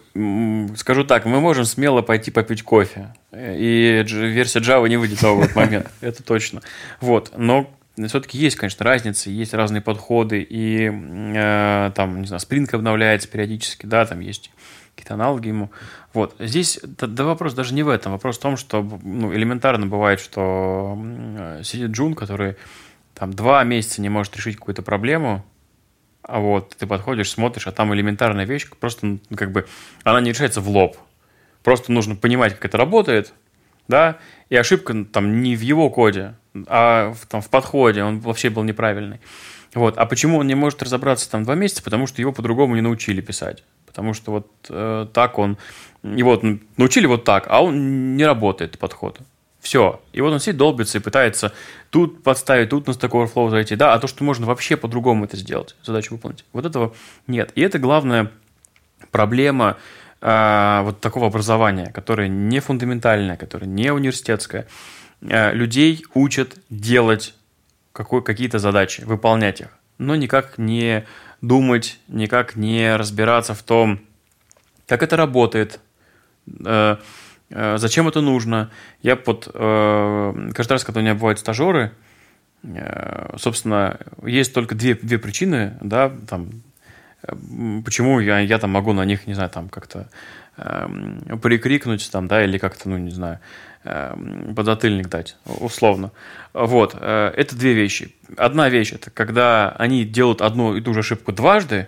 скажу 0.78 1.04
так, 1.04 1.26
мы 1.26 1.42
можем 1.42 1.66
смело 1.66 2.02
пойти 2.02 2.32
попить 2.32 2.64
кофе. 2.64 3.14
И 3.34 4.04
версия 4.08 4.60
Java 4.60 4.88
не 4.88 4.96
выйдет 4.96 5.22
в 5.22 5.42
этот 5.42 5.56
момент, 5.56 5.92
это 6.02 6.24
точно. 6.24 6.62
Вот, 7.02 7.34
но 7.36 7.70
все-таки 7.98 8.38
есть, 8.38 8.56
конечно, 8.56 8.86
разницы, 8.86 9.30
есть 9.30 9.54
разные 9.54 9.82
подходы, 9.82 10.42
и 10.42 10.90
э, 10.90 11.92
там, 11.94 12.22
не 12.22 12.28
знаю, 12.28 12.42
Spring 12.42 12.68
обновляется 12.74 13.28
периодически, 13.28 13.86
да, 13.86 14.06
там 14.06 14.22
есть 14.22 14.50
какие-то 14.96 15.16
аналоги 15.16 15.50
ему. 15.50 15.70
Вот, 16.14 16.36
здесь, 16.40 16.80
да, 16.84 17.24
вопрос 17.24 17.54
даже 17.54 17.74
не 17.74 17.84
в 17.84 17.90
этом, 17.90 18.12
вопрос 18.12 18.38
в 18.38 18.42
том, 18.42 18.58
что 18.58 18.82
ну, 19.04 19.34
элементарно 19.34 19.86
бывает, 19.88 20.20
что 20.20 20.98
э, 20.98 21.62
сидит 21.64 21.92
Джун, 21.92 22.16
который 22.16 22.58
там 23.14 23.32
два 23.34 23.64
месяца 23.64 24.02
не 24.02 24.10
может 24.10 24.36
решить 24.36 24.58
какую-то 24.58 24.82
проблему, 24.82 25.46
а 26.24 26.40
вот 26.40 26.76
ты 26.78 26.86
подходишь, 26.86 27.32
смотришь, 27.32 27.68
а 27.68 27.72
там 27.72 27.94
элементарная 27.94 28.46
вещь, 28.46 28.68
просто, 28.80 29.20
как 29.36 29.52
бы, 29.52 29.68
она 30.04 30.20
не 30.20 30.32
решается 30.32 30.60
в 30.60 30.68
лоб. 30.68 30.98
Просто 31.64 31.92
нужно 31.92 32.16
понимать, 32.16 32.54
как 32.54 32.66
это 32.66 32.78
работает, 32.78 33.34
да, 33.88 34.18
и 34.50 34.56
ошибка 34.56 35.06
там 35.06 35.42
не 35.42 35.56
в 35.56 35.62
его 35.62 35.90
коде, 35.90 36.36
а 36.68 37.14
в, 37.14 37.26
там, 37.28 37.42
в 37.42 37.50
подходе, 37.50 38.04
он 38.04 38.20
вообще 38.20 38.50
был 38.50 38.64
неправильный. 38.64 39.22
Вот. 39.74 39.98
А 39.98 40.06
почему 40.06 40.40
он 40.40 40.48
не 40.48 40.56
может 40.56 40.84
разобраться 40.84 41.30
там 41.30 41.44
два 41.44 41.56
месяца? 41.56 41.82
Потому 41.82 42.08
что 42.08 42.22
его 42.22 42.34
по-другому 42.34 42.76
не 42.76 42.82
научили 42.82 43.22
писать. 43.22 43.64
Потому 43.86 44.14
что 44.14 44.32
вот 44.32 44.48
э, 44.70 45.08
так 45.14 45.38
он... 45.40 45.58
Его 46.04 46.32
вот 46.32 46.44
научили 46.78 47.06
вот 47.06 47.24
так, 47.24 47.46
а 47.50 47.64
он 47.64 48.16
не 48.16 48.26
работает, 48.26 48.80
подход. 48.80 49.20
Все. 49.60 50.02
И 50.12 50.22
вот 50.22 50.34
он 50.34 50.40
сидит, 50.40 50.58
долбится 50.58 50.98
и 50.98 51.02
пытается 51.02 51.54
тут 51.92 52.24
подставить, 52.24 52.70
тут 52.70 52.88
на 52.88 52.92
Stack 52.92 53.12
Overflow 53.12 53.52
зайти. 53.52 53.76
Да, 53.76 53.94
а 53.94 54.00
то, 54.00 54.08
что 54.08 54.24
можно 54.24 54.48
вообще 54.48 54.76
по-другому 54.76 55.26
это 55.26 55.38
сделать, 55.38 55.76
задачу 55.84 56.16
выполнить. 56.16 56.44
Вот 56.52 56.66
этого 56.66 56.96
нет. 57.28 57.52
И 57.54 57.62
это 57.62 57.78
главная 57.78 58.32
проблема 59.12 59.78
э, 60.20 60.82
вот 60.84 61.00
такого 61.00 61.28
образования, 61.28 61.92
которое 61.94 62.28
не 62.28 62.60
фундаментальное, 62.60 63.38
которое 63.38 63.68
не 63.68 63.92
университетское. 63.94 64.68
Э, 65.22 65.54
людей 65.54 66.04
учат 66.16 66.58
делать 66.72 67.36
какой, 67.94 68.24
какие-то 68.24 68.58
задачи, 68.58 69.02
выполнять 69.02 69.62
их, 69.62 69.68
но 70.00 70.16
никак 70.16 70.58
не 70.58 71.06
думать, 71.42 72.00
никак 72.08 72.56
не 72.56 72.96
разбираться 72.96 73.54
в 73.54 73.62
том, 73.62 74.00
как 74.88 75.04
это 75.04 75.16
работает, 75.18 75.80
зачем 77.50 78.08
это 78.08 78.22
нужно. 78.22 78.72
Я 79.02 79.18
вот 79.26 79.50
э, 79.54 80.50
каждый 80.54 80.72
раз, 80.74 80.84
когда 80.84 81.00
у 81.00 81.04
меня 81.04 81.16
бывают 81.16 81.40
стажеры, 81.40 81.92
э, 82.64 83.36
собственно, 83.38 84.00
есть 84.24 84.54
только 84.54 84.76
две, 84.76 84.96
две 84.96 85.18
причины, 85.18 85.78
да, 85.82 86.12
там, 86.28 86.50
Почему 87.86 88.20
я, 88.20 88.40
я 88.40 88.58
там 88.58 88.72
могу 88.72 88.94
на 88.94 89.06
них, 89.06 89.28
не 89.28 89.36
знаю, 89.36 89.50
там 89.50 89.70
как-то 89.70 90.10
э, 90.58 90.88
прикрикнуть, 91.42 92.10
там, 92.12 92.28
да, 92.28 92.44
или 92.44 92.58
как-то, 92.58 92.90
ну, 92.90 92.98
не 92.98 93.12
знаю, 93.12 93.40
э, 93.84 94.16
подзатыльник 94.56 95.08
дать, 95.08 95.38
условно. 95.46 96.12
Вот, 96.54 96.96
э, 97.00 97.34
это 97.38 97.56
две 97.56 97.74
вещи. 97.74 98.16
Одна 98.38 98.70
вещь, 98.70 98.94
это 98.94 99.12
когда 99.12 99.70
они 99.78 100.04
делают 100.04 100.42
одну 100.42 100.76
и 100.76 100.82
ту 100.82 100.94
же 100.94 101.02
ошибку 101.02 101.32
дважды. 101.32 101.88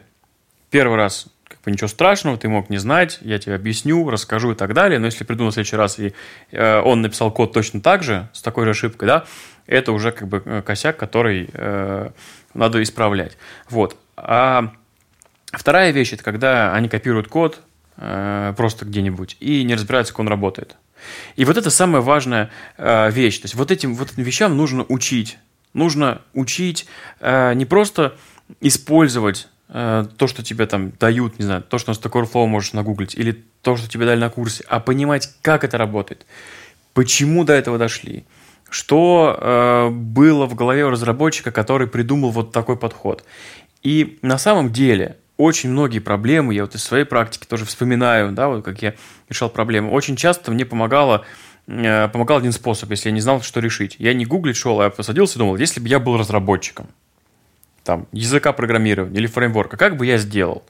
Первый 0.70 0.98
раз 0.98 1.28
бы 1.64 1.72
ничего 1.72 1.88
страшного, 1.88 2.38
ты 2.38 2.50
мог 2.50 2.70
не 2.70 2.78
знать, 2.78 3.20
я 3.22 3.40
тебе 3.40 3.56
объясню, 3.56 4.10
расскажу 4.10 4.52
и 4.52 4.56
так 4.56 4.74
далее. 4.74 5.00
Но 5.00 5.06
если 5.06 5.24
приду 5.24 5.46
на 5.46 5.52
следующий 5.52 5.76
раз, 5.76 6.00
и 6.00 6.14
э, 6.52 6.80
он 6.82 7.02
написал 7.02 7.32
код 7.32 7.54
точно 7.54 7.82
так 7.82 8.04
же, 8.04 8.30
с 8.34 8.42
такой 8.42 8.66
же 8.66 8.72
ошибкой, 8.72 9.08
да, 9.08 9.26
это 9.66 9.92
уже 9.92 10.12
как 10.12 10.28
бы 10.28 10.42
э, 10.44 10.62
косяк, 10.62 10.98
который 10.98 11.50
э, 11.54 12.10
надо 12.54 12.84
исправлять. 12.84 13.38
Вот. 13.70 13.98
А 14.18 14.74
вторая 15.52 15.92
вещь, 15.92 16.14
это 16.14 16.24
когда 16.24 16.74
они 16.74 16.90
копируют 16.90 17.28
код 17.28 17.62
э, 17.98 18.54
просто 18.58 18.86
где-нибудь 18.86 19.38
и 19.40 19.64
не 19.64 19.76
разбираются, 19.76 20.14
как 20.14 20.20
он 20.20 20.28
работает. 20.28 20.76
И 21.36 21.46
вот 21.46 21.58
это 21.58 21.70
самая 21.70 22.02
важная 22.02 22.50
э, 22.78 23.12
вещь. 23.12 23.40
То 23.40 23.46
есть 23.46 23.56
вот 23.56 23.72
этим, 23.72 23.96
вот 23.96 24.12
этим 24.12 24.24
вещам 24.24 24.56
нужно 24.56 24.86
учить. 24.90 25.38
Нужно 25.74 26.22
учить 26.34 26.88
э, 27.20 27.54
не 27.56 27.66
просто 27.66 28.16
использовать 28.62 29.48
э, 29.74 30.06
то, 30.18 30.28
что 30.28 30.44
тебе 30.44 30.66
там 30.66 30.92
дают, 30.92 31.40
не 31.40 31.46
знаю, 31.46 31.64
то, 31.64 31.78
что 31.78 31.92
на 31.92 31.96
Stack 31.96 32.12
Overflow 32.12 32.46
можешь 32.46 32.74
нагуглить, 32.74 33.16
или 33.16 33.44
то, 33.62 33.76
что 33.76 33.90
тебе 33.90 34.06
дали 34.06 34.20
на 34.20 34.30
курсе, 34.30 34.64
а 34.70 34.80
понимать, 34.80 35.30
как 35.42 35.64
это 35.66 35.78
работает, 35.78 36.26
почему 36.94 37.44
до 37.44 37.54
этого 37.54 37.78
дошли, 37.78 38.26
что 38.70 39.38
э, 39.38 39.90
было 39.90 40.46
в 40.46 40.56
голове 40.56 40.86
у 40.86 40.90
разработчика, 40.90 41.52
который 41.52 41.88
придумал 41.88 42.30
вот 42.30 42.52
такой 42.52 42.78
подход. 42.78 43.26
И 43.82 44.20
на 44.22 44.38
самом 44.38 44.72
деле 44.72 45.18
очень 45.38 45.70
многие 45.70 46.00
проблемы, 46.00 46.54
я 46.54 46.64
вот 46.64 46.76
из 46.76 46.84
своей 46.84 47.06
практики 47.06 47.46
тоже 47.46 47.66
вспоминаю, 47.66 48.32
да, 48.32 48.48
вот 48.48 48.64
как 48.64 48.82
я 48.82 48.94
решал 49.30 49.50
проблемы, 49.50 49.90
очень 49.90 50.16
часто 50.16 50.52
мне 50.52 50.66
помогало, 50.66 51.26
э, 51.68 52.08
помогал 52.10 52.38
один 52.38 52.52
способ, 52.52 52.92
если 52.92 53.10
я 53.10 53.14
не 53.14 53.22
знал, 53.22 53.42
что 53.42 53.60
решить. 53.60 53.96
Я 54.00 54.14
не 54.14 54.26
гуглить 54.26 54.58
шел, 54.58 54.80
а 54.82 54.90
посадился 54.90 55.36
и 55.36 55.40
думал, 55.40 55.58
если 55.58 55.80
бы 55.80 55.88
я 55.88 56.00
был 56.00 56.18
разработчиком, 56.18 56.88
там, 57.84 58.08
языка 58.12 58.54
программирования 58.54 59.18
или 59.18 59.28
фреймворка, 59.28 59.78
как 59.78 59.98
бы 59.98 60.06
я 60.06 60.18
сделал? 60.18 60.64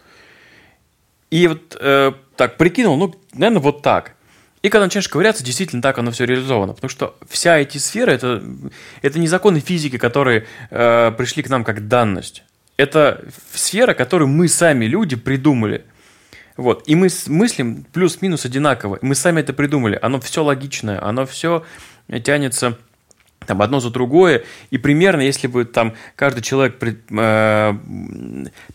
И 1.30 1.48
вот 1.48 1.78
э, 1.80 2.12
так 2.36 2.58
прикинул, 2.58 2.96
ну, 2.96 3.16
наверное, 3.34 3.62
вот 3.62 3.82
так. 3.82 4.16
И 4.62 4.70
когда 4.70 4.86
начинаешь 4.86 5.10
ковыряться, 5.10 5.44
действительно 5.44 5.82
так 5.82 5.98
оно 5.98 6.12
все 6.12 6.26
реализовано. 6.26 6.74
Потому 6.74 6.90
что 6.90 7.16
вся 7.28 7.58
эти 7.58 7.78
сферы 7.80 8.14
это, 8.14 8.42
это 9.02 9.20
не 9.20 9.28
законы 9.28 9.60
физики, 9.60 9.98
которые 9.98 10.46
э, 10.70 11.12
пришли 11.18 11.44
к 11.44 11.50
нам 11.50 11.64
как 11.64 11.88
данность. 11.88 12.44
Это 12.78 13.26
сфера, 13.54 13.94
которую 13.94 14.30
мы 14.30 14.48
сами, 14.48 14.86
люди, 14.86 15.16
придумали. 15.16 15.86
Вот. 16.56 16.84
И 16.88 16.96
мы 16.96 17.10
мыслим 17.28 17.86
плюс-минус 17.92 18.46
одинаково. 18.46 19.00
Мы 19.02 19.16
сами 19.16 19.42
это 19.42 19.54
придумали. 19.54 20.00
Оно 20.02 20.20
все 20.22 20.44
логичное, 20.44 21.04
оно 21.04 21.26
все 21.26 21.66
тянется 22.24 22.78
там 23.46 23.62
одно 23.62 23.80
за 23.80 23.90
другое, 23.90 24.44
и 24.72 24.78
примерно, 24.78 25.22
если 25.22 25.48
бы 25.48 25.66
там 25.66 25.94
каждый 26.16 26.42
человек 26.42 26.78
э, 26.82 27.74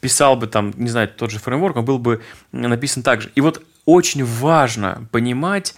писал 0.00 0.36
бы 0.36 0.46
там, 0.46 0.72
не 0.76 0.88
знаю, 0.88 1.08
тот 1.08 1.30
же 1.30 1.38
фреймворк, 1.38 1.76
он 1.76 1.84
был 1.84 1.98
бы 1.98 2.22
написан 2.52 3.02
так 3.02 3.22
же. 3.22 3.30
И 3.34 3.40
вот 3.40 3.62
очень 3.84 4.24
важно 4.24 5.06
понимать, 5.12 5.74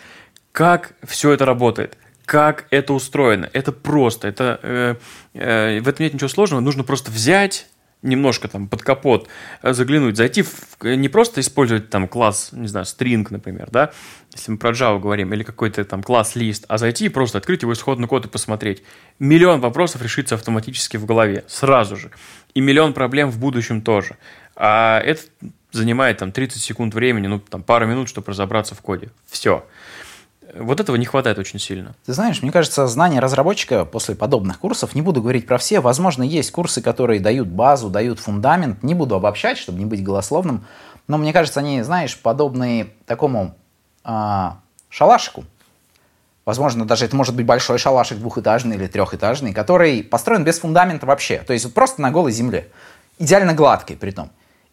как 0.52 0.94
все 1.04 1.32
это 1.32 1.44
работает, 1.44 1.96
как 2.24 2.66
это 2.70 2.92
устроено. 2.92 3.48
Это 3.52 3.72
просто, 3.72 4.28
это, 4.28 4.60
э, 4.62 4.94
э, 5.34 5.80
в 5.80 5.88
этом 5.88 6.04
нет 6.04 6.14
ничего 6.14 6.28
сложного, 6.28 6.60
нужно 6.60 6.84
просто 6.84 7.10
взять 7.10 7.68
немножко 8.02 8.48
там 8.48 8.68
под 8.68 8.82
капот 8.82 9.28
э, 9.62 9.72
заглянуть, 9.72 10.16
зайти 10.16 10.42
в, 10.42 10.54
не 10.82 11.08
просто 11.08 11.40
использовать 11.40 11.90
там 11.90 12.08
класс, 12.08 12.50
не 12.52 12.68
знаю, 12.68 12.86
string, 12.86 13.26
например, 13.30 13.68
да, 13.70 13.92
если 14.32 14.52
мы 14.52 14.58
про 14.58 14.70
Java 14.70 14.98
говорим, 14.98 15.32
или 15.32 15.42
какой-то 15.42 15.84
там 15.84 16.02
класс 16.02 16.36
лист, 16.36 16.64
а 16.68 16.78
зайти 16.78 17.06
и 17.06 17.08
просто 17.08 17.38
открыть 17.38 17.62
его 17.62 17.72
исходный 17.72 18.08
код 18.08 18.26
и 18.26 18.28
посмотреть. 18.28 18.82
Миллион 19.18 19.60
вопросов 19.60 20.02
решится 20.02 20.34
автоматически 20.34 20.96
в 20.96 21.04
голове, 21.04 21.44
сразу 21.46 21.96
же. 21.96 22.10
И 22.54 22.60
миллион 22.60 22.94
проблем 22.94 23.30
в 23.30 23.38
будущем 23.38 23.82
тоже. 23.82 24.16
А 24.56 25.00
это 25.00 25.22
занимает 25.72 26.18
там 26.18 26.32
30 26.32 26.60
секунд 26.60 26.94
времени, 26.94 27.26
ну 27.26 27.38
там 27.38 27.62
пару 27.62 27.86
минут, 27.86 28.08
чтобы 28.08 28.28
разобраться 28.28 28.74
в 28.74 28.80
коде. 28.80 29.10
Все. 29.26 29.64
Вот 30.54 30.80
этого 30.80 30.96
не 30.96 31.06
хватает 31.06 31.38
очень 31.38 31.58
сильно. 31.58 31.94
Ты 32.04 32.12
знаешь, 32.12 32.42
мне 32.42 32.50
кажется, 32.50 32.86
знание 32.86 33.20
разработчика 33.20 33.84
после 33.84 34.14
подобных 34.14 34.58
курсов, 34.58 34.94
не 34.94 35.02
буду 35.02 35.20
говорить 35.20 35.46
про 35.46 35.58
все, 35.58 35.80
возможно, 35.80 36.22
есть 36.22 36.50
курсы, 36.50 36.82
которые 36.82 37.20
дают 37.20 37.48
базу, 37.48 37.88
дают 37.88 38.18
фундамент, 38.18 38.82
не 38.82 38.94
буду 38.94 39.14
обобщать, 39.14 39.58
чтобы 39.58 39.78
не 39.78 39.84
быть 39.84 40.02
голословным, 40.02 40.64
но 41.06 41.18
мне 41.18 41.32
кажется, 41.32 41.60
они, 41.60 41.82
знаешь, 41.82 42.18
подобные 42.18 42.88
такому 43.06 43.54
а, 44.02 44.58
шалашику. 44.88 45.44
Возможно, 46.44 46.84
даже 46.84 47.04
это 47.04 47.14
может 47.14 47.34
быть 47.36 47.46
большой 47.46 47.78
шалашик 47.78 48.18
двухэтажный 48.18 48.76
или 48.76 48.86
трехэтажный, 48.86 49.52
который 49.52 50.02
построен 50.02 50.42
без 50.42 50.58
фундамента 50.58 51.06
вообще. 51.06 51.38
То 51.38 51.52
есть 51.52 51.64
вот 51.64 51.74
просто 51.74 52.02
на 52.02 52.10
голой 52.10 52.32
земле. 52.32 52.68
Идеально 53.18 53.54
гладкий 53.54 53.96
при 53.96 54.10
том. 54.10 54.30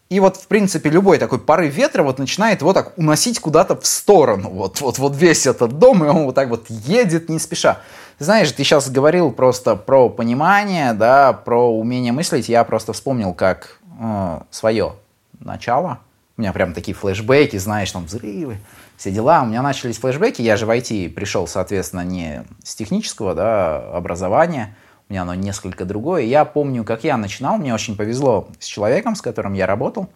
И 0.08 0.20
вот, 0.20 0.38
в 0.38 0.46
принципе, 0.46 0.88
любой 0.88 1.18
такой 1.18 1.38
порыв 1.38 1.74
ветра 1.74 2.02
вот 2.02 2.18
начинает 2.18 2.62
его 2.62 2.72
так 2.72 2.96
уносить 2.96 3.40
куда-то 3.40 3.78
в 3.78 3.86
сторону. 3.86 4.48
Вот, 4.48 4.80
вот, 4.80 4.98
вот 4.98 5.14
весь 5.14 5.46
этот 5.46 5.78
дом, 5.78 6.02
и 6.02 6.08
он 6.08 6.24
вот 6.24 6.34
так 6.34 6.48
вот 6.48 6.70
едет 6.70 7.28
не 7.28 7.38
спеша. 7.38 7.80
Знаешь, 8.18 8.50
ты 8.50 8.64
сейчас 8.64 8.88
говорил 8.90 9.30
просто 9.30 9.76
про 9.76 10.08
понимание, 10.08 10.94
да, 10.94 11.34
про 11.34 11.70
умение 11.70 12.12
мыслить. 12.12 12.48
Я 12.48 12.64
просто 12.64 12.94
вспомнил, 12.94 13.34
как 13.34 13.80
э, 14.00 14.40
свое 14.50 14.94
начало. 15.40 15.98
У 16.38 16.40
меня 16.40 16.52
прям 16.52 16.72
такие 16.72 16.94
флешбеки, 16.94 17.58
знаешь, 17.58 17.90
там 17.92 18.06
взрывы, 18.06 18.58
все 18.96 19.10
дела. 19.10 19.42
У 19.42 19.46
меня 19.46 19.60
начались 19.60 19.98
флешбеки. 19.98 20.40
Я 20.40 20.56
же 20.56 20.64
в 20.64 20.70
IT 20.70 21.10
пришел, 21.10 21.46
соответственно, 21.46 22.00
не 22.04 22.44
с 22.64 22.74
технического 22.74 23.34
да, 23.34 23.90
образования– 23.92 24.74
у 25.08 25.12
меня 25.12 25.22
оно 25.22 25.34
несколько 25.34 25.84
другое. 25.86 26.22
Я 26.22 26.44
помню, 26.44 26.84
как 26.84 27.02
я 27.02 27.16
начинал, 27.16 27.56
мне 27.56 27.72
очень 27.72 27.96
повезло 27.96 28.48
с 28.58 28.66
человеком, 28.66 29.16
с 29.16 29.22
которым 29.22 29.54
я 29.54 29.66
работал. 29.66 30.08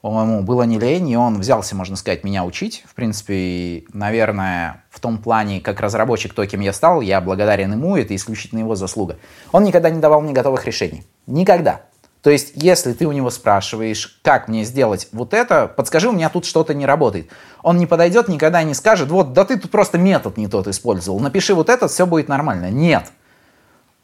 По-моему, 0.00 0.42
было 0.42 0.64
не 0.64 0.78
лень, 0.78 1.08
и 1.08 1.16
он 1.16 1.38
взялся, 1.38 1.74
можно 1.74 1.96
сказать, 1.96 2.24
меня 2.24 2.44
учить. 2.44 2.84
В 2.88 2.94
принципе, 2.94 3.84
наверное, 3.92 4.84
в 4.90 5.00
том 5.00 5.18
плане, 5.18 5.60
как 5.60 5.80
разработчик, 5.80 6.34
то, 6.34 6.44
кем 6.46 6.60
я 6.60 6.72
стал, 6.72 7.00
я 7.00 7.20
благодарен 7.20 7.72
ему, 7.72 7.96
это 7.96 8.14
исключительно 8.14 8.60
его 8.60 8.74
заслуга. 8.74 9.16
Он 9.52 9.64
никогда 9.64 9.90
не 9.90 10.00
давал 10.00 10.20
мне 10.20 10.32
готовых 10.32 10.66
решений. 10.66 11.04
Никогда. 11.26 11.82
То 12.22 12.30
есть, 12.30 12.52
если 12.54 12.92
ты 12.92 13.06
у 13.06 13.12
него 13.12 13.30
спрашиваешь, 13.30 14.20
как 14.22 14.48
мне 14.48 14.64
сделать 14.64 15.08
вот 15.12 15.34
это, 15.34 15.68
подскажи, 15.68 16.08
у 16.08 16.12
меня 16.12 16.28
тут 16.28 16.44
что-то 16.44 16.74
не 16.74 16.84
работает. 16.84 17.30
Он 17.62 17.78
не 17.78 17.86
подойдет, 17.86 18.28
никогда 18.28 18.62
не 18.64 18.74
скажет, 18.74 19.08
вот, 19.08 19.32
да 19.32 19.44
ты 19.44 19.56
тут 19.56 19.70
просто 19.70 19.98
метод 19.98 20.36
не 20.36 20.48
тот 20.48 20.66
использовал, 20.66 21.20
напиши 21.20 21.54
вот 21.54 21.68
этот, 21.68 21.92
все 21.92 22.06
будет 22.06 22.28
нормально. 22.28 22.70
Нет 22.70 23.12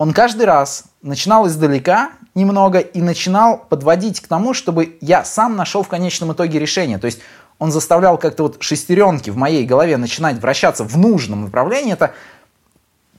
он 0.03 0.13
каждый 0.13 0.47
раз 0.47 0.87
начинал 1.01 1.47
издалека 1.47 2.11
немного 2.35 2.81
и 2.81 3.01
начинал 3.01 3.57
подводить 3.57 4.19
к 4.19 4.27
тому, 4.27 4.53
чтобы 4.53 4.99
я 5.01 5.23
сам 5.25 5.55
нашел 5.55 5.85
в 5.85 5.89
конечном 5.89 6.33
итоге 6.33 6.59
решение. 6.59 6.99
То 6.99 7.07
есть 7.07 7.21
он 7.61 7.71
заставлял 7.71 8.19
как-то 8.19 8.43
вот 8.43 8.57
шестеренки 8.59 9.31
в 9.31 9.37
моей 9.37 9.65
голове 9.65 9.97
начинать 9.99 10.41
вращаться 10.41 10.83
в 10.83 10.99
нужном 10.99 11.45
направлении. 11.45 11.93
Это, 11.93 12.15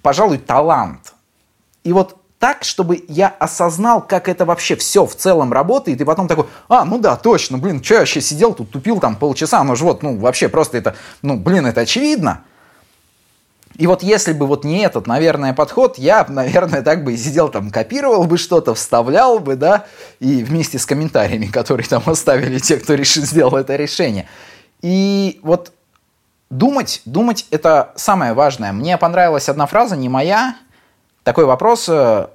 пожалуй, 0.01 0.39
талант. 0.39 1.13
И 1.85 1.93
вот 1.93 2.17
так, 2.37 2.65
чтобы 2.65 3.05
я 3.07 3.29
осознал, 3.29 4.01
как 4.01 4.27
это 4.27 4.43
вообще 4.43 4.75
все 4.75 5.05
в 5.05 5.15
целом 5.15 5.53
работает, 5.53 6.01
и 6.01 6.03
потом 6.03 6.27
такой, 6.27 6.47
а, 6.67 6.83
ну 6.83 6.97
да, 6.97 7.15
точно, 7.15 7.57
блин, 7.57 7.81
что 7.81 7.93
я 7.93 7.99
вообще 8.01 8.19
сидел 8.19 8.53
тут, 8.53 8.71
тупил 8.71 8.99
там 8.99 9.15
полчаса, 9.15 9.63
ну 9.63 9.77
же 9.77 9.85
вот, 9.85 10.03
ну 10.03 10.17
вообще 10.17 10.49
просто 10.49 10.79
это, 10.79 10.97
ну 11.21 11.37
блин, 11.37 11.65
это 11.65 11.79
очевидно. 11.79 12.43
И 13.77 13.87
вот 13.87 14.03
если 14.03 14.33
бы 14.33 14.45
вот 14.45 14.63
не 14.63 14.83
этот, 14.83 15.07
наверное, 15.07 15.53
подход, 15.53 15.97
я, 15.97 16.25
наверное, 16.29 16.81
так 16.83 17.03
бы 17.03 17.13
и 17.13 17.17
сидел 17.17 17.49
там, 17.49 17.71
копировал 17.71 18.25
бы 18.25 18.37
что-то, 18.37 18.75
вставлял 18.75 19.39
бы, 19.39 19.55
да, 19.55 19.85
и 20.19 20.43
вместе 20.43 20.77
с 20.77 20.85
комментариями, 20.85 21.47
которые 21.47 21.87
там 21.87 22.03
оставили 22.05 22.59
те, 22.59 22.77
кто 22.77 22.93
решил 22.93 23.23
сделал 23.23 23.55
это 23.55 23.75
решение. 23.75 24.27
И 24.81 25.39
вот 25.43 25.73
думать, 26.49 27.01
думать 27.05 27.47
это 27.49 27.93
самое 27.95 28.33
важное. 28.33 28.73
Мне 28.73 28.97
понравилась 28.97 29.49
одна 29.49 29.65
фраза, 29.65 29.95
не 29.95 30.09
моя, 30.09 30.55
такой 31.23 31.45
вопрос, 31.45 31.87
э, 31.89 32.27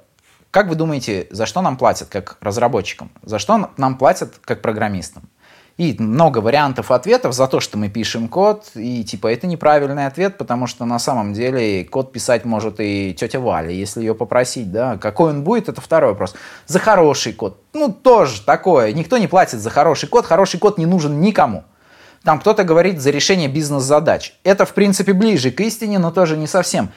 как 0.51 0.67
вы 0.67 0.75
думаете, 0.75 1.27
за 1.29 1.45
что 1.45 1.61
нам 1.61 1.77
платят 1.77 2.09
как 2.09 2.37
разработчикам? 2.41 3.11
За 3.23 3.39
что 3.39 3.69
нам 3.77 3.97
платят 3.97 4.33
как 4.41 4.61
программистам? 4.61 5.23
И 5.79 5.95
много 5.97 6.39
вариантов 6.39 6.91
ответов 6.91 7.33
за 7.33 7.47
то, 7.47 7.61
что 7.61 7.77
мы 7.77 7.87
пишем 7.87 8.27
код, 8.27 8.65
и 8.75 9.01
типа 9.05 9.31
это 9.31 9.47
неправильный 9.47 10.07
ответ, 10.07 10.37
потому 10.37 10.67
что 10.67 10.83
на 10.83 10.99
самом 10.99 11.31
деле 11.31 11.85
код 11.85 12.11
писать 12.11 12.43
может 12.43 12.81
и 12.81 13.15
тетя 13.17 13.39
Валя, 13.39 13.69
если 13.69 14.01
ее 14.01 14.13
попросить, 14.13 14.73
да. 14.73 14.97
Какой 14.97 15.29
он 15.29 15.45
будет, 15.45 15.69
это 15.69 15.79
второй 15.79 16.09
вопрос. 16.09 16.35
За 16.67 16.79
хороший 16.79 17.31
код, 17.31 17.61
ну 17.71 17.93
тоже 17.93 18.41
такое, 18.41 18.91
никто 18.91 19.17
не 19.17 19.27
платит 19.27 19.61
за 19.61 19.69
хороший 19.69 20.09
код, 20.09 20.25
хороший 20.25 20.59
код 20.59 20.77
не 20.77 20.85
нужен 20.85 21.21
никому. 21.21 21.63
Там 22.25 22.41
кто-то 22.41 22.65
говорит 22.65 22.99
за 22.99 23.11
решение 23.11 23.47
бизнес-задач. 23.47 24.37
Это, 24.43 24.65
в 24.65 24.73
принципе, 24.73 25.13
ближе 25.13 25.49
к 25.49 25.61
истине, 25.61 25.97
но 25.97 26.11
тоже 26.11 26.35
не 26.35 26.47
совсем. 26.47 26.89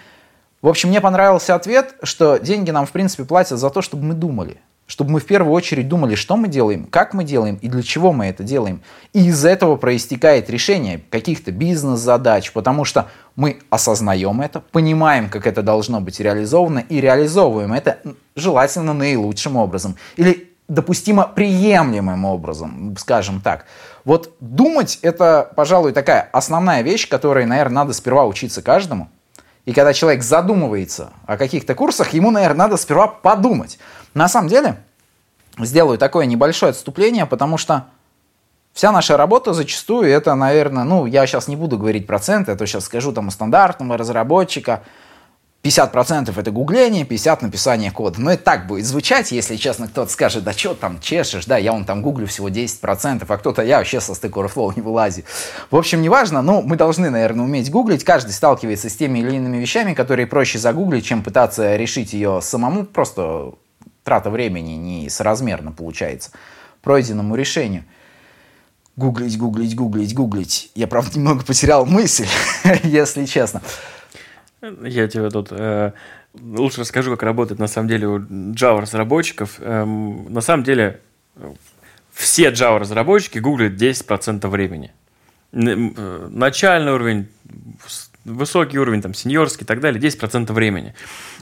В 0.61 0.67
общем, 0.67 0.89
мне 0.89 1.01
понравился 1.01 1.55
ответ, 1.55 1.95
что 2.03 2.39
деньги 2.39 2.73
нам, 2.73 2.87
в 2.87 2.91
принципе, 2.91 3.25
платят 3.25 3.61
за 3.61 3.71
то, 3.71 3.81
чтобы 3.81 4.03
мы 4.03 4.15
думали 4.15 4.61
чтобы 4.93 5.13
мы 5.13 5.21
в 5.21 5.25
первую 5.25 5.55
очередь 5.55 5.89
думали, 5.89 6.15
что 6.17 6.37
мы 6.37 6.49
делаем, 6.49 6.85
как 6.85 7.15
мы 7.15 7.25
делаем 7.25 7.59
и 7.63 7.69
для 7.71 7.83
чего 7.83 8.13
мы 8.13 8.27
это 8.27 8.43
делаем. 8.43 8.83
И 9.15 9.25
из 9.25 9.43
этого 9.43 9.77
проистекает 9.77 10.51
решение 10.51 11.01
каких-то 11.09 11.51
бизнес-задач, 11.51 12.53
потому 12.53 12.85
что 12.85 13.09
мы 13.35 13.61
осознаем 13.71 14.43
это, 14.43 14.61
понимаем, 14.61 15.31
как 15.31 15.47
это 15.47 15.63
должно 15.63 16.03
быть 16.03 16.21
реализовано 16.21 16.81
и 16.81 17.01
реализовываем 17.01 17.73
это 17.73 18.01
желательно 18.37 18.93
наилучшим 18.93 19.57
образом. 19.57 19.97
Или 20.17 20.51
допустимо 20.69 21.27
приемлемым 21.27 22.27
образом, 22.27 22.95
скажем 22.99 23.41
так. 23.41 23.65
Вот 24.05 24.35
думать 24.41 24.99
это, 25.01 25.51
пожалуй, 25.57 25.93
такая 25.93 26.29
основная 26.33 26.83
вещь, 26.83 27.09
которой, 27.09 27.47
наверное, 27.47 27.77
надо 27.77 27.95
сперва 27.95 28.27
учиться 28.27 28.61
каждому. 28.61 29.09
И 29.65 29.73
когда 29.73 29.93
человек 29.93 30.23
задумывается 30.23 31.13
о 31.25 31.37
каких-то 31.37 31.75
курсах, 31.75 32.13
ему, 32.13 32.31
наверное, 32.31 32.67
надо 32.67 32.77
сперва 32.77 33.07
подумать. 33.07 33.79
На 34.15 34.29
самом 34.29 34.49
деле, 34.49 34.77
сделаю 35.59 35.99
такое 35.99 36.27
небольшое 36.27 36.71
отступление, 36.71 37.27
потому 37.27 37.59
что 37.59 37.87
вся 38.73 38.93
наша 38.93 39.17
работа 39.17 39.53
зачастую 39.53 40.09
это, 40.09 40.35
наверное, 40.35 40.85
ну, 40.85 41.07
я 41.07 41.27
сейчас 41.27 41.49
не 41.49 41.57
буду 41.57 41.79
говорить 41.79 42.07
проценты, 42.07 42.53
а 42.53 42.57
то 42.57 42.67
сейчас 42.67 42.85
скажу 42.85 43.13
там 43.13 43.29
у 43.29 43.31
стандартного 43.31 43.97
разработчика, 43.99 44.83
50% 45.63 46.33
это 46.37 46.51
гугление, 46.51 47.05
50% 47.05 47.39
написание 47.43 47.93
кода. 47.93 48.21
Но 48.21 48.33
это 48.33 48.43
так 48.43 48.67
будет 48.67 48.85
звучать, 48.85 49.31
если 49.31 49.55
честно, 49.57 49.87
кто-то 49.87 50.11
скажет, 50.11 50.43
да 50.43 50.53
что 50.53 50.75
там 50.75 51.01
чешешь, 51.01 51.47
да, 51.47 51.57
я 51.57 51.73
вон 51.73 51.85
там 51.85 52.03
гуглю 52.03 52.27
всего 52.27 52.49
10%, 52.49 53.25
а 53.29 53.37
кто-то, 53.39 53.63
я 53.63 53.79
вообще 53.79 54.01
со 54.01 54.13
Stack 54.13 54.33
Overflow 54.33 54.73
не 54.75 54.83
вылазит. 54.83 55.25
В 55.71 55.77
общем, 55.77 56.03
неважно, 56.03 56.43
но 56.43 56.63
мы 56.63 56.77
должны, 56.77 57.11
наверное, 57.11 57.45
уметь 57.45 57.71
гуглить. 57.71 58.03
Каждый 58.03 58.33
сталкивается 58.33 58.91
с 58.91 58.97
теми 58.97 59.21
или 59.21 59.37
иными 59.37 59.59
вещами, 59.59 59.95
которые 59.95 60.27
проще 60.27 60.59
загуглить, 60.59 61.05
чем 61.05 61.23
пытаться 61.23 61.77
решить 61.77 62.13
ее 62.13 62.41
самому. 62.43 62.85
Просто 62.85 63.53
трата 64.05 64.31
времени 64.31 64.73
несоразмерно 64.73 65.73
получается 65.73 66.31
пройденному 66.83 67.35
решению. 67.35 67.85
Гуглить, 68.97 69.39
гуглить, 69.39 69.75
гуглить, 69.75 70.15
гуглить. 70.15 70.71
Я, 70.75 70.87
правда, 70.87 71.17
немного 71.17 71.45
потерял 71.45 71.87
мысль, 71.87 72.27
если 72.83 73.25
честно. 73.25 73.63
Я 74.61 75.09
тебе 75.09 75.31
тут 75.31 75.49
э, 75.51 75.93
лучше 76.35 76.81
расскажу, 76.83 77.11
как 77.13 77.23
работает 77.23 77.59
на 77.59 77.69
самом 77.69 77.89
деле 77.89 78.07
у 78.07 78.19
Java 78.19 78.81
разработчиков. 78.81 79.57
Эм, 79.61 80.33
на 80.33 80.41
самом 80.41 80.63
деле 80.65 81.01
все 82.13 82.51
Java 82.51 82.79
разработчики 82.79 83.39
гуглят 83.39 83.73
10% 83.73 84.47
времени. 84.49 84.93
Э, 85.53 86.29
начальный 86.31 86.93
уровень, 86.93 87.29
высокий 88.25 88.79
уровень, 88.79 89.03
там, 89.03 89.15
сеньорский 89.15 89.65
и 89.65 89.67
так 89.67 89.81
далее, 89.81 90.01
10% 90.01 90.53
времени. 90.53 90.95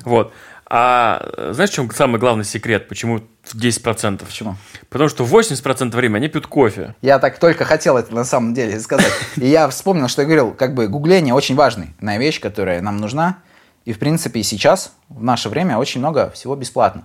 Вот. 0.04 0.32
А 0.72 1.50
знаешь, 1.52 1.70
в 1.70 1.74
чем 1.74 1.90
самый 1.90 2.20
главный 2.20 2.44
секрет? 2.44 2.86
Почему 2.86 3.22
10%? 3.44 4.24
Почему? 4.24 4.54
Потому 4.88 5.10
что 5.10 5.24
80% 5.24 5.90
времени 5.96 6.18
они 6.18 6.28
пьют 6.28 6.46
кофе. 6.46 6.94
Я 7.02 7.18
так 7.18 7.40
только 7.40 7.64
хотел 7.64 7.98
это 7.98 8.14
на 8.14 8.24
самом 8.24 8.54
деле 8.54 8.78
сказать. 8.78 9.12
И 9.36 9.48
я 9.48 9.68
вспомнил, 9.68 10.06
что 10.06 10.22
я 10.22 10.26
говорил, 10.26 10.52
как 10.52 10.74
бы 10.74 10.86
гугление 10.86 11.34
очень 11.34 11.56
важная 11.56 11.92
вещь, 12.18 12.40
которая 12.40 12.80
нам 12.82 12.98
нужна. 12.98 13.38
И, 13.84 13.92
в 13.92 13.98
принципе, 13.98 14.44
сейчас, 14.44 14.92
в 15.08 15.24
наше 15.24 15.48
время, 15.48 15.76
очень 15.76 15.98
много 15.98 16.30
всего 16.30 16.54
бесплатно. 16.54 17.04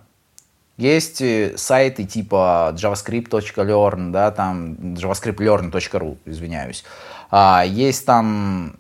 Есть 0.78 1.22
э, 1.22 1.54
сайты 1.58 2.04
типа 2.04 2.76
javascript.learn, 2.76 4.12
да, 4.12 4.30
там 4.30 4.74
javascriptlearn.ru, 4.74 6.18
извиняюсь. 6.26 6.84
А, 7.32 7.64
есть 7.66 8.06
там 8.06 8.76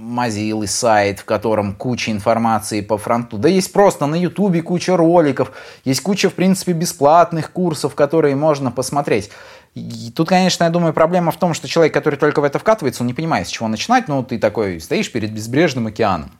Mozilla 0.00 0.66
сайт, 0.66 1.20
в 1.20 1.24
котором 1.24 1.74
куча 1.74 2.10
информации 2.10 2.80
по 2.80 2.98
фронту. 2.98 3.38
Да 3.38 3.48
есть 3.48 3.72
просто 3.72 4.06
на 4.06 4.14
ютубе 4.14 4.62
куча 4.62 4.96
роликов, 4.96 5.52
есть 5.84 6.00
куча, 6.00 6.30
в 6.30 6.34
принципе, 6.34 6.72
бесплатных 6.72 7.52
курсов, 7.52 7.94
которые 7.94 8.34
можно 8.34 8.70
посмотреть. 8.70 9.30
И 9.74 10.10
тут, 10.14 10.28
конечно, 10.28 10.64
я 10.64 10.70
думаю, 10.70 10.92
проблема 10.92 11.30
в 11.30 11.36
том, 11.36 11.54
что 11.54 11.68
человек, 11.68 11.94
который 11.94 12.16
только 12.16 12.40
в 12.40 12.44
это 12.44 12.58
вкатывается, 12.58 13.02
он 13.02 13.06
не 13.06 13.14
понимает, 13.14 13.46
с 13.46 13.50
чего 13.50 13.68
начинать. 13.68 14.08
Ну, 14.08 14.24
ты 14.24 14.38
такой 14.38 14.80
стоишь 14.80 15.12
перед 15.12 15.32
безбрежным 15.32 15.86
океаном. 15.86 16.32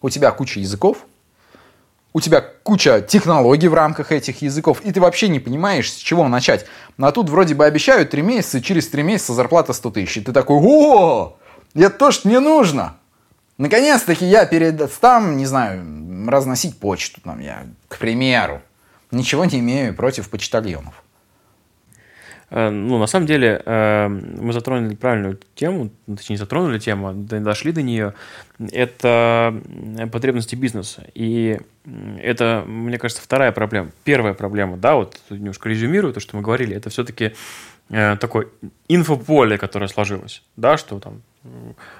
У 0.00 0.10
тебя 0.10 0.32
куча 0.32 0.60
языков, 0.60 0.98
у 2.12 2.20
тебя 2.20 2.44
куча 2.62 3.00
технологий 3.00 3.68
в 3.68 3.74
рамках 3.74 4.12
этих 4.12 4.42
языков, 4.42 4.80
и 4.84 4.92
ты 4.92 5.00
вообще 5.00 5.28
не 5.28 5.40
понимаешь, 5.40 5.92
с 5.92 5.96
чего 5.96 6.26
начать. 6.28 6.66
А 6.98 7.12
тут 7.12 7.28
вроде 7.28 7.54
бы 7.54 7.64
обещают 7.64 8.10
3 8.10 8.22
месяца, 8.22 8.62
через 8.62 8.88
3 8.88 9.02
месяца 9.02 9.32
зарплата 9.32 9.72
100 9.72 9.90
тысяч. 9.90 10.16
И 10.18 10.20
ты 10.20 10.32
такой, 10.32 10.58
о, 10.60 11.36
это 11.82 11.98
то, 11.98 12.10
что 12.10 12.28
мне 12.28 12.40
нужно. 12.40 12.96
Наконец-таки 13.58 14.24
я 14.24 14.46
перестам, 14.46 15.36
не 15.36 15.46
знаю, 15.46 15.84
разносить 16.28 16.78
почту, 16.78 17.20
там 17.20 17.40
я, 17.40 17.66
к 17.88 17.98
примеру. 17.98 18.62
Ничего 19.10 19.44
не 19.44 19.60
имею 19.60 19.94
против 19.94 20.28
почтальонов. 20.28 21.04
Э, 22.50 22.70
ну, 22.70 22.98
на 22.98 23.06
самом 23.06 23.26
деле, 23.26 23.62
э, 23.64 24.08
мы 24.08 24.52
затронули 24.52 24.94
правильную 24.94 25.38
тему, 25.54 25.90
точнее, 26.06 26.36
затронули 26.36 26.78
тему, 26.78 27.12
дошли 27.14 27.72
до 27.72 27.82
нее. 27.82 28.14
Это 28.72 29.60
потребности 30.12 30.54
бизнеса. 30.54 31.04
И 31.14 31.60
это, 32.18 32.64
мне 32.66 32.98
кажется, 32.98 33.22
вторая 33.22 33.52
проблема. 33.52 33.90
Первая 34.04 34.34
проблема, 34.34 34.76
да, 34.76 34.94
вот 34.94 35.20
немножко 35.30 35.68
резюмирую 35.68 36.14
то, 36.14 36.20
что 36.20 36.36
мы 36.36 36.42
говорили, 36.42 36.76
это 36.76 36.90
все-таки 36.90 37.34
э, 37.90 38.16
такое 38.16 38.48
инфополе, 38.88 39.58
которое 39.58 39.88
сложилось, 39.88 40.42
да, 40.56 40.76
что 40.76 41.00
там 41.00 41.22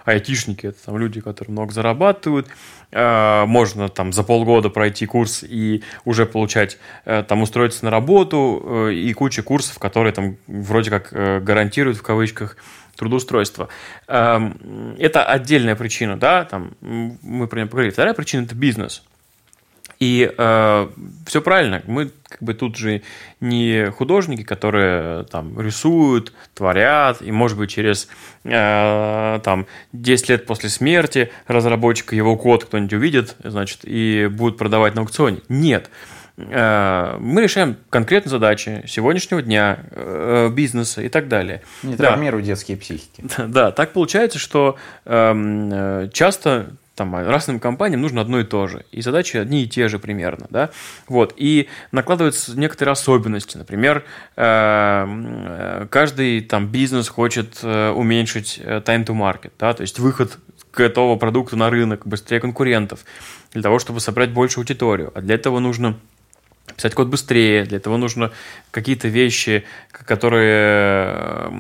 айтишники, 0.05 0.67
это 0.67 0.85
там 0.85 0.99
люди, 0.99 1.21
которые 1.21 1.53
много 1.53 1.73
зарабатывают, 1.73 2.49
э, 2.91 3.45
можно 3.47 3.89
там 3.89 4.13
за 4.13 4.23
полгода 4.23 4.71
пройти 4.71 5.07
курс 5.07 5.43
и 5.43 5.83
уже 6.05 6.27
получать, 6.27 6.79
э, 7.05 7.23
там 7.27 7.43
устроиться 7.43 7.85
на 7.85 7.91
работу, 7.91 8.63
э, 8.65 8.93
и 8.95 9.13
куча 9.13 9.43
курсов, 9.43 9.79
которые 9.79 10.13
там 10.13 10.37
вроде 10.47 10.91
как 10.91 11.13
гарантируют 11.45 11.99
в 11.99 12.03
кавычках 12.03 12.57
трудоустройство. 12.97 13.69
Эм, 14.07 14.95
это 14.99 15.25
отдельная 15.25 15.75
причина, 15.75 16.17
да, 16.17 16.45
там 16.45 16.73
мы 16.81 17.49
про 17.49 17.59
нее 17.59 17.67
поговорили. 17.67 17.93
Вторая 17.93 18.15
причина– 18.15 18.43
это 18.45 18.55
бизнес– 18.55 19.03
и 20.01 20.33
э, 20.37 20.89
все 21.27 21.41
правильно, 21.41 21.83
мы 21.87 22.11
как 22.29 22.43
бы 22.43 22.55
тут 22.55 22.77
же 22.77 23.03
не 23.41 23.91
художники, 23.91 24.43
которые 24.43 25.25
там 25.25 25.61
рисуют, 25.61 26.33
творят, 26.55 27.23
и 27.23 27.31
может 27.31 27.57
быть 27.59 27.71
через 27.71 28.09
э, 28.45 29.41
там 29.43 29.67
10 29.93 30.29
лет 30.29 30.47
после 30.47 30.69
смерти 30.69 31.31
разработчика 31.47 32.17
его 32.17 32.37
код 32.37 32.65
кто-нибудь 32.65 32.93
увидит, 32.93 33.37
значит, 33.43 33.81
и 33.85 34.29
будет 34.31 34.57
продавать 34.57 34.95
на 34.95 35.03
аукционе. 35.03 35.41
Нет. 35.49 35.91
Э, 36.37 37.17
мы 37.21 37.43
решаем 37.43 37.77
конкретные 37.91 38.31
задачи 38.31 38.83
сегодняшнего 38.87 39.41
дня, 39.41 39.79
э, 39.91 40.51
бизнеса 40.53 41.03
и 41.03 41.09
так 41.09 41.29
далее. 41.29 41.63
Не 41.83 41.97
травмируй 41.97 42.43
да. 42.43 42.47
детские 42.47 42.77
психики. 42.77 43.25
Да, 43.37 43.47
да, 43.49 43.71
так 43.71 43.93
получается, 43.93 44.39
что 44.39 44.77
эм, 45.05 45.71
э, 45.73 46.11
часто 46.13 46.71
там, 46.95 47.15
разным 47.15 47.59
компаниям 47.59 48.01
нужно 48.01 48.21
одно 48.21 48.41
и 48.41 48.45
то 48.45 48.67
же. 48.67 48.85
И 48.93 49.03
задачи 49.03 49.37
одни 49.37 49.65
и 49.65 49.69
те 49.69 49.89
же 49.89 49.99
примерно. 49.99 50.47
Да? 50.51 50.71
Вот. 51.09 51.35
И 51.37 51.69
накладываются 51.93 52.59
некоторые 52.59 52.93
особенности. 52.93 53.57
Например, 53.57 54.05
э, 54.37 55.87
каждый 55.91 56.41
там, 56.43 56.69
бизнес 56.69 57.09
хочет 57.09 57.59
э, 57.63 57.91
уменьшить 57.91 58.61
э, 58.63 58.81
time 58.81 59.05
to 59.05 59.15
market. 59.15 59.53
Да? 59.59 59.75
То 59.75 59.83
есть 59.83 59.99
выход 59.99 60.39
готового 60.73 61.17
продукта 61.17 61.57
на 61.57 61.71
рынок 61.71 62.07
быстрее 62.07 62.41
конкурентов. 62.41 63.01
Для 63.53 63.63
того, 63.63 63.79
чтобы 63.79 64.01
собрать 64.01 64.31
больше 64.31 64.61
аудиторию. 64.61 65.13
А 65.15 65.21
для 65.21 65.37
этого 65.37 65.61
нужно 65.61 65.97
писать 66.77 66.95
код 66.95 67.09
быстрее, 67.09 67.65
для 67.65 67.77
этого 67.77 67.97
нужно 67.97 68.31
какие-то 68.71 69.09
вещи, 69.09 69.65
которые, 69.93 71.51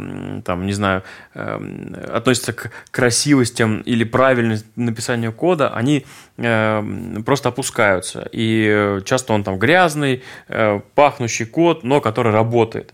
там, 0.44 0.66
не 0.66 0.72
знаю, 0.72 1.02
эм, 1.34 1.94
относятся 2.12 2.52
к 2.52 2.70
красивостям 2.90 3.80
или 3.80 4.04
правильности 4.04 4.66
написания 4.76 5.30
кода, 5.30 5.68
они 5.70 6.06
эм, 6.38 7.22
просто 7.24 7.50
опускаются. 7.50 8.28
И 8.32 9.00
часто 9.04 9.32
он 9.32 9.44
там 9.44 9.58
грязный, 9.58 10.22
э, 10.48 10.80
пахнущий 10.94 11.46
код, 11.46 11.84
но 11.84 12.00
который 12.00 12.32
работает. 12.32 12.92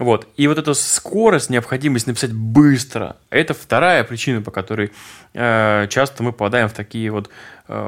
Вот. 0.00 0.26
И 0.38 0.46
вот 0.46 0.56
эта 0.56 0.72
скорость, 0.72 1.50
необходимость 1.50 2.06
написать 2.06 2.32
быстро, 2.32 3.16
это 3.28 3.52
вторая 3.52 4.02
причина, 4.02 4.40
по 4.40 4.50
которой 4.50 4.92
э, 5.34 5.86
часто 5.90 6.22
мы 6.22 6.32
попадаем 6.32 6.70
в 6.70 6.72
такие 6.72 7.10
вот 7.10 7.28
э, 7.28 7.30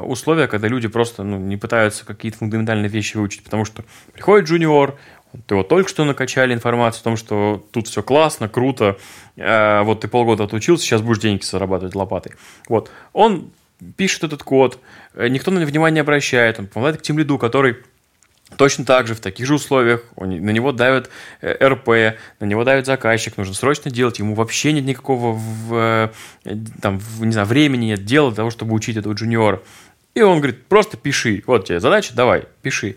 условия, 0.03 0.47
когда 0.47 0.67
люди 0.67 0.87
просто 0.87 1.23
ну, 1.23 1.37
не 1.37 1.57
пытаются 1.57 2.05
какие-то 2.05 2.37
фундаментальные 2.39 2.89
вещи 2.89 3.17
выучить, 3.17 3.43
потому 3.43 3.65
что 3.65 3.83
приходит 4.13 4.47
джуниор, 4.47 4.95
ты 5.47 5.55
вот 5.55 5.67
только 5.67 5.89
что 5.89 6.05
накачали 6.05 6.53
информацию 6.53 7.01
о 7.01 7.03
том, 7.03 7.17
что 7.17 7.65
тут 7.71 7.87
все 7.87 8.03
классно, 8.03 8.47
круто, 8.47 8.97
э, 9.35 9.81
вот 9.81 10.01
ты 10.01 10.07
полгода 10.07 10.43
отучился, 10.43 10.85
сейчас 10.85 11.01
будешь 11.01 11.19
деньги 11.19 11.43
зарабатывать 11.43 11.95
лопатой. 11.95 12.33
Вот. 12.69 12.91
Он 13.13 13.51
пишет 13.97 14.23
этот 14.23 14.43
код, 14.43 14.79
э, 15.15 15.27
никто 15.29 15.51
на 15.51 15.57
него 15.57 15.69
внимания 15.69 15.95
не 15.95 15.99
обращает, 16.01 16.59
он 16.59 16.67
помогает 16.67 16.99
к 16.99 17.01
тем 17.01 17.17
лиду, 17.17 17.37
который 17.37 17.77
Точно 18.57 18.85
так 18.85 19.07
же, 19.07 19.15
в 19.15 19.19
таких 19.19 19.45
же 19.45 19.55
условиях, 19.55 20.03
на 20.17 20.25
него 20.25 20.71
давит 20.71 21.09
э, 21.41 21.55
РП, 21.65 22.17
на 22.39 22.45
него 22.45 22.63
давит 22.63 22.85
заказчик, 22.85 23.37
нужно 23.37 23.53
срочно 23.53 23.91
делать, 23.91 24.19
ему 24.19 24.35
вообще 24.35 24.71
нет 24.71 24.85
никакого 24.85 25.33
в, 25.33 26.11
э, 26.45 26.55
там, 26.81 26.99
в, 26.99 27.25
не 27.25 27.31
знаю, 27.31 27.47
времени, 27.47 27.85
нет 27.85 28.05
дела 28.05 28.29
для 28.29 28.37
того, 28.37 28.49
чтобы 28.49 28.73
учить 28.73 28.97
этого 28.97 29.13
джуниора. 29.13 29.61
И 30.15 30.21
он 30.21 30.37
говорит, 30.37 30.65
просто 30.65 30.97
пиши, 30.97 31.43
вот 31.47 31.65
тебе 31.65 31.79
задача, 31.79 32.13
давай, 32.13 32.45
пиши. 32.61 32.95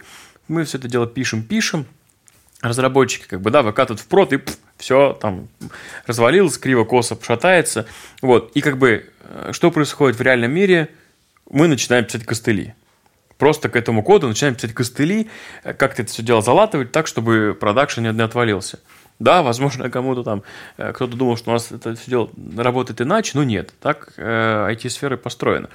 мы 0.48 0.64
все 0.64 0.78
это 0.78 0.88
дело 0.88 1.06
пишем, 1.06 1.42
пишем, 1.42 1.86
разработчики 2.60 3.26
как 3.26 3.40
бы, 3.40 3.50
да, 3.50 3.62
выкатывают 3.62 4.00
в 4.00 4.06
прод, 4.06 4.32
и 4.32 4.40
все 4.78 5.16
там 5.20 5.48
развалилось, 6.06 6.58
криво-косо 6.58 7.18
шатается. 7.22 7.86
Вот. 8.22 8.52
И 8.54 8.60
как 8.60 8.78
бы, 8.78 9.10
э, 9.20 9.50
что 9.52 9.70
происходит 9.70 10.18
в 10.18 10.22
реальном 10.22 10.52
мире? 10.52 10.88
Мы 11.48 11.68
начинаем 11.68 12.04
писать 12.04 12.24
костыли. 12.24 12.74
Просто 13.38 13.68
к 13.68 13.77
этому 13.77 14.03
коду 14.03 14.29
начинаем 14.29 14.55
писать 14.55 14.72
костыли, 14.72 15.29
э, 15.62 15.75
как-то 15.75 16.03
это 16.03 16.11
все 16.11 16.22
дело 16.22 16.42
залатывать 16.42 16.92
так, 16.92 17.07
чтобы 17.07 17.57
продакшн 17.59 18.01
не 18.01 18.22
отвалился. 18.22 18.79
Да, 19.18 19.42
возможно, 19.42 19.90
кому-то 19.90 20.22
там, 20.22 20.42
э, 20.77 20.92
кто-то 20.92 21.16
думал, 21.16 21.37
что 21.37 21.51
у 21.51 21.53
нас 21.55 21.70
это 21.72 21.94
все 21.94 22.11
дело 22.11 22.31
работает 22.57 23.01
иначе, 23.01 23.33
но 23.35 23.44
нет, 23.44 23.72
так 23.81 24.12
э, 24.16 24.68
IT-сфера 24.72 25.16
построена. 25.16 25.68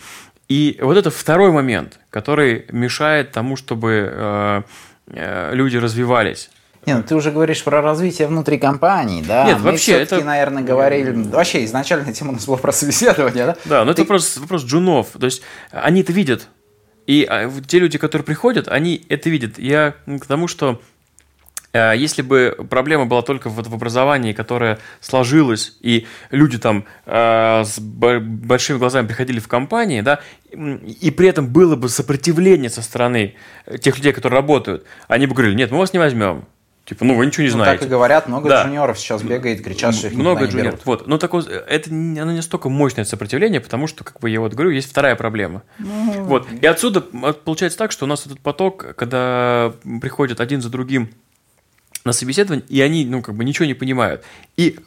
И 0.48 0.78
вот 0.82 0.98
это 0.98 1.12
второй 1.12 1.52
момент, 1.52 2.00
который 2.10 2.66
мешает 2.72 3.32
тому, 3.32 3.56
чтобы 3.56 4.12
э, 4.12 4.62
э, 5.08 5.56
люди 5.56 5.78
развивались. 5.78 6.50
Не, 6.86 6.96
ну 6.96 7.04
ты 7.04 7.16
уже 7.16 7.32
говоришь 7.32 7.64
про 7.64 7.82
развитие 7.82 8.28
внутри 8.28 8.58
компании, 8.58 9.24
да? 9.26 9.46
Нет, 9.46 9.60
Мы 9.60 9.72
вообще 9.72 9.94
это... 9.94 10.22
наверное, 10.24 10.64
говорили... 10.64 11.12
Вообще, 11.12 11.64
изначально 11.66 12.12
тема 12.14 12.32
у 12.32 12.34
нас 12.34 12.46
была 12.46 12.58
про 12.58 12.72
собеседование, 12.72 13.46
да? 13.46 13.56
Да, 13.66 13.86
но 13.86 13.94
ты... 13.94 14.02
это 14.02 14.02
вопрос, 14.02 14.38
вопрос 14.38 14.64
джунов. 14.64 15.10
То 15.18 15.26
есть 15.26 15.42
они 15.72 16.02
это 16.02 16.12
видят. 16.12 16.48
И 17.08 17.26
а, 17.30 17.52
те 17.68 17.80
люди, 17.80 17.98
которые 17.98 18.26
приходят, 18.26 18.68
они 18.68 19.06
это 19.10 19.30
видят. 19.30 19.58
Я 19.58 19.96
к 20.06 20.26
тому, 20.26 20.48
что 20.48 20.82
э, 21.74 21.94
если 21.98 22.22
бы 22.22 22.56
проблема 22.70 23.06
была 23.06 23.22
только 23.22 23.50
вот 23.50 23.68
в 23.68 23.74
образовании, 23.74 24.34
которое 24.34 24.80
сложилось, 25.00 25.78
и 25.82 26.06
люди 26.30 26.58
там 26.58 26.86
э, 27.06 27.64
с 27.66 27.80
большими 27.80 28.78
глазами 28.78 29.08
приходили 29.08 29.40
в 29.40 29.48
компании, 29.48 30.02
да, 30.02 30.22
и 30.52 31.12
при 31.12 31.28
этом 31.28 31.48
было 31.48 31.76
бы 31.76 31.90
сопротивление 31.90 32.70
со 32.70 32.82
стороны 32.82 33.36
тех 33.80 33.98
людей, 33.98 34.14
которые 34.14 34.40
работают, 34.40 34.86
они 35.08 35.26
бы 35.28 35.34
говорили, 35.34 35.56
нет, 35.56 35.72
мы 35.72 35.80
вас 35.80 35.94
не 35.94 36.00
возьмем, 36.00 36.46
Типа, 36.92 37.06
ну 37.06 37.16
вы 37.16 37.26
ничего 37.26 37.44
не 37.44 37.52
ну, 37.52 37.56
знаете. 37.56 37.80
Так 37.80 37.88
и 37.88 37.90
говорят, 37.90 38.28
много 38.28 38.50
да. 38.50 38.64
джуниоров 38.64 39.00
сейчас 39.00 39.24
бегает, 39.24 39.64
кричат, 39.64 39.96
что 39.96 40.08
их 40.08 40.14
Много 40.14 40.44
джуниоров. 40.44 40.74
Берут. 40.74 40.86
Вот. 40.86 41.08
Но 41.08 41.18
так 41.18 41.32
вот, 41.32 41.48
это 41.48 41.90
оно 41.90 42.32
не 42.32 42.36
настолько 42.36 42.68
мощное 42.68 43.06
сопротивление, 43.06 43.62
потому 43.62 43.88
что, 43.88 44.04
как 44.04 44.20
бы 44.20 44.30
я 44.30 44.42
вот 44.42 44.54
говорю, 44.56 44.72
есть 44.72 44.90
вторая 44.90 45.16
проблема. 45.16 45.64
Ну, 45.80 46.26
вот. 46.26 46.50
И 46.52 46.66
отсюда 46.68 47.00
получается 47.00 47.78
так, 47.78 47.94
что 47.94 48.04
у 48.04 48.10
нас 48.10 48.26
этот 48.26 48.42
поток, 48.42 48.94
когда 48.98 49.72
приходят 50.02 50.42
один 50.42 50.62
за 50.62 50.70
другим 50.70 51.12
на 52.04 52.12
собеседование, 52.12 52.66
и 52.68 52.82
они, 52.82 53.06
ну, 53.06 53.22
как 53.22 53.36
бы 53.36 53.46
ничего 53.46 53.68
не 53.68 53.74
понимают. 53.74 54.26
И 54.58 54.78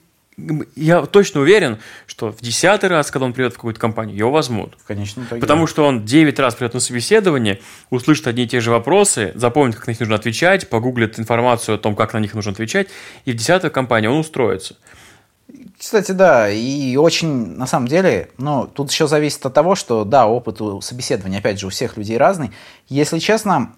я 0.74 1.02
точно 1.02 1.40
уверен, 1.40 1.78
что 2.06 2.32
в 2.32 2.40
десятый 2.40 2.90
раз, 2.90 3.10
когда 3.10 3.26
он 3.26 3.32
придет 3.32 3.52
в 3.52 3.56
какую-то 3.56 3.80
компанию, 3.80 4.16
его 4.16 4.30
возьмут. 4.30 4.76
Конечно. 4.86 5.24
Потому 5.28 5.66
что 5.66 5.84
он 5.84 6.04
9 6.04 6.38
раз 6.38 6.54
придет 6.54 6.74
на 6.74 6.80
собеседование, 6.80 7.60
услышит 7.90 8.26
одни 8.26 8.44
и 8.44 8.48
те 8.48 8.60
же 8.60 8.70
вопросы, 8.70 9.32
запомнит, 9.34 9.76
как 9.76 9.86
на 9.86 9.90
них 9.92 10.00
нужно 10.00 10.16
отвечать, 10.16 10.68
погуглит 10.68 11.18
информацию 11.18 11.76
о 11.76 11.78
том, 11.78 11.94
как 11.94 12.14
на 12.14 12.18
них 12.18 12.34
нужно 12.34 12.52
отвечать, 12.52 12.88
и 13.24 13.32
в 13.32 13.36
десятую 13.36 13.70
компанию 13.70 14.12
он 14.12 14.18
устроится. 14.18 14.76
Кстати, 15.78 16.12
да, 16.12 16.50
и 16.50 16.96
очень, 16.96 17.28
на 17.56 17.66
самом 17.66 17.86
деле, 17.86 18.30
ну, 18.38 18.66
тут 18.66 18.90
еще 18.90 19.06
зависит 19.06 19.44
от 19.44 19.52
того, 19.52 19.74
что, 19.74 20.04
да, 20.04 20.26
опыт 20.26 20.60
у 20.60 20.80
собеседования, 20.80 21.38
опять 21.38 21.60
же, 21.60 21.66
у 21.66 21.70
всех 21.70 21.96
людей 21.96 22.16
разный. 22.16 22.50
Если 22.88 23.18
честно, 23.18 23.74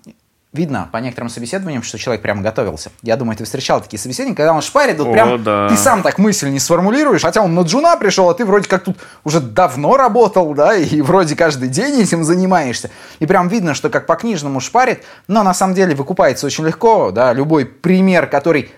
видно 0.57 0.88
по 0.90 0.99
некоторым 0.99 1.29
собеседованиям, 1.29 1.83
что 1.83 1.99
человек 1.99 2.23
прямо 2.23 2.42
готовился. 2.42 2.90
Я 3.03 3.16
думаю, 3.16 3.37
ты 3.37 3.45
встречал 3.45 3.81
такие 3.81 4.01
собеседники, 4.01 4.37
когда 4.37 4.53
он 4.53 4.62
шпарит, 4.62 4.99
вот 4.99 5.09
О, 5.09 5.12
прям 5.12 5.42
да. 5.42 5.69
ты 5.69 5.77
сам 5.77 6.03
так 6.03 6.19
мысль 6.19 6.49
не 6.49 6.59
сформулируешь, 6.59 7.23
хотя 7.23 7.42
он 7.42 7.55
на 7.55 7.61
джуна 7.61 7.97
пришел, 7.97 8.29
а 8.29 8.35
ты 8.35 8.45
вроде 8.45 8.69
как 8.69 8.83
тут 8.83 8.97
уже 9.23 9.40
давно 9.40 9.97
работал, 9.97 10.55
да, 10.55 10.75
и 10.77 11.01
вроде 11.01 11.37
каждый 11.37 11.69
день 11.69 12.01
этим 12.01 12.25
занимаешься. 12.25 12.90
И 13.21 13.27
прям 13.27 13.49
видно, 13.49 13.75
что 13.75 13.90
как 13.90 14.07
по 14.07 14.16
книжному 14.16 14.61
шпарит, 14.61 15.05
но 15.29 15.42
на 15.42 15.55
самом 15.55 15.75
деле 15.75 15.95
выкупается 15.95 16.47
очень 16.47 16.64
легко, 16.66 17.11
да, 17.12 17.33
любой 17.33 17.66
пример, 17.66 18.27
который 18.27 18.73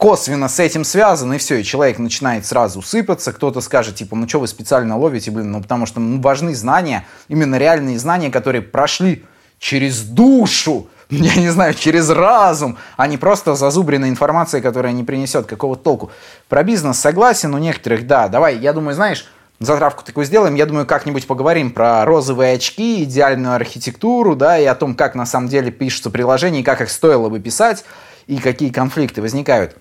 косвенно 0.00 0.48
с 0.48 0.58
этим 0.58 0.82
связан, 0.82 1.34
и 1.34 1.38
все, 1.38 1.56
и 1.56 1.62
человек 1.62 1.98
начинает 1.98 2.46
сразу 2.46 2.80
сыпаться, 2.80 3.34
кто-то 3.34 3.60
скажет, 3.60 3.96
типа, 3.96 4.16
ну 4.16 4.26
что 4.26 4.40
вы 4.40 4.48
специально 4.48 4.96
ловите, 4.96 5.30
блин, 5.30 5.52
ну 5.52 5.60
потому 5.60 5.84
что 5.84 6.00
ну, 6.00 6.22
важны 6.22 6.54
знания, 6.54 7.04
именно 7.28 7.56
реальные 7.56 7.98
знания, 7.98 8.30
которые 8.30 8.62
прошли 8.62 9.26
через 9.60 10.00
душу, 10.00 10.88
я 11.10 11.36
не 11.36 11.50
знаю, 11.50 11.74
через 11.74 12.10
разум, 12.10 12.78
а 12.96 13.06
не 13.06 13.16
просто 13.16 13.54
зазубренная 13.54 14.08
информация, 14.08 14.60
которая 14.60 14.92
не 14.92 15.04
принесет 15.04 15.46
какого-то 15.46 15.84
толку. 15.84 16.10
Про 16.48 16.64
бизнес 16.64 16.98
согласен, 16.98 17.54
у 17.54 17.58
некоторых, 17.58 18.06
да. 18.06 18.26
Давай, 18.26 18.56
я 18.56 18.72
думаю, 18.72 18.96
знаешь, 18.96 19.28
затравку 19.60 20.02
такую 20.02 20.24
сделаем. 20.24 20.56
Я 20.56 20.66
думаю, 20.66 20.86
как-нибудь 20.86 21.26
поговорим 21.26 21.70
про 21.70 22.04
розовые 22.04 22.54
очки, 22.54 23.04
идеальную 23.04 23.54
архитектуру, 23.54 24.34
да, 24.34 24.58
и 24.58 24.64
о 24.64 24.74
том, 24.74 24.96
как 24.96 25.14
на 25.14 25.26
самом 25.26 25.48
деле 25.48 25.70
пишутся 25.70 26.10
приложения, 26.10 26.60
и 26.60 26.64
как 26.64 26.80
их 26.80 26.90
стоило 26.90 27.28
бы 27.28 27.38
писать, 27.38 27.84
и 28.26 28.38
какие 28.38 28.70
конфликты 28.70 29.20
возникают. 29.20 29.76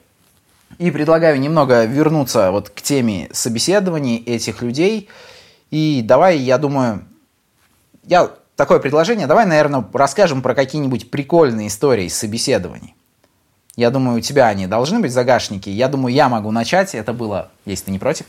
И 0.77 0.91
предлагаю 0.91 1.39
немного 1.39 1.85
вернуться 1.85 2.51
вот 2.51 2.69
к 2.69 2.81
теме 2.81 3.29
собеседований 3.31 4.17
этих 4.17 4.61
людей. 4.61 5.09
И 5.71 6.01
давай, 6.03 6.37
я 6.37 6.57
думаю, 6.57 7.05
я 8.03 8.29
такое 8.59 8.79
предложение. 8.79 9.25
Давай, 9.25 9.45
наверное, 9.45 9.85
расскажем 9.93 10.41
про 10.41 10.53
какие-нибудь 10.53 11.09
прикольные 11.09 11.69
истории 11.69 12.09
собеседований. 12.09 12.93
Я 13.77 13.89
думаю, 13.89 14.17
у 14.17 14.19
тебя 14.19 14.47
они 14.47 14.67
должны 14.67 14.99
быть 14.99 15.13
загашники. 15.13 15.69
Я 15.69 15.87
думаю, 15.87 16.13
я 16.13 16.27
могу 16.27 16.51
начать. 16.51 16.93
Это 16.93 17.13
было, 17.13 17.51
если 17.63 17.85
ты 17.85 17.91
не 17.91 17.99
против. 17.99 18.25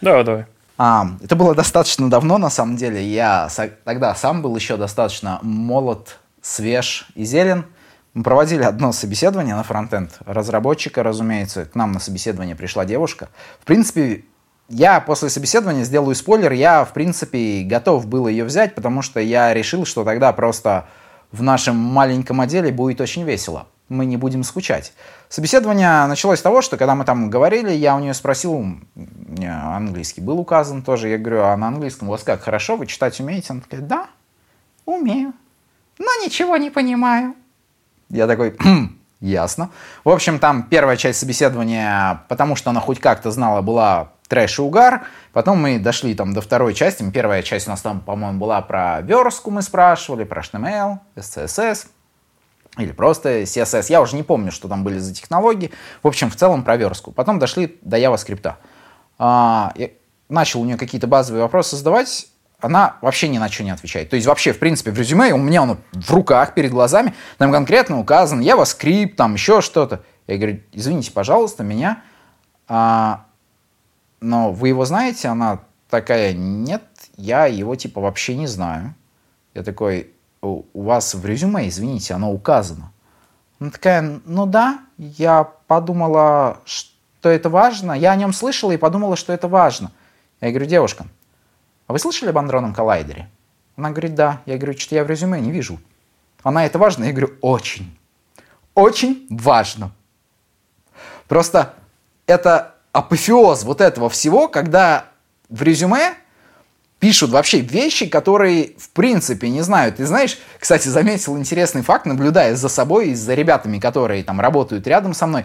Давай, 0.00 0.24
давай. 0.24 0.46
А, 0.78 1.08
это 1.22 1.36
было 1.36 1.54
достаточно 1.54 2.08
давно, 2.08 2.38
на 2.38 2.48
самом 2.48 2.76
деле. 2.76 3.06
Я 3.06 3.50
тогда 3.84 4.14
сам 4.14 4.40
был 4.40 4.56
еще 4.56 4.78
достаточно 4.78 5.40
молод, 5.42 6.20
свеж 6.40 7.08
и 7.14 7.26
зелен. 7.26 7.66
Мы 8.14 8.22
проводили 8.22 8.62
одно 8.62 8.92
собеседование 8.92 9.54
на 9.54 9.62
фронтенд 9.62 10.10
разработчика, 10.24 11.02
разумеется. 11.02 11.66
К 11.66 11.74
нам 11.74 11.92
на 11.92 12.00
собеседование 12.00 12.56
пришла 12.56 12.86
девушка. 12.86 13.28
В 13.60 13.66
принципе, 13.66 14.24
я 14.68 15.00
после 15.00 15.28
собеседования 15.30 15.84
сделаю 15.84 16.14
спойлер, 16.14 16.52
я, 16.52 16.84
в 16.84 16.92
принципе, 16.92 17.62
готов 17.64 18.06
был 18.06 18.26
ее 18.26 18.44
взять, 18.44 18.74
потому 18.74 19.02
что 19.02 19.20
я 19.20 19.54
решил, 19.54 19.84
что 19.84 20.04
тогда 20.04 20.32
просто 20.32 20.88
в 21.30 21.42
нашем 21.42 21.76
маленьком 21.76 22.40
отделе 22.40 22.72
будет 22.72 23.00
очень 23.00 23.22
весело. 23.24 23.66
Мы 23.88 24.04
не 24.04 24.16
будем 24.16 24.42
скучать. 24.42 24.92
Собеседование 25.28 26.06
началось 26.06 26.40
с 26.40 26.42
того, 26.42 26.60
что 26.62 26.76
когда 26.76 26.96
мы 26.96 27.04
там 27.04 27.30
говорили, 27.30 27.70
я 27.70 27.94
у 27.94 28.00
нее 28.00 28.14
спросил, 28.14 28.64
английский 29.40 30.20
был 30.20 30.40
указан 30.40 30.82
тоже, 30.82 31.08
я 31.08 31.18
говорю, 31.18 31.44
а 31.44 31.56
на 31.56 31.68
английском 31.68 32.08
у 32.08 32.10
вас 32.10 32.24
как, 32.24 32.42
хорошо, 32.42 32.76
вы 32.76 32.86
читать 32.86 33.20
умеете? 33.20 33.48
Она 33.50 33.60
такая, 33.60 33.80
да, 33.82 34.08
умею, 34.84 35.32
но 35.98 36.06
ничего 36.24 36.56
не 36.56 36.70
понимаю. 36.70 37.34
Я 38.08 38.26
такой, 38.26 38.56
«Хм, 38.58 38.98
ясно. 39.20 39.70
В 40.04 40.10
общем, 40.10 40.38
там 40.38 40.64
первая 40.64 40.96
часть 40.96 41.20
собеседования, 41.20 42.22
потому 42.28 42.56
что 42.56 42.70
она 42.70 42.80
хоть 42.80 42.98
как-то 42.98 43.30
знала, 43.30 43.62
была 43.62 44.12
трэш 44.28 44.58
и 44.58 44.62
угар. 44.62 45.06
Потом 45.32 45.60
мы 45.60 45.78
дошли 45.78 46.14
там 46.14 46.32
до 46.34 46.40
второй 46.40 46.74
части. 46.74 47.08
Первая 47.10 47.42
часть 47.42 47.66
у 47.66 47.70
нас 47.70 47.80
там, 47.80 48.00
по-моему, 48.00 48.38
была 48.38 48.60
про 48.62 49.00
верстку 49.02 49.50
мы 49.50 49.62
спрашивали, 49.62 50.24
про 50.24 50.42
HTML, 50.42 50.98
SCSS 51.16 51.86
или 52.78 52.92
просто 52.92 53.42
CSS. 53.42 53.86
Я 53.88 54.00
уже 54.00 54.16
не 54.16 54.22
помню, 54.22 54.52
что 54.52 54.68
там 54.68 54.84
были 54.84 54.98
за 54.98 55.14
технологии. 55.14 55.70
В 56.02 56.08
общем, 56.08 56.30
в 56.30 56.36
целом 56.36 56.62
про 56.62 56.76
верстку. 56.76 57.12
Потом 57.12 57.38
дошли 57.38 57.78
до 57.82 57.98
JavaScript. 57.98 58.54
А, 59.18 59.72
начал 60.28 60.60
у 60.60 60.64
нее 60.64 60.76
какие-то 60.76 61.06
базовые 61.06 61.42
вопросы 61.42 61.76
задавать. 61.76 62.28
Она 62.60 62.96
вообще 63.02 63.28
ни 63.28 63.38
на 63.38 63.50
что 63.50 63.64
не 63.64 63.70
отвечает. 63.70 64.10
То 64.10 64.16
есть 64.16 64.26
вообще, 64.26 64.52
в 64.52 64.58
принципе, 64.58 64.90
в 64.90 64.98
резюме 64.98 65.32
у 65.32 65.38
меня 65.38 65.62
он 65.62 65.78
в 65.92 66.10
руках, 66.10 66.54
перед 66.54 66.70
глазами, 66.70 67.14
там 67.38 67.52
конкретно 67.52 67.98
указан 67.98 68.40
JavaScript, 68.40 69.14
там 69.14 69.34
еще 69.34 69.60
что-то. 69.60 70.02
Я 70.26 70.36
говорю, 70.38 70.60
извините, 70.72 71.12
пожалуйста, 71.12 71.62
меня 71.62 72.02
а, 72.66 73.25
но 74.20 74.52
вы 74.52 74.68
его 74.68 74.84
знаете? 74.84 75.28
Она 75.28 75.60
такая, 75.88 76.32
нет, 76.32 76.82
я 77.16 77.46
его 77.46 77.76
типа 77.76 78.00
вообще 78.00 78.36
не 78.36 78.46
знаю. 78.46 78.94
Я 79.54 79.62
такой, 79.62 80.12
у 80.42 80.82
вас 80.82 81.14
в 81.14 81.24
резюме, 81.24 81.68
извините, 81.68 82.14
оно 82.14 82.32
указано. 82.32 82.92
Она 83.58 83.70
такая, 83.70 84.20
ну 84.24 84.46
да, 84.46 84.80
я 84.98 85.44
подумала, 85.66 86.60
что 86.64 87.30
это 87.30 87.48
важно. 87.48 87.92
Я 87.92 88.12
о 88.12 88.16
нем 88.16 88.32
слышала 88.32 88.72
и 88.72 88.76
подумала, 88.76 89.16
что 89.16 89.32
это 89.32 89.48
важно. 89.48 89.92
Я 90.40 90.50
говорю, 90.50 90.66
девушка, 90.66 91.06
а 91.86 91.92
вы 91.92 91.98
слышали 91.98 92.30
об 92.30 92.38
андронном 92.38 92.74
коллайдере? 92.74 93.30
Она 93.76 93.90
говорит, 93.90 94.14
да. 94.14 94.42
Я 94.46 94.56
говорю, 94.56 94.78
что 94.78 94.94
я 94.94 95.04
в 95.04 95.10
резюме 95.10 95.40
не 95.40 95.50
вижу. 95.50 95.78
Она, 96.42 96.64
это 96.66 96.78
важно? 96.78 97.04
Я 97.04 97.12
говорю, 97.12 97.34
очень. 97.40 97.98
Очень 98.74 99.26
важно. 99.30 99.90
Просто 101.28 101.74
это 102.26 102.75
апофеоз 102.96 103.64
вот 103.64 103.82
этого 103.82 104.08
всего, 104.08 104.48
когда 104.48 105.10
в 105.50 105.62
резюме 105.62 106.14
пишут 106.98 107.30
вообще 107.30 107.60
вещи, 107.60 108.06
которые 108.06 108.72
в 108.78 108.88
принципе 108.88 109.50
не 109.50 109.60
знают. 109.60 109.96
Ты 109.96 110.06
знаешь, 110.06 110.38
кстати, 110.58 110.88
заметил 110.88 111.36
интересный 111.36 111.82
факт, 111.82 112.06
наблюдая 112.06 112.56
за 112.56 112.70
собой 112.70 113.10
и 113.10 113.14
за 113.14 113.34
ребятами, 113.34 113.78
которые 113.78 114.24
там 114.24 114.40
работают 114.40 114.86
рядом 114.86 115.12
со 115.12 115.26
мной, 115.26 115.44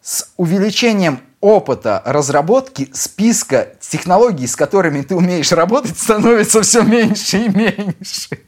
с 0.00 0.30
увеличением 0.38 1.20
опыта 1.42 2.02
разработки 2.06 2.88
списка 2.94 3.74
технологий, 3.80 4.46
с 4.46 4.56
которыми 4.56 5.02
ты 5.02 5.14
умеешь 5.14 5.52
работать, 5.52 5.98
становится 5.98 6.62
все 6.62 6.80
меньше 6.80 7.44
и 7.44 7.48
меньше. 7.50 8.38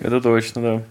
Это 0.00 0.20
точно, 0.20 0.62
да. 0.62 0.82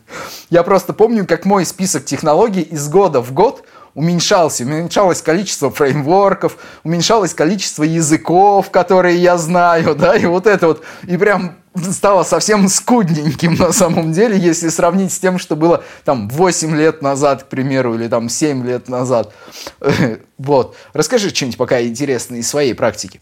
Я 0.49 0.63
просто 0.63 0.93
помню, 0.93 1.27
как 1.27 1.43
мой 1.43 1.65
список 1.65 2.05
технологий 2.05 2.61
из 2.61 2.87
года 2.87 3.21
в 3.21 3.33
год 3.33 3.65
уменьшался. 3.97 4.63
Уменьшалось 4.63 5.23
количество 5.23 5.71
фреймворков, 5.71 6.57
уменьшалось 6.83 7.33
количество 7.33 7.81
языков, 7.81 8.69
которые 8.69 9.17
я 9.17 9.37
знаю, 9.39 9.95
да, 9.95 10.15
и 10.15 10.27
вот 10.27 10.45
это 10.45 10.67
вот. 10.67 10.83
И 11.07 11.17
прям 11.17 11.55
стало 11.75 12.21
совсем 12.21 12.67
скудненьким 12.67 13.55
на 13.55 13.71
самом 13.71 14.11
деле, 14.11 14.37
если 14.37 14.69
сравнить 14.69 15.11
с 15.11 15.17
тем, 15.17 15.39
что 15.39 15.55
было 15.55 15.83
там 16.05 16.29
8 16.29 16.77
лет 16.77 17.01
назад, 17.01 17.43
к 17.43 17.47
примеру, 17.47 17.95
или 17.95 18.07
там 18.07 18.29
7 18.29 18.65
лет 18.65 18.87
назад. 18.87 19.33
Вот. 20.37 20.75
Расскажи 20.93 21.29
что-нибудь 21.29 21.57
пока 21.57 21.81
интересное 21.81 22.39
из 22.39 22.47
своей 22.47 22.75
практики. 22.75 23.19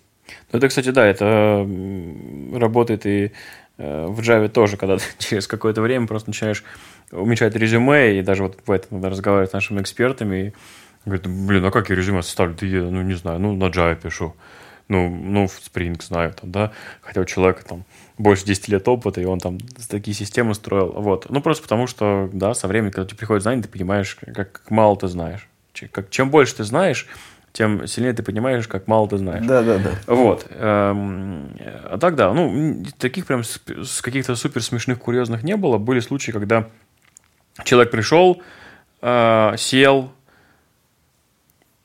Ну, 0.51 0.57
это, 0.57 0.67
кстати, 0.67 0.89
да, 0.89 1.07
это 1.07 1.65
работает 2.53 3.05
и 3.05 3.31
э, 3.77 4.05
в 4.09 4.19
Java 4.19 4.49
тоже, 4.49 4.75
когда 4.75 4.97
ты 4.97 5.03
через 5.19 5.47
какое-то 5.47 5.81
время 5.81 6.05
просто 6.05 6.31
начинаешь 6.31 6.65
уменьшать 7.11 7.55
резюме, 7.55 8.19
и 8.19 8.21
даже 8.21 8.43
вот 8.43 8.59
в 8.65 8.71
этом 8.71 8.97
надо 8.97 9.09
разговаривать 9.09 9.51
с 9.51 9.53
нашими 9.53 9.81
экспертами, 9.81 10.47
и 10.47 10.53
говорит, 11.05 11.27
блин, 11.27 11.65
а 11.65 11.71
как 11.71 11.89
я 11.89 11.95
резюме 11.95 12.21
составлю? 12.21 12.55
Ты, 12.55 12.67
ну, 12.67 13.01
не 13.01 13.13
знаю, 13.13 13.39
ну, 13.39 13.55
на 13.55 13.65
Java 13.65 13.95
пишу, 13.95 14.35
ну, 14.87 15.09
ну, 15.09 15.47
в 15.47 15.59
Spring 15.59 16.01
знаю, 16.01 16.33
там, 16.33 16.51
да, 16.51 16.71
хотя 17.01 17.21
у 17.21 17.25
человека 17.25 17.63
там 17.65 17.85
больше 18.17 18.45
10 18.45 18.67
лет 18.69 18.87
опыта, 18.87 19.21
и 19.21 19.25
он 19.25 19.39
там 19.39 19.57
такие 19.89 20.15
системы 20.15 20.53
строил, 20.53 20.91
вот. 20.93 21.29
Ну, 21.29 21.41
просто 21.41 21.63
потому 21.63 21.87
что, 21.87 22.29
да, 22.31 22.53
со 22.53 22.67
временем, 22.67 22.91
когда 22.91 23.07
тебе 23.07 23.17
приходит 23.17 23.43
знание, 23.43 23.63
ты 23.63 23.69
понимаешь, 23.69 24.15
как, 24.15 24.51
как 24.51 24.71
мало 24.71 24.95
ты 24.97 25.07
знаешь. 25.07 25.47
Как, 25.91 26.09
чем 26.09 26.29
больше 26.29 26.55
ты 26.55 26.63
знаешь, 26.63 27.07
тем 27.51 27.87
сильнее 27.87 28.13
ты 28.13 28.21
понимаешь, 28.21 28.67
как 28.67 28.87
мало 28.87 29.07
ты 29.07 29.17
знаешь. 29.17 29.45
Да, 29.45 29.61
да, 29.61 29.77
да. 29.77 29.91
Вот. 30.07 30.45
Эм, 30.49 31.49
а 31.85 31.97
так 31.99 32.15
да, 32.15 32.33
ну, 32.33 32.83
таких 32.97 33.25
прям 33.25 33.43
с 33.43 34.01
каких-то 34.01 34.35
супер 34.35 34.61
смешных, 34.61 34.99
курьезных 34.99 35.43
не 35.43 35.55
было. 35.55 35.77
Были 35.77 36.01
случаи, 36.01 36.31
когда 36.31 36.67
человек 37.63 37.91
пришел, 37.91 38.41
э, 39.01 39.55
сел, 39.57 40.11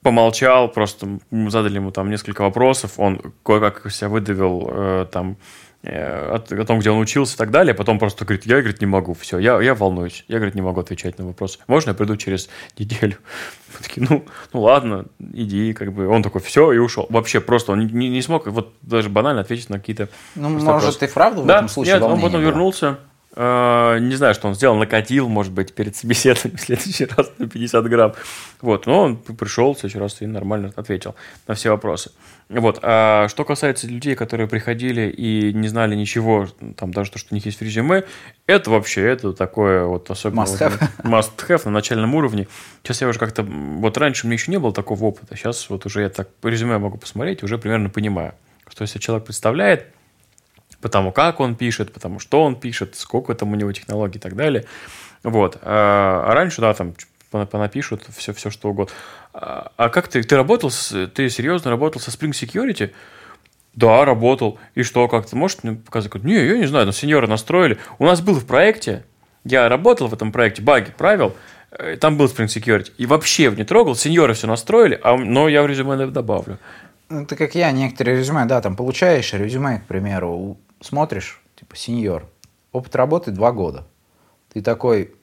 помолчал, 0.02 0.68
просто 0.68 1.18
задали 1.30 1.76
ему 1.76 1.90
там 1.90 2.10
несколько 2.10 2.42
вопросов, 2.42 2.98
он 2.98 3.20
кое-как 3.44 3.90
себя 3.90 4.08
выдавил 4.08 4.68
э, 4.72 5.06
там 5.12 5.36
Э, 5.82 6.36
о, 6.36 6.60
о 6.60 6.64
том, 6.66 6.80
где 6.80 6.90
он 6.90 6.98
учился 6.98 7.36
и 7.36 7.38
так 7.38 7.50
далее, 7.50 7.72
потом 7.74 7.98
просто 7.98 8.26
говорит, 8.26 8.44
я, 8.44 8.58
говорит, 8.58 8.82
не 8.82 8.86
могу, 8.86 9.14
все, 9.14 9.38
я, 9.38 9.58
я 9.62 9.74
волнуюсь, 9.74 10.26
я, 10.28 10.36
говорит, 10.36 10.54
не 10.54 10.60
могу 10.60 10.78
отвечать 10.78 11.18
на 11.18 11.24
вопросы. 11.24 11.58
Можно 11.68 11.90
я 11.90 11.94
приду 11.94 12.18
через 12.18 12.50
неделю? 12.78 13.16
Мы 13.72 13.82
такие, 13.82 14.06
ну, 14.06 14.26
ну 14.52 14.60
ладно, 14.60 15.06
иди, 15.32 15.72
как 15.72 15.94
бы. 15.94 16.06
Он 16.06 16.22
такой, 16.22 16.42
все, 16.42 16.70
и 16.72 16.78
ушел. 16.78 17.06
Вообще 17.08 17.40
просто 17.40 17.72
он 17.72 17.86
не, 17.86 18.10
не 18.10 18.20
смог 18.20 18.46
вот 18.46 18.74
даже 18.82 19.08
банально 19.08 19.40
ответить 19.40 19.70
на 19.70 19.78
какие-то 19.78 20.10
Ну, 20.34 20.50
может, 20.50 20.66
вопросы. 20.66 20.98
ты 20.98 21.08
правда 21.08 21.40
в 21.40 21.46
да? 21.46 21.56
этом 21.56 21.68
случае 21.70 21.94
Нет, 21.94 22.02
он 22.02 22.20
потом 22.20 22.42
вернулся, 22.42 22.98
не 23.36 24.14
знаю, 24.16 24.34
что 24.34 24.48
он 24.48 24.54
сделал, 24.54 24.76
накатил, 24.76 25.28
может 25.28 25.52
быть, 25.52 25.72
перед 25.72 25.94
собеседованием 25.94 26.56
в 26.56 26.60
следующий 26.60 27.04
раз 27.04 27.30
на 27.38 27.48
50 27.48 27.84
грамм. 27.88 28.14
Вот, 28.60 28.86
но 28.86 29.02
он 29.02 29.16
пришел 29.16 29.72
в 29.74 29.78
следующий 29.78 29.98
раз 29.98 30.20
и 30.20 30.26
нормально 30.26 30.72
ответил 30.74 31.14
на 31.46 31.54
все 31.54 31.70
вопросы. 31.70 32.10
Вот. 32.48 32.80
А 32.82 33.28
что 33.28 33.44
касается 33.44 33.86
людей, 33.86 34.16
которые 34.16 34.48
приходили 34.48 35.08
и 35.08 35.52
не 35.52 35.68
знали 35.68 35.94
ничего, 35.94 36.48
там 36.76 36.90
даже 36.90 37.12
то, 37.12 37.18
что 37.18 37.28
у 37.30 37.34
них 37.36 37.46
есть 37.46 37.60
в 37.60 37.62
резюме, 37.62 38.02
это 38.48 38.70
вообще, 38.70 39.02
это 39.02 39.32
такое 39.32 39.84
вот 39.84 40.10
особенно... 40.10 40.40
Must 40.40 40.58
have. 40.58 40.80
Must 41.04 41.48
have 41.48 41.62
на 41.66 41.70
начальном 41.70 42.16
уровне. 42.16 42.48
Сейчас 42.82 43.00
я 43.00 43.08
уже 43.08 43.20
как-то... 43.20 43.44
Вот 43.44 43.96
раньше 43.96 44.26
у 44.26 44.28
меня 44.28 44.34
еще 44.34 44.50
не 44.50 44.58
было 44.58 44.72
такого 44.72 45.04
опыта. 45.04 45.36
Сейчас 45.36 45.70
вот 45.70 45.86
уже 45.86 46.02
я 46.02 46.08
так 46.08 46.28
резюме 46.42 46.78
могу 46.78 46.98
посмотреть, 46.98 47.44
уже 47.44 47.58
примерно 47.58 47.90
понимаю, 47.90 48.34
что 48.66 48.82
если 48.82 48.98
человек 48.98 49.26
представляет, 49.26 49.86
потому 50.80 51.12
как 51.12 51.40
он 51.40 51.54
пишет, 51.54 51.92
потому 51.92 52.18
что 52.18 52.42
он 52.42 52.56
пишет, 52.56 52.96
сколько 52.96 53.34
там 53.34 53.52
у 53.52 53.56
него 53.56 53.72
технологий 53.72 54.18
и 54.18 54.20
так 54.20 54.36
далее. 54.36 54.64
Вот. 55.22 55.58
А, 55.62 56.24
а 56.26 56.34
раньше, 56.34 56.60
да, 56.60 56.72
там 56.74 56.94
понапишут 57.30 58.02
все, 58.16 58.32
все 58.32 58.50
что 58.50 58.70
угодно. 58.70 58.94
А, 59.32 59.72
а 59.76 59.88
как 59.88 60.08
ты, 60.08 60.22
ты 60.22 60.36
работал, 60.36 60.70
ты 61.14 61.30
серьезно 61.30 61.70
работал 61.70 62.00
со 62.00 62.10
Spring 62.10 62.32
Security? 62.32 62.92
Да, 63.74 64.04
работал. 64.04 64.58
И 64.74 64.82
что, 64.82 65.06
как 65.08 65.26
ты 65.26 65.36
можешь 65.36 65.58
мне 65.62 65.76
показать? 65.76 66.12
Не, 66.24 66.44
я 66.44 66.58
не 66.58 66.66
знаю, 66.66 66.86
но 66.86 66.92
сеньоры 66.92 67.28
настроили. 67.28 67.78
У 67.98 68.04
нас 68.04 68.20
был 68.20 68.34
в 68.34 68.44
проекте, 68.44 69.04
я 69.44 69.68
работал 69.68 70.08
в 70.08 70.14
этом 70.14 70.32
проекте, 70.32 70.60
баги 70.60 70.92
правил, 70.96 71.36
э, 71.70 71.96
там 71.96 72.16
был 72.16 72.26
Spring 72.26 72.46
Security. 72.46 72.90
И 72.98 73.06
вообще 73.06 73.50
не 73.56 73.64
трогал, 73.64 73.94
сеньоры 73.94 74.34
все 74.34 74.48
настроили, 74.48 74.98
а, 75.02 75.16
но 75.16 75.48
я 75.48 75.62
в 75.62 75.66
резюме 75.66 76.04
добавлю. 76.06 76.58
Ну, 77.08 77.26
ты 77.26 77.36
как 77.36 77.54
я, 77.54 77.70
некоторые 77.72 78.18
резюме, 78.18 78.44
да, 78.44 78.60
там 78.60 78.76
получаешь 78.76 79.32
резюме, 79.32 79.80
к 79.80 79.86
примеру, 79.86 80.58
смотришь, 80.80 81.40
типа, 81.56 81.76
сеньор, 81.76 82.26
опыт 82.72 82.94
работы 82.96 83.30
два 83.30 83.52
года. 83.52 83.86
Ты 84.52 84.62
такой, 84.62 85.14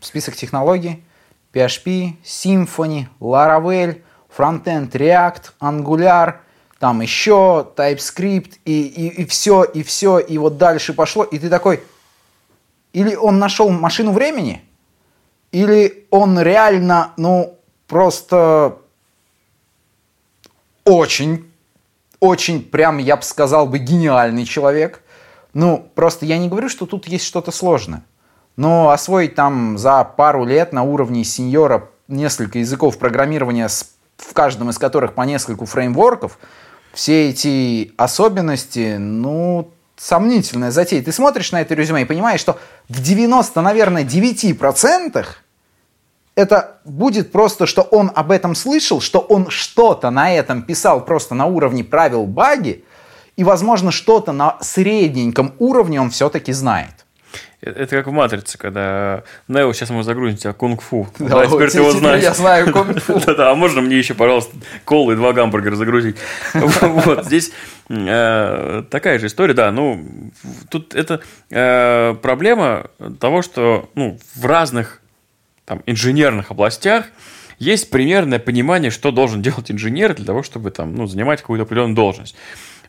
список 0.00 0.36
технологий, 0.36 1.04
PHP, 1.52 2.16
Symfony, 2.24 3.06
Laravel, 3.20 4.02
Frontend, 4.34 4.90
React, 4.90 5.52
Angular, 5.60 6.36
там 6.78 7.00
еще 7.00 7.70
TypeScript, 7.76 8.58
и, 8.64 8.82
и, 8.82 9.22
и 9.22 9.24
все, 9.26 9.62
и 9.62 9.82
все, 9.82 10.18
и 10.18 10.38
вот 10.38 10.56
дальше 10.56 10.94
пошло, 10.94 11.22
и 11.24 11.38
ты 11.38 11.48
такой, 11.48 11.82
или 12.92 13.14
он 13.14 13.38
нашел 13.38 13.68
машину 13.70 14.12
времени, 14.12 14.62
или 15.52 16.06
он 16.10 16.40
реально, 16.40 17.12
ну, 17.16 17.58
просто 17.86 18.78
очень, 20.84 21.51
очень, 22.22 22.62
прям, 22.62 22.98
я 22.98 23.16
бы 23.16 23.24
сказал 23.24 23.66
бы, 23.66 23.78
гениальный 23.78 24.44
человек. 24.44 25.02
Ну, 25.54 25.90
просто 25.96 26.24
я 26.24 26.38
не 26.38 26.48
говорю, 26.48 26.68
что 26.68 26.86
тут 26.86 27.08
есть 27.08 27.26
что-то 27.26 27.50
сложное. 27.50 28.04
Но 28.56 28.90
освоить 28.90 29.34
там 29.34 29.76
за 29.76 30.04
пару 30.04 30.44
лет 30.44 30.72
на 30.72 30.84
уровне 30.84 31.24
сеньора 31.24 31.90
несколько 32.06 32.60
языков 32.60 32.98
программирования, 32.98 33.68
в 34.18 34.32
каждом 34.34 34.70
из 34.70 34.78
которых 34.78 35.14
по 35.14 35.22
нескольку 35.22 35.66
фреймворков, 35.66 36.38
все 36.92 37.30
эти 37.30 37.92
особенности, 37.96 38.98
ну, 38.98 39.72
сомнительная 39.96 40.70
затея. 40.70 41.02
Ты 41.02 41.10
смотришь 41.10 41.50
на 41.50 41.60
это 41.60 41.74
резюме 41.74 42.02
и 42.02 42.04
понимаешь, 42.04 42.38
что 42.38 42.60
в 42.88 43.02
90, 43.02 43.60
наверное, 43.62 44.04
9% 44.04 45.26
это 46.34 46.78
будет 46.84 47.32
просто, 47.32 47.66
что 47.66 47.82
он 47.82 48.10
об 48.14 48.30
этом 48.30 48.54
слышал, 48.54 49.00
что 49.00 49.18
он 49.20 49.50
что-то 49.50 50.10
на 50.10 50.32
этом 50.32 50.62
писал 50.62 51.04
просто 51.04 51.34
на 51.34 51.46
уровне 51.46 51.84
правил 51.84 52.26
баги, 52.26 52.84
и, 53.36 53.44
возможно, 53.44 53.90
что-то 53.90 54.32
на 54.32 54.58
средненьком 54.60 55.54
уровне 55.58 56.00
он 56.00 56.10
все-таки 56.10 56.52
знает. 56.52 57.06
Это 57.62 57.96
как 57.96 58.08
в 58.08 58.10
«Матрице», 58.10 58.58
когда 58.58 59.22
Нео, 59.46 59.72
сейчас 59.72 59.90
мы 59.90 60.02
загрузим 60.02 60.36
тебя 60.36 60.52
кунг-фу. 60.52 61.06
Да, 61.20 61.40
да 61.42 61.46
теперь 61.46 61.70
ты 61.70 61.78
его 61.78 61.92
знаешь. 61.92 62.22
Я 62.22 62.34
знаю 62.34 62.72
кунг-фу. 62.72 63.20
Да-да, 63.24 63.52
а 63.52 63.54
можно 63.54 63.80
мне 63.80 63.96
еще, 63.96 64.14
пожалуйста, 64.14 64.56
колы 64.84 65.12
и 65.12 65.16
два 65.16 65.32
гамбургера 65.32 65.76
загрузить? 65.76 66.16
Вот, 66.54 67.24
здесь 67.24 67.52
э, 67.88 68.82
такая 68.90 69.18
же 69.20 69.28
история, 69.28 69.54
да, 69.54 69.70
ну, 69.70 70.04
тут 70.70 70.94
это 70.94 71.20
э, 71.50 72.14
проблема 72.20 72.90
того, 73.20 73.42
что 73.42 73.88
ну, 73.94 74.18
в 74.34 74.44
разных 74.44 75.01
там, 75.72 75.82
инженерных 75.86 76.50
областях 76.50 77.06
есть 77.58 77.88
примерное 77.88 78.38
понимание, 78.38 78.90
что 78.90 79.10
должен 79.10 79.40
делать 79.40 79.70
инженер 79.70 80.14
для 80.14 80.26
того, 80.26 80.42
чтобы 80.42 80.70
там, 80.70 80.94
ну, 80.94 81.06
занимать 81.06 81.40
какую-то 81.40 81.62
определенную 81.62 81.96
должность. 81.96 82.36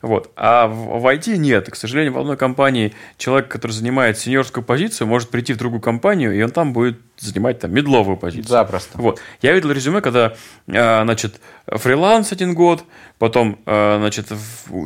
Вот. 0.02 0.32
А 0.36 0.68
в, 0.68 1.06
IT 1.06 1.38
нет. 1.38 1.72
К 1.72 1.76
сожалению, 1.78 2.12
в 2.12 2.20
одной 2.20 2.36
компании 2.36 2.94
человек, 3.18 3.48
который 3.48 3.72
занимает 3.72 4.20
сеньорскую 4.20 4.62
позицию, 4.66 5.08
может 5.08 5.30
прийти 5.30 5.54
в 5.54 5.58
другую 5.58 5.80
компанию, 5.80 6.38
и 6.38 6.42
он 6.42 6.52
там 6.52 6.74
будет 6.74 7.00
занимать 7.18 7.60
там 7.60 7.74
медловую 7.74 8.18
позицию. 8.18 8.50
Запросто. 8.50 8.98
Вот. 8.98 9.22
Я 9.42 9.54
видел 9.54 9.72
резюме, 9.72 10.02
когда, 10.02 10.34
а, 10.68 11.04
значит, 11.06 11.40
фриланс 11.68 12.34
один 12.34 12.54
год, 12.54 12.84
потом, 13.18 13.60
а, 13.66 14.00
значит, 14.00 14.28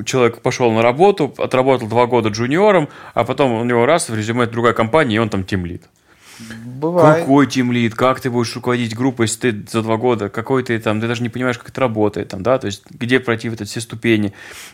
человек 0.05 0.43
пошел 0.43 0.71
на 0.71 0.83
работу, 0.83 1.33
отработал 1.39 1.87
два 1.87 2.05
года 2.05 2.29
джуниором, 2.29 2.89
а 3.15 3.23
потом 3.23 3.53
у 3.53 3.63
него 3.63 3.87
раз 3.87 4.09
в 4.09 4.15
резюме 4.15 4.45
другая 4.45 4.73
компания, 4.73 5.15
и 5.15 5.19
он 5.19 5.29
там 5.29 5.45
тимлит. 5.45 5.89
Бывает. 6.65 7.21
Какой 7.21 7.47
тимлит, 7.47 7.95
как 7.95 8.19
ты 8.19 8.29
будешь 8.29 8.55
руководить 8.55 8.95
группой, 8.95 9.25
если 9.25 9.51
ты 9.51 9.71
за 9.71 9.81
два 9.81 9.97
года, 9.97 10.29
какой 10.29 10.63
ты 10.63 10.77
там, 10.79 11.01
ты 11.01 11.07
даже 11.07 11.23
не 11.23 11.29
понимаешь, 11.29 11.57
как 11.57 11.69
это 11.69 11.81
работает, 11.81 12.29
там, 12.29 12.43
да, 12.43 12.57
то 12.57 12.67
есть 12.67 12.83
где 12.89 13.19
пройти 13.19 13.49
вот 13.49 13.61
эти 13.61 13.69
все 13.69 13.81
ступени. 13.81 14.33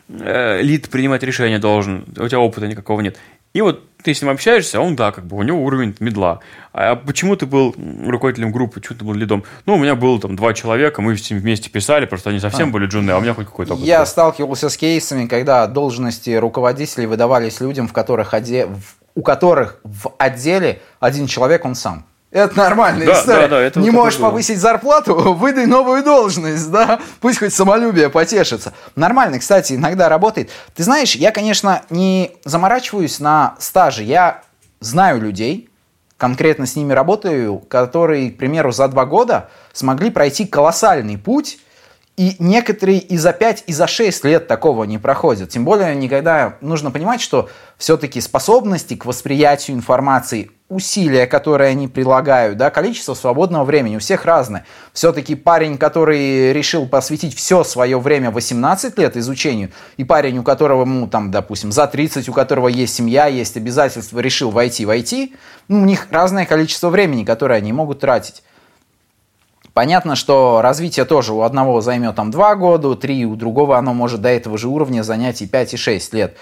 Э, 0.09 0.61
лид 0.61 0.89
принимать 0.89 1.23
решения 1.23 1.59
должен, 1.59 2.05
у 2.17 2.27
тебя 2.27 2.39
опыта 2.39 2.67
никакого 2.67 3.01
нет. 3.01 3.17
И 3.53 3.61
вот 3.61 3.83
ты 4.03 4.13
с 4.13 4.21
ним 4.21 4.31
общаешься, 4.31 4.79
а 4.79 4.81
он, 4.81 4.95
да, 4.95 5.11
как 5.11 5.25
бы, 5.25 5.37
у 5.37 5.43
него 5.43 5.63
уровень 5.63 5.95
медла. 5.99 6.39
А 6.73 6.95
почему 6.95 7.35
ты 7.35 7.45
был 7.45 7.75
руководителем 8.05 8.51
группы, 8.51 8.79
почему 8.79 8.97
ты 8.97 9.05
был 9.05 9.13
лидом? 9.13 9.43
Ну, 9.65 9.75
у 9.75 9.77
меня 9.77 9.95
было 9.95 10.19
там 10.19 10.35
два 10.35 10.53
человека, 10.53 11.01
мы 11.01 11.15
с 11.15 11.29
ним 11.29 11.39
вместе 11.39 11.69
писали, 11.69 12.05
просто 12.05 12.31
они 12.31 12.39
совсем 12.39 12.69
а. 12.69 12.71
были 12.71 12.87
джуны, 12.87 13.11
а 13.11 13.17
у 13.17 13.21
меня 13.21 13.33
хоть 13.33 13.45
какой-то 13.45 13.75
опыт. 13.75 13.85
Я 13.85 13.99
был. 13.99 14.05
сталкивался 14.07 14.69
с 14.69 14.77
кейсами, 14.77 15.27
когда 15.27 15.67
должности 15.67 16.31
руководителей 16.31 17.05
выдавались 17.05 17.61
людям, 17.61 17.87
в 17.87 17.93
которых 17.93 18.33
оде 18.33 18.69
у 19.15 19.21
которых 19.21 19.79
в 19.83 20.13
отделе 20.17 20.81
один 20.99 21.27
человек, 21.27 21.65
он 21.65 21.75
сам. 21.75 22.05
Это 22.33 22.57
нормальная 22.57 23.05
да, 23.05 23.13
история. 23.13 23.41
Да, 23.41 23.47
да, 23.47 23.61
это 23.61 23.79
не 23.79 23.91
вот 23.91 23.95
можешь 23.97 24.19
повысить 24.19 24.57
зарплату, 24.57 25.13
выдай 25.33 25.67
новую 25.67 26.03
должность, 26.03 26.71
да, 26.71 26.99
пусть 27.21 27.37
хоть 27.37 27.53
самолюбие 27.53 28.09
потешится. 28.09 28.73
Нормально, 28.95 29.37
кстати, 29.37 29.73
иногда 29.73 30.09
работает. 30.09 30.49
Ты 30.75 30.83
знаешь, 30.83 31.15
я, 31.15 31.31
конечно, 31.31 31.83
не 31.91 32.31
заморачиваюсь 32.43 33.19
на 33.19 33.55
стаже, 33.59 34.01
я 34.01 34.41
знаю 34.79 35.21
людей, 35.21 35.69
конкретно 36.17 36.65
с 36.65 36.75
ними 36.75 36.93
работаю, 36.93 37.59
которые, 37.59 38.31
к 38.31 38.37
примеру, 38.37 38.71
за 38.71 38.87
два 38.87 39.05
года 39.05 39.49
смогли 39.71 40.09
пройти 40.09 40.45
колоссальный 40.47 41.19
путь 41.19 41.59
и 42.15 42.35
некоторые 42.37 42.99
и 42.99 43.17
за 43.17 43.33
5, 43.33 43.63
и 43.65 43.73
за 43.73 43.87
6 43.87 44.25
лет 44.25 44.47
такого 44.47 44.83
не 44.83 44.99
проходят. 44.99 45.49
Тем 45.49 45.65
более, 45.65 45.95
никогда 45.95 46.57
нужно 46.61 46.91
понимать, 46.91 47.21
что 47.21 47.49
все-таки 47.77 48.21
способности 48.21 48.95
к 48.95 49.05
восприятию 49.05 49.75
информации, 49.75 50.51
усилия, 50.69 51.25
которые 51.25 51.71
они 51.71 51.87
прилагают, 51.87 52.57
да, 52.57 52.69
количество 52.69 53.15
свободного 53.15 53.63
времени 53.63 53.95
у 53.95 53.99
всех 53.99 54.25
разное. 54.25 54.65
Все-таки 54.91 55.33
парень, 55.33 55.77
который 55.77 56.53
решил 56.53 56.87
посвятить 56.87 57.35
все 57.35 57.63
свое 57.63 57.99
время 57.99 58.29
18 58.29 58.97
лет 58.99 59.17
изучению, 59.17 59.71
и 59.97 60.03
парень, 60.03 60.37
у 60.37 60.43
которого, 60.43 60.85
ну, 60.85 61.07
там, 61.07 61.31
допустим, 61.31 61.71
за 61.71 61.87
30, 61.87 62.29
у 62.29 62.33
которого 62.33 62.67
есть 62.67 62.93
семья, 62.93 63.25
есть 63.25 63.57
обязательства, 63.57 64.19
решил 64.19 64.51
войти 64.51 64.85
войти, 64.85 65.35
ну, 65.67 65.81
у 65.81 65.85
них 65.85 66.07
разное 66.11 66.45
количество 66.45 66.89
времени, 66.89 67.23
которое 67.23 67.55
они 67.55 67.73
могут 67.73 67.99
тратить. 67.99 68.43
Понятно, 69.73 70.15
что 70.15 70.61
развитие 70.61 71.05
тоже 71.05 71.33
у 71.33 71.41
одного 71.41 71.81
займет 71.81 72.15
там 72.15 72.29
2 72.29 72.55
года, 72.55 72.95
3, 72.95 73.25
у 73.25 73.35
другого 73.35 73.77
оно 73.77 73.93
может 73.93 74.21
до 74.21 74.29
этого 74.29 74.57
же 74.57 74.67
уровня 74.67 75.01
занять 75.01 75.41
и 75.41 75.47
5, 75.47 75.73
и 75.73 75.77
6 75.77 76.13
лет. 76.13 76.37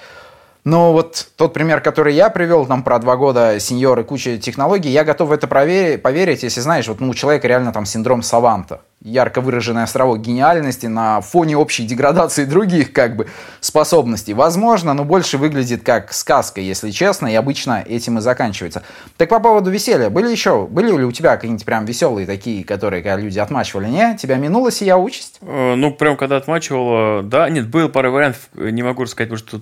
Но 0.64 0.94
вот 0.94 1.30
тот 1.38 1.54
пример, 1.54 1.82
который 1.82 2.14
я 2.14 2.30
привел, 2.30 2.68
там 2.68 2.84
про 2.84 3.00
два 3.00 3.16
года 3.18 3.60
сеньор 3.60 4.00
и 4.00 4.04
куча 4.04 4.38
технологий, 4.38 4.90
я 4.90 5.04
готов 5.04 5.30
в 5.30 5.32
это 5.32 5.48
проверить, 5.48 6.04
поверить, 6.04 6.44
если 6.44 6.62
знаешь, 6.62 6.88
вот 6.88 7.00
ну, 7.00 7.10
у 7.10 7.14
человека 7.16 7.48
реально 7.48 7.74
там 7.74 7.86
синдром 7.86 8.22
Саванта. 8.22 8.82
Ярко 9.04 9.42
выраженный 9.42 9.82
островок 9.82 10.20
гениальности 10.20 10.86
на 10.86 11.22
фоне 11.22 11.58
общей 11.58 11.88
деградации 11.88 12.46
других 12.46 12.94
как 12.94 13.16
бы 13.16 13.28
способностей. 13.60 14.36
Возможно, 14.36 14.94
но 14.94 15.04
больше 15.04 15.40
выглядит 15.40 15.82
как 15.84 16.14
сказка, 16.14 16.62
если 16.62 16.92
честно, 16.92 17.26
и 17.26 17.34
обычно 17.34 17.84
этим 17.84 18.20
и 18.20 18.22
заканчивается. 18.22 18.84
Так 19.18 19.30
по 19.30 19.40
поводу 19.40 19.72
веселья. 19.72 20.12
Были 20.12 20.30
еще, 20.30 20.68
были 20.68 20.96
ли 20.96 21.04
у 21.04 21.12
тебя 21.12 21.36
какие-нибудь 21.36 21.66
прям 21.66 21.86
веселые 21.86 22.28
такие, 22.28 22.64
которые 22.64 23.02
когда 23.02 23.20
люди 23.20 23.40
отмачивали? 23.40 23.88
Не? 23.88 24.16
Тебя 24.18 24.36
минула 24.36 24.70
сия 24.70 24.96
участь? 24.96 25.40
Э, 25.42 25.74
ну, 25.74 25.92
прям 25.92 26.16
когда 26.16 26.38
отмачивал, 26.38 27.24
да. 27.24 27.50
Нет, 27.50 27.70
был 27.70 27.90
пара 27.90 28.12
вариантов, 28.12 28.50
не 28.54 28.84
могу 28.84 29.06
рассказать, 29.06 29.32
потому 29.32 29.48
что 29.48 29.62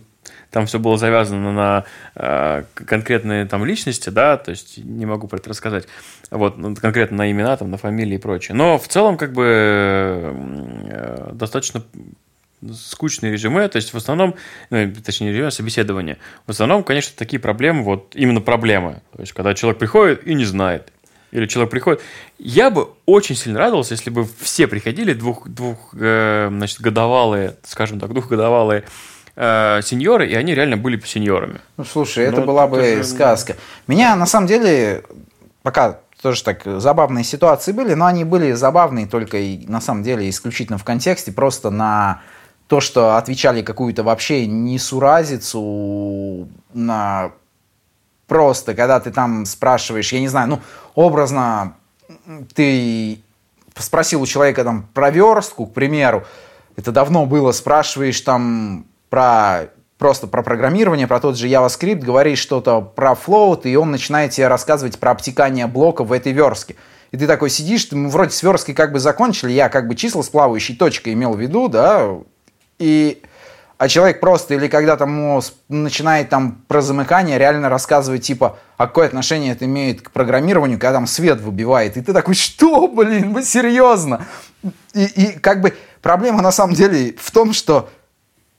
там 0.51 0.65
все 0.65 0.79
было 0.79 0.97
завязано 0.97 1.51
на 1.51 1.85
э, 2.15 2.63
конкретные 2.73 3.45
там 3.45 3.65
личности, 3.65 4.09
да, 4.09 4.37
то 4.37 4.51
есть 4.51 4.77
не 4.77 5.05
могу 5.05 5.27
про 5.27 5.37
это 5.37 5.49
рассказать, 5.49 5.87
вот, 6.31 6.57
ну, 6.57 6.75
конкретно 6.75 7.17
на 7.17 7.31
имена, 7.31 7.57
там, 7.57 7.71
на 7.71 7.77
фамилии 7.77 8.15
и 8.15 8.19
прочее. 8.19 8.55
Но 8.55 8.77
в 8.77 8.87
целом, 8.87 9.17
как 9.17 9.33
бы, 9.33 9.45
э, 9.45 11.29
достаточно 11.33 11.83
скучное 12.73 13.31
резюме, 13.31 13.67
то 13.69 13.77
есть 13.77 13.93
в 13.93 13.97
основном, 13.97 14.35
ну, 14.69 14.91
точнее, 15.03 15.31
резюме, 15.31 15.47
а 15.47 15.51
собеседование. 15.51 16.17
В 16.45 16.51
основном, 16.51 16.83
конечно, 16.83 17.13
такие 17.15 17.39
проблемы, 17.39 17.83
вот 17.83 18.15
именно 18.15 18.41
проблемы. 18.41 19.01
То 19.15 19.21
есть, 19.21 19.33
когда 19.33 19.53
человек 19.53 19.79
приходит 19.79 20.27
и 20.27 20.33
не 20.33 20.45
знает, 20.45 20.91
или 21.31 21.45
человек 21.45 21.69
приходит. 21.69 22.01
Я 22.37 22.69
бы 22.71 22.89
очень 23.05 23.35
сильно 23.35 23.59
радовался, 23.59 23.93
если 23.93 24.09
бы 24.09 24.27
все 24.39 24.67
приходили 24.67 25.13
двух, 25.13 25.47
двух 25.47 25.93
э, 25.93 26.47
значит, 26.49 26.81
годовалые, 26.81 27.55
скажем 27.63 27.99
так, 27.99 28.11
двухгодовалые 28.13 28.85
э, 29.39 29.81
сеньоры, 29.83 30.27
и 30.27 30.35
они 30.35 30.53
реально 30.53 30.77
были 30.77 30.99
сеньорами. 30.99 31.61
Ну, 31.77 31.85
слушай, 31.85 32.25
это 32.25 32.41
Но 32.41 32.45
была 32.45 32.67
бы 32.67 32.83
же... 32.83 33.03
сказка. 33.05 33.55
Меня, 33.87 34.15
на 34.15 34.25
самом 34.25 34.47
деле, 34.47 35.03
пока 35.63 35.99
тоже 36.21 36.43
так 36.43 36.63
забавные 36.65 37.23
ситуации 37.23 37.71
были, 37.71 37.93
но 37.93 38.05
они 38.05 38.25
были 38.25 38.51
забавные 38.51 39.07
только 39.07 39.37
и 39.37 39.65
на 39.67 39.79
самом 39.79 40.03
деле 40.03 40.29
исключительно 40.29 40.77
в 40.77 40.83
контексте, 40.83 41.31
просто 41.31 41.69
на 41.69 42.21
то, 42.67 42.81
что 42.81 43.15
отвечали 43.15 43.61
какую-то 43.61 44.03
вообще 44.03 44.45
несуразицу 44.45 46.49
на 46.73 47.31
просто, 48.27 48.75
когда 48.75 48.99
ты 48.99 49.11
там 49.11 49.45
спрашиваешь, 49.45 50.11
я 50.11 50.19
не 50.19 50.27
знаю, 50.27 50.49
ну, 50.49 50.59
образно 50.93 51.75
ты 52.53 53.21
спросил 53.77 54.21
у 54.21 54.25
человека 54.25 54.65
там 54.65 54.87
про 54.93 55.09
верстку, 55.09 55.65
к 55.65 55.73
примеру, 55.73 56.25
это 56.75 56.91
давно 56.91 57.25
было, 57.25 57.53
спрашиваешь 57.53 58.19
там 58.21 58.85
про 59.09 59.69
просто 59.97 60.27
про 60.27 60.41
программирование, 60.41 61.07
про 61.07 61.19
тот 61.19 61.37
же 61.37 61.47
JavaScript, 61.47 61.99
говоришь 61.99 62.39
что-то 62.39 62.81
про 62.81 63.11
float, 63.11 63.63
и 63.63 63.75
он 63.75 63.91
начинает 63.91 64.31
тебе 64.31 64.47
рассказывать 64.47 64.97
про 64.97 65.11
обтекание 65.11 65.67
блоков 65.67 66.07
в 66.07 66.13
этой 66.13 66.31
верстке. 66.31 66.75
И 67.11 67.17
ты 67.17 67.27
такой 67.27 67.49
сидишь, 67.49 67.85
ты, 67.85 67.97
мы 67.97 68.09
вроде 68.09 68.31
с 68.31 68.41
версткой 68.41 68.75
как 68.75 68.93
бы 68.93 68.99
закончили, 68.99 69.51
я 69.51 69.67
как 69.67 69.87
бы 69.87 69.95
числа 69.95 70.21
с 70.21 70.29
плавающей 70.29 70.75
точкой 70.75 71.13
имел 71.13 71.33
в 71.33 71.39
виду, 71.39 71.67
да, 71.67 72.07
и 72.79 73.21
а 73.77 73.87
человек 73.87 74.19
просто, 74.19 74.55
или 74.55 74.67
когда 74.67 74.97
там 74.97 75.41
начинает 75.69 76.29
там 76.29 76.63
про 76.67 76.81
замыкание 76.81 77.37
реально 77.37 77.69
рассказывать, 77.69 78.23
типа, 78.23 78.59
а 78.75 78.87
какое 78.87 79.07
отношение 79.07 79.53
это 79.53 79.63
имеет 79.65 80.01
к 80.01 80.11
программированию, 80.11 80.77
когда 80.77 80.93
там 80.93 81.07
свет 81.07 81.39
выбивает, 81.39 81.95
и 81.95 82.01
ты 82.01 82.11
такой, 82.11 82.35
что, 82.35 82.89
блин, 82.89 83.33
вы 83.33 83.41
серьезно? 83.41 84.25
И, 84.93 85.05
и 85.05 85.39
как 85.39 85.61
бы 85.61 85.73
проблема 86.01 86.41
на 86.41 86.51
самом 86.51 86.73
деле 86.73 87.15
в 87.17 87.31
том, 87.31 87.53
что 87.53 87.89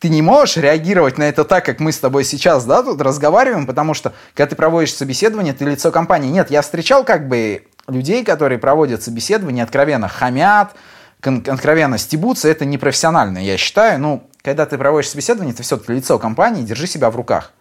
ты 0.00 0.08
не 0.08 0.22
можешь 0.22 0.56
реагировать 0.56 1.18
на 1.18 1.24
это 1.24 1.44
так, 1.44 1.64
как 1.64 1.78
мы 1.78 1.92
с 1.92 1.98
тобой 1.98 2.24
сейчас, 2.24 2.64
да, 2.64 2.82
тут 2.82 3.00
разговариваем, 3.02 3.66
потому 3.66 3.92
что, 3.92 4.14
когда 4.34 4.48
ты 4.48 4.56
проводишь 4.56 4.94
собеседование, 4.94 5.52
ты 5.52 5.66
лицо 5.66 5.92
компании. 5.92 6.30
Нет, 6.30 6.50
я 6.50 6.62
встречал 6.62 7.04
как 7.04 7.28
бы 7.28 7.66
людей, 7.86 8.24
которые 8.24 8.58
проводят 8.58 9.02
собеседование, 9.02 9.62
откровенно 9.62 10.08
хамят, 10.08 10.74
откровенно 11.22 11.98
стебутся, 11.98 12.48
это 12.48 12.64
непрофессионально, 12.64 13.38
я 13.38 13.58
считаю. 13.58 14.00
Ну, 14.00 14.26
когда 14.42 14.64
ты 14.64 14.78
проводишь 14.78 15.10
собеседование, 15.10 15.54
ты 15.54 15.62
все-таки 15.62 15.92
лицо 15.92 16.18
компании, 16.18 16.62
держи 16.62 16.86
себя 16.86 17.10
в 17.10 17.16
руках. 17.16 17.52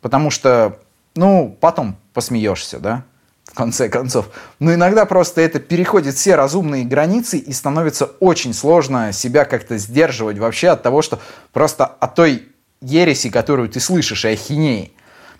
Потому 0.00 0.30
что, 0.30 0.80
ну, 1.14 1.56
потом 1.60 1.96
посмеешься, 2.12 2.80
да 2.80 3.04
в 3.50 3.54
конце 3.54 3.88
концов. 3.88 4.30
Но 4.60 4.72
иногда 4.72 5.04
просто 5.04 5.40
это 5.40 5.58
переходит 5.58 6.14
все 6.14 6.36
разумные 6.36 6.84
границы 6.84 7.36
и 7.38 7.52
становится 7.52 8.04
очень 8.20 8.54
сложно 8.54 9.12
себя 9.12 9.44
как-то 9.44 9.76
сдерживать 9.76 10.38
вообще 10.38 10.68
от 10.68 10.82
того, 10.82 11.02
что 11.02 11.18
просто 11.52 11.84
от 11.84 12.14
той 12.14 12.48
ереси, 12.80 13.28
которую 13.28 13.68
ты 13.68 13.80
слышишь, 13.80 14.24
и 14.24 14.28
ахинеи. 14.28 14.92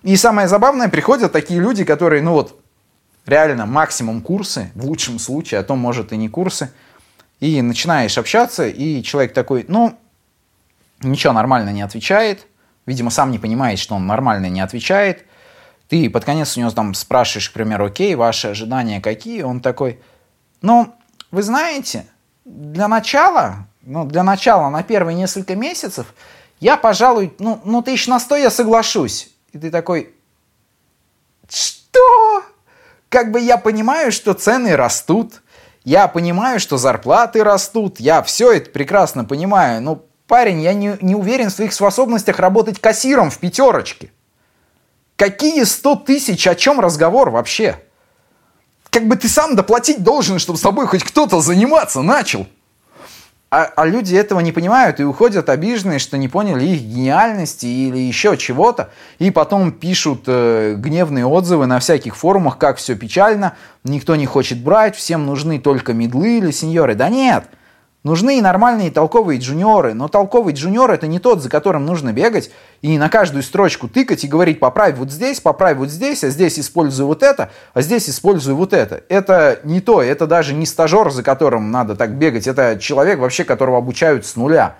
И 0.03 0.17
самое 0.17 0.49
забавное, 0.49 0.89
приходят 0.89 1.31
такие 1.31 1.61
люди, 1.61 1.85
которые, 1.85 2.23
ну 2.23 2.33
вот, 2.33 2.61
реально 3.27 3.67
максимум 3.67 4.23
курсы, 4.23 4.73
в 4.75 4.85
лучшем 4.85 5.19
случае, 5.19 5.61
а 5.61 5.63
то 5.63 5.77
может 5.77 6.13
и 6.13 6.17
не 6.17 6.29
курсы, 6.29 6.73
и 7.39 7.63
начинаешь 7.63 8.19
общаться, 8.19 8.67
и 8.67 9.03
человек 9.03 9.33
такой, 9.35 9.65
ну, 9.69 9.97
ничего 11.01 11.33
нормально 11.33 11.71
не 11.71 11.83
отвечает, 11.83 12.47
видимо, 12.87 13.11
сам 13.11 13.31
не 13.31 13.39
понимает, 13.39 13.79
что 13.79 13.95
он 13.95 14.07
нормально 14.07 14.47
не 14.47 14.61
отвечает, 14.61 15.25
ты 15.91 16.09
под 16.09 16.25
конец 16.25 16.57
у 16.57 16.61
него 16.61 16.71
там 16.71 16.95
спрашиваешь, 16.95 17.51
к 17.51 17.53
примеру, 17.53 17.87
окей, 17.87 18.15
ваши 18.15 18.47
ожидания 18.49 19.01
какие? 19.01 19.43
Он 19.43 19.61
такой, 19.61 20.01
ну, 20.63 20.95
вы 21.33 21.43
знаете, 21.43 22.07
для 22.45 22.87
начала, 22.87 23.67
ну, 23.83 24.05
для 24.05 24.23
начала 24.23 24.71
на 24.71 24.85
первые 24.85 25.17
несколько 25.17 25.57
месяцев 25.57 26.15
я, 26.61 26.77
пожалуй, 26.77 27.35
ну, 27.41 27.61
ну 27.65 27.83
тысяч 27.83 28.07
на 28.07 28.21
сто 28.21 28.37
я 28.37 28.51
соглашусь. 28.51 29.31
И 29.53 29.59
ты 29.59 29.71
такой, 29.71 30.15
что? 31.49 32.45
Как 33.09 33.33
бы 33.33 33.41
я 33.41 33.57
понимаю, 33.57 34.13
что 34.13 34.35
цены 34.35 34.77
растут, 34.77 35.43
я 35.83 36.07
понимаю, 36.07 36.61
что 36.61 36.77
зарплаты 36.77 37.43
растут, 37.43 37.99
я 37.99 38.23
все 38.23 38.53
это 38.53 38.71
прекрасно 38.71 39.25
понимаю, 39.25 39.83
но, 39.83 40.05
парень, 40.29 40.61
я 40.61 40.73
не, 40.73 40.97
не 41.01 41.17
уверен 41.17 41.49
в 41.49 41.53
своих 41.53 41.73
способностях 41.73 42.39
работать 42.39 42.79
кассиром 42.79 43.31
в 43.31 43.39
пятерочке. 43.39 44.13
Какие 45.21 45.65
100 45.65 45.97
тысяч? 45.97 46.47
О 46.47 46.55
чем 46.55 46.81
разговор 46.81 47.29
вообще? 47.29 47.79
Как 48.89 49.07
бы 49.07 49.17
ты 49.17 49.29
сам 49.29 49.55
доплатить 49.55 50.03
должен, 50.03 50.39
чтобы 50.39 50.59
с 50.59 50.63
тобой 50.63 50.87
хоть 50.87 51.05
кто-то 51.05 51.43
заниматься 51.43 52.01
начал. 52.01 52.47
А, 53.51 53.65
а 53.77 53.85
люди 53.85 54.15
этого 54.15 54.41
не 54.41 54.51
понимают 54.51 54.99
и 54.99 55.05
уходят 55.05 55.51
обиженные, 55.51 55.99
что 55.99 56.17
не 56.17 56.29
поняли 56.29 56.65
их 56.65 56.81
гениальности 56.81 57.67
или 57.67 57.99
еще 57.99 58.39
чего-то. 58.39 58.93
И 59.19 59.31
потом 59.31 59.73
пишут 59.73 60.23
э, 60.27 60.77
гневные 60.79 61.27
отзывы 61.27 61.67
на 61.67 61.81
всяких 61.81 62.17
форумах, 62.17 62.57
как 62.57 62.79
все 62.79 62.95
печально, 62.95 63.57
никто 63.85 64.17
не 64.17 64.25
хочет 64.25 64.63
брать, 64.63 64.97
всем 64.97 65.27
нужны 65.27 65.59
только 65.61 65.93
медлы 65.93 66.39
или 66.39 66.51
сеньоры. 66.51 66.95
Да 66.95 67.11
нет, 67.11 67.45
Нужны 68.03 68.39
и 68.39 68.41
нормальные 68.41 68.91
толковые 68.91 69.39
джуниоры, 69.39 69.93
но 69.93 70.09
толковый 70.09 70.55
джуниор 70.55 70.91
это 70.91 71.07
не 71.07 71.19
тот, 71.19 71.43
за 71.43 71.51
которым 71.51 71.85
нужно 71.85 72.15
бегать 72.15 72.51
и 72.81 72.97
на 72.97 73.11
каждую 73.11 73.43
строчку 73.43 73.89
тыкать 73.89 74.25
и 74.25 74.29
говорить 74.29 74.59
поправь 74.59 74.97
вот 74.97 75.11
здесь, 75.11 75.39
поправь 75.41 75.77
вот 75.77 75.91
здесь, 75.91 76.25
а 76.25 76.31
здесь 76.31 76.59
использую 76.59 77.09
вот 77.09 77.23
это, 77.23 77.51
а 77.75 77.83
здесь 77.83 78.09
использую 78.09 78.57
вот 78.57 78.73
это. 78.73 79.03
Это 79.11 79.61
не 79.65 79.83
то, 79.83 80.03
это 80.03 80.27
даже 80.27 80.55
не 80.55 80.65
стажер, 80.65 81.11
за 81.11 81.23
которым 81.23 81.71
надо 81.71 81.95
так 81.95 82.15
бегать, 82.17 82.47
это 82.47 82.79
человек 82.81 83.19
вообще, 83.19 83.45
которого 83.45 83.77
обучают 83.77 84.25
с 84.25 84.35
нуля. 84.35 84.77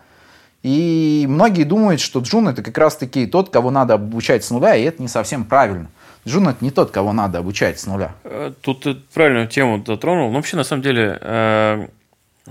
И 0.63 1.27
многие 1.29 1.65
думают, 1.65 2.01
что 2.01 2.21
джун 2.21 2.49
это 2.49 2.63
как 2.63 2.77
раз 2.79 2.97
таки 2.97 3.27
тот, 3.27 3.51
кого 3.51 3.71
надо 3.71 3.95
обучать 3.95 4.45
с 4.45 4.51
нуля, 4.51 4.75
и 4.77 4.85
это 4.85 5.03
не 5.03 5.09
совсем 5.09 5.45
правильно. 5.45 5.91
Джун 6.27 6.49
это 6.49 6.65
не 6.65 6.71
тот, 6.71 6.91
кого 6.91 7.13
надо 7.13 7.39
обучать 7.39 7.79
с 7.81 7.87
нуля. 7.87 8.13
Э, 8.25 8.53
тут 8.61 8.83
ты 8.83 8.95
правильную 9.15 9.49
тему 9.49 9.83
затронул. 9.87 10.29
Но 10.29 10.37
вообще, 10.37 10.57
на 10.57 10.65
самом 10.65 10.83
деле, 10.83 11.19
э, 11.19 11.87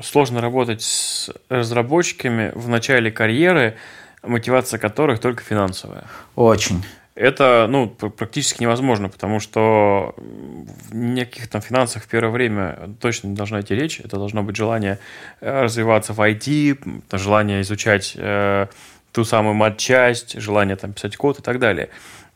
сложно 0.03 0.41
работать 0.41 0.81
с 0.81 1.29
разработчиками 1.49 2.51
в 2.55 2.69
начале 2.69 3.11
карьеры, 3.11 3.75
мотивация 4.23 4.79
которых 4.79 5.19
только 5.19 5.43
финансовая. 5.43 6.05
Очень. 6.35 6.83
это 7.15 7.67
ну, 7.69 7.87
практически 7.87 8.63
невозможно, 8.63 9.09
потому 9.09 9.39
что 9.39 10.15
в 10.17 10.95
никаких 10.95 11.49
там 11.49 11.61
финансах 11.61 12.03
в 12.03 12.07
первое 12.07 12.31
время 12.31 12.95
точно 13.01 13.27
не 13.27 13.35
должна 13.35 13.61
идти 13.61 13.75
речь. 13.75 13.99
Это 13.99 14.17
должно 14.17 14.41
быть 14.43 14.55
желание 14.55 14.99
э, 15.41 15.63
развиваться 15.63 16.13
в 16.13 16.19
IT, 16.19 16.77
желание 17.17 17.61
изучать 17.61 18.13
э, 18.15 18.67
ту 19.11 19.25
самую 19.25 19.55
матчасть, 19.55 20.39
желание 20.39 20.75
там 20.75 20.93
писать 20.93 21.17
код 21.17 21.39
и 21.39 21.41
так 21.41 21.59
далее. 21.59 21.89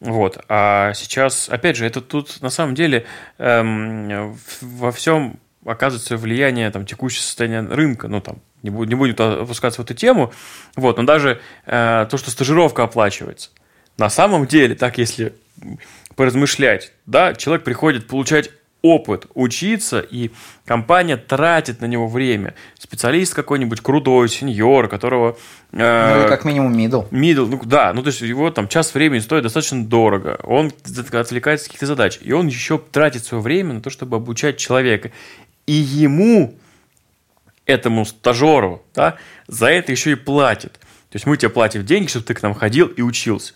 Вот. 0.03 0.43
А 0.49 0.93
сейчас, 0.95 1.47
опять 1.47 1.77
же, 1.77 1.85
это 1.85 2.01
тут 2.01 2.41
на 2.41 2.49
самом 2.49 2.75
деле 2.75 3.05
эм, 3.37 4.37
во 4.61 4.91
всем 4.91 5.39
оказывается 5.65 6.17
влияние 6.17 6.69
там, 6.71 6.85
текущего 6.85 7.21
состояния 7.21 7.61
рынка, 7.61 8.07
ну 8.07 8.21
там 8.21 8.37
не, 8.61 8.69
будет, 8.69 8.89
не 8.89 8.95
будем 8.95 9.15
опускаться 9.41 9.81
в 9.81 9.85
эту 9.85 9.93
тему, 9.93 10.33
вот, 10.75 10.97
но 10.97 11.03
даже 11.03 11.41
э, 11.65 12.07
то, 12.09 12.17
что 12.17 12.31
стажировка 12.31 12.83
оплачивается– 12.83 13.49
на 13.97 14.09
самом 14.09 14.47
деле, 14.47 14.75
так 14.75 14.97
если 14.97 15.33
поразмышлять, 16.15 16.93
да, 17.05 17.33
человек 17.33 17.63
приходит 17.63 18.07
получать 18.07 18.49
опыт, 18.81 19.27
учиться, 19.33 20.01
и 20.01 20.31
компания 20.65 21.15
тратит 21.15 21.79
на 21.79 21.85
него 21.85 22.05
время. 22.07 22.53
Специалист 22.77 23.33
какой-нибудь 23.33 23.79
крутой, 23.79 24.27
сеньор, 24.27 24.89
которого... 24.89 25.37
Э, 25.71 26.19
ну, 26.19 26.25
и 26.25 26.27
как 26.27 26.43
минимум 26.43 26.77
middle. 26.77 27.09
Middle, 27.09 27.47
ну 27.47 27.61
да, 27.63 27.93
ну 27.93 28.03
то 28.03 28.07
есть 28.07 28.19
его 28.19 28.51
там 28.51 28.67
час 28.67 28.93
времени 28.93 29.19
стоит 29.19 29.43
достаточно 29.43 29.85
дорого, 29.85 30.37
он 30.43 30.73
отвлекается 31.13 31.65
от 31.65 31.67
каких-то 31.69 31.85
задач, 31.85 32.19
и 32.21 32.33
он 32.33 32.47
еще 32.47 32.77
тратит 32.77 33.23
свое 33.23 33.41
время 33.41 33.75
на 33.75 33.81
то, 33.81 33.89
чтобы 33.89 34.17
обучать 34.17 34.57
человека. 34.57 35.11
И 35.65 35.73
ему, 35.73 36.55
этому 37.65 38.05
стажеру, 38.05 38.83
да, 38.93 39.17
за 39.47 39.67
это 39.67 39.91
еще 39.91 40.11
и 40.11 40.15
платят. 40.15 40.73
То 40.73 41.17
есть 41.17 41.25
мы 41.25 41.37
тебе 41.37 41.49
платим 41.49 41.85
деньги, 41.85 42.07
чтобы 42.07 42.25
ты 42.25 42.33
к 42.33 42.41
нам 42.41 42.53
ходил 42.53 42.87
и 42.87 43.01
учился. 43.01 43.53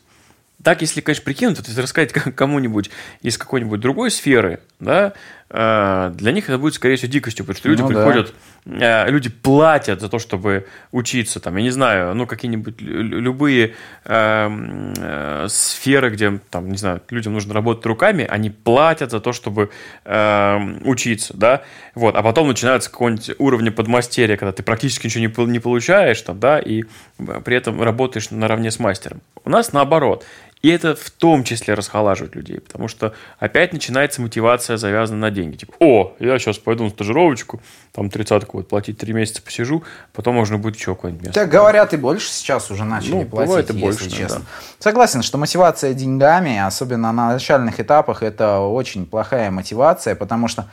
Так, 0.64 0.82
если, 0.82 1.02
конечно, 1.02 1.24
прикинуть, 1.24 1.58
то 1.58 1.64
есть 1.66 1.78
рассказать 1.78 2.12
кому-нибудь 2.14 2.90
из 3.22 3.38
какой-нибудь 3.38 3.80
другой 3.80 4.12
сферы, 4.12 4.62
да, 4.80 5.14
для 5.50 6.32
них 6.34 6.50
это 6.50 6.58
будет, 6.58 6.74
скорее 6.74 6.98
всего, 6.98 7.12
дикостью, 7.12 7.46
потому 7.46 7.58
что 7.58 7.70
люди 7.70 7.82
ну, 7.82 7.88
приходят, 7.88 8.34
да. 8.66 9.06
Э, 9.06 9.10
люди 9.10 9.30
платят 9.30 10.02
за 10.02 10.10
то, 10.10 10.20
чтобы 10.20 10.68
учиться, 10.92 11.40
там, 11.40 11.56
я 11.56 11.64
не 11.64 11.70
знаю, 11.70 12.14
ну, 12.16 12.28
какие-нибудь 12.28 12.82
любые 12.82 13.76
э, 14.04 14.50
э, 14.98 15.46
сферы, 15.50 16.10
где, 16.10 16.40
там, 16.50 16.70
не 16.70 16.78
знаю, 16.78 17.02
людям 17.10 17.34
нужно 17.34 17.54
работать 17.54 17.86
руками, 17.86 18.28
они 18.30 18.50
платят 18.50 19.12
за 19.12 19.22
то, 19.22 19.32
чтобы 19.32 19.70
э, 20.04 20.80
учиться, 20.84 21.34
да, 21.36 21.62
вот, 21.96 22.18
а 22.18 22.24
потом 22.24 22.50
начинается 22.50 22.92
какой-нибудь 22.92 23.32
уровень 23.38 23.72
подмастерья, 23.72 24.36
когда 24.36 24.52
ты 24.52 24.64
практически 24.64 25.08
ничего 25.08 25.46
не, 25.46 25.54
не 25.54 25.60
получаешь, 25.60 26.22
там, 26.22 26.40
да, 26.40 26.60
и 26.60 26.84
при 27.18 27.56
этом 27.56 27.82
работаешь 27.82 28.32
наравне 28.32 28.70
с 28.70 28.80
мастером. 28.80 29.22
У 29.46 29.50
нас 29.50 29.72
наоборот– 29.72 30.26
и 30.62 30.70
это 30.70 30.96
в 30.96 31.12
том 31.12 31.44
числе 31.44 31.76
расхолаживает 31.76 32.36
людей, 32.36 32.60
потому 32.60 32.88
что 32.88 33.14
опять 33.38 33.74
начинается 33.74 34.22
мотивация 34.22 34.78
завязана 34.78 35.20
на 35.20 35.32
деньги. 35.32 35.58
Типа, 35.58 35.74
о, 35.80 36.16
я 36.20 36.40
сейчас 36.40 36.58
пойду 36.58 36.86
на 36.86 36.90
стажировочку, 36.90 37.62
там 37.94 38.10
тридцатку 38.10 38.58
вот 38.58 38.68
платить 38.68 38.98
три 38.98 39.14
месяца 39.14 39.42
посижу, 39.42 39.84
потом 40.14 40.36
можно 40.36 40.58
будет 40.58 40.76
еще 40.76 40.96
какое-нибудь 40.96 41.28
место. 41.28 41.42
Так 41.42 41.50
говорят 41.50 41.94
и 41.94 41.98
больше 41.98 42.32
сейчас 42.32 42.72
уже 42.72 42.86
начали 42.86 43.12
ну, 43.12 43.26
платить, 43.26 43.70
и 43.70 43.74
если 43.74 43.82
больше, 43.82 44.10
честно. 44.10 44.40
Да. 44.40 44.46
Согласен, 44.80 45.22
что 45.22 45.38
мотивация 45.38 45.94
деньгами, 45.94 46.58
особенно 46.58 47.12
на 47.12 47.34
начальных 47.34 47.80
этапах, 47.80 48.24
это 48.24 48.60
очень 48.60 49.06
плохая 49.06 49.52
мотивация, 49.52 50.16
потому 50.16 50.48
что, 50.48 50.68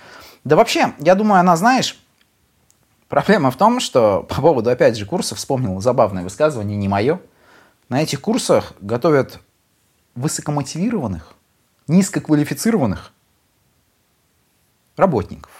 да 0.45 0.57
вообще, 0.57 0.95
я 0.99 1.15
думаю, 1.15 1.41
она, 1.41 1.57
знаешь, 1.57 1.99
проблема 3.09 3.51
в 3.51 3.57
том, 3.57 3.81
что 3.81 4.23
по 4.23 4.41
поводу, 4.41 4.71
опять 4.71 4.97
же, 4.97 5.05
курсов, 5.05 5.37
вспомнил 5.37 5.79
забавное 5.83 6.23
высказывание, 6.23 6.79
не 6.79 6.89
мое, 6.89 7.21
на 7.91 8.03
этих 8.03 8.23
курсах 8.23 8.73
готовят 8.81 9.41
высокомотивированных, 10.15 11.35
низкоквалифицированных 11.89 13.13
работников. 14.97 15.51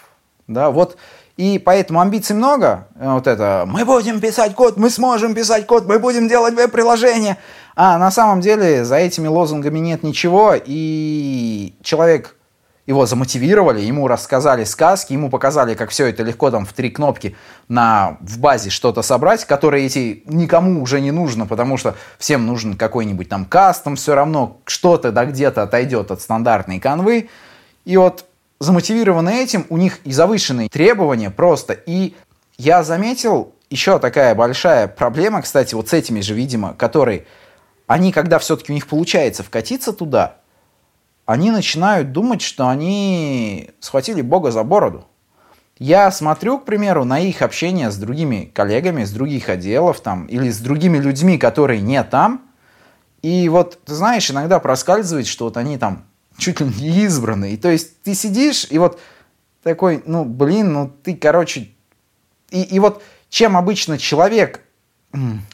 Да, 0.47 0.69
вот 0.71 0.97
и 1.37 1.59
поэтому 1.59 1.99
амбиций 1.99 2.35
много. 2.35 2.87
Вот 2.95 3.27
это 3.27 3.65
мы 3.67 3.83
будем 3.83 4.21
писать 4.21 4.55
код, 4.55 4.77
мы 4.77 4.89
сможем 4.89 5.33
писать 5.33 5.67
код, 5.67 5.85
мы 5.85 5.99
будем 5.99 6.27
делать 6.27 6.53
веб-приложение. 6.53 7.37
А 7.75 7.97
на 7.97 8.09
самом 8.11 8.39
деле 8.41 8.85
за 8.85 8.95
этими 8.95 9.27
лозунгами 9.27 9.79
нет 9.79 10.03
ничего, 10.03 10.53
и 10.55 11.73
человек 11.81 12.37
его 12.87 13.05
замотивировали, 13.05 13.81
ему 13.81 14.07
рассказали 14.07 14.63
сказки, 14.63 15.13
ему 15.13 15.29
показали, 15.29 15.73
как 15.73 15.89
все 15.89 16.07
это 16.07 16.21
легко 16.23 16.51
там 16.51 16.65
в 16.65 16.73
три 16.73 16.91
кнопки 16.91 17.35
на, 17.67 18.17
в 18.21 18.37
базе 18.37 18.69
что-то 18.69 19.01
собрать, 19.01 19.45
которые 19.45 19.85
эти 19.85 20.23
никому 20.27 20.81
уже 20.83 21.01
не 21.01 21.11
нужно, 21.11 21.47
потому 21.47 21.77
что 21.77 21.95
всем 22.19 22.45
нужен 22.45 22.75
какой-нибудь 22.75 23.27
там 23.27 23.45
кастом, 23.45 23.95
все 23.95 24.13
равно 24.13 24.61
что-то 24.65 25.11
да 25.11 25.25
где-то 25.25 25.63
отойдет 25.63 26.11
от 26.11 26.21
стандартной 26.21 26.79
канвы. 26.79 27.29
И 27.85 27.97
вот 27.97 28.25
замотивированы 28.59 29.41
этим, 29.41 29.65
у 29.69 29.77
них 29.77 29.99
и 30.03 30.11
завышенные 30.11 30.69
требования 30.69 31.31
просто. 31.31 31.73
И 31.73 32.15
я 32.57 32.83
заметил 32.83 33.53
еще 33.71 33.97
такая 33.97 34.35
большая 34.35 34.87
проблема, 34.87 35.41
кстати, 35.41 35.73
вот 35.73 35.89
с 35.89 35.93
этими 35.93 36.21
же, 36.21 36.35
видимо, 36.35 36.75
которые 36.75 37.25
они, 37.87 38.11
когда 38.11 38.39
все-таки 38.39 38.71
у 38.71 38.75
них 38.75 38.87
получается 38.87 39.43
вкатиться 39.43 39.91
туда, 39.91 40.37
они 41.25 41.51
начинают 41.51 42.11
думать, 42.11 42.41
что 42.41 42.67
они 42.67 43.71
схватили 43.79 44.21
Бога 44.21 44.51
за 44.51 44.63
бороду. 44.63 45.07
Я 45.77 46.09
смотрю, 46.11 46.59
к 46.59 46.65
примеру, 46.65 47.03
на 47.03 47.19
их 47.19 47.41
общение 47.41 47.91
с 47.91 47.97
другими 47.97 48.49
коллегами, 48.53 49.03
с 49.03 49.11
других 49.11 49.49
отделов 49.49 49.99
там, 49.99 50.25
или 50.27 50.49
с 50.49 50.59
другими 50.59 50.97
людьми, 50.97 51.37
которые 51.37 51.81
не 51.81 52.01
там. 52.03 52.41
И 53.21 53.49
вот, 53.49 53.83
ты 53.83 53.93
знаешь, 53.93 54.29
иногда 54.31 54.59
проскальзывает, 54.59 55.27
что 55.27 55.45
вот 55.45 55.57
они 55.57 55.77
там 55.77 56.05
чуть 56.37 56.61
ли 56.61 56.67
не 56.67 57.03
избранные. 57.03 57.53
И 57.55 57.57
то 57.57 57.69
есть 57.69 58.01
ты 58.03 58.13
сидишь 58.13 58.67
и 58.69 58.77
вот 58.77 58.99
такой, 59.63 60.03
ну, 60.05 60.23
блин, 60.23 60.73
ну 60.73 60.93
ты, 61.03 61.15
короче... 61.15 61.71
И, 62.51 62.61
и 62.61 62.79
вот 62.79 63.01
чем 63.29 63.57
обычно 63.57 63.97
человек, 63.97 64.61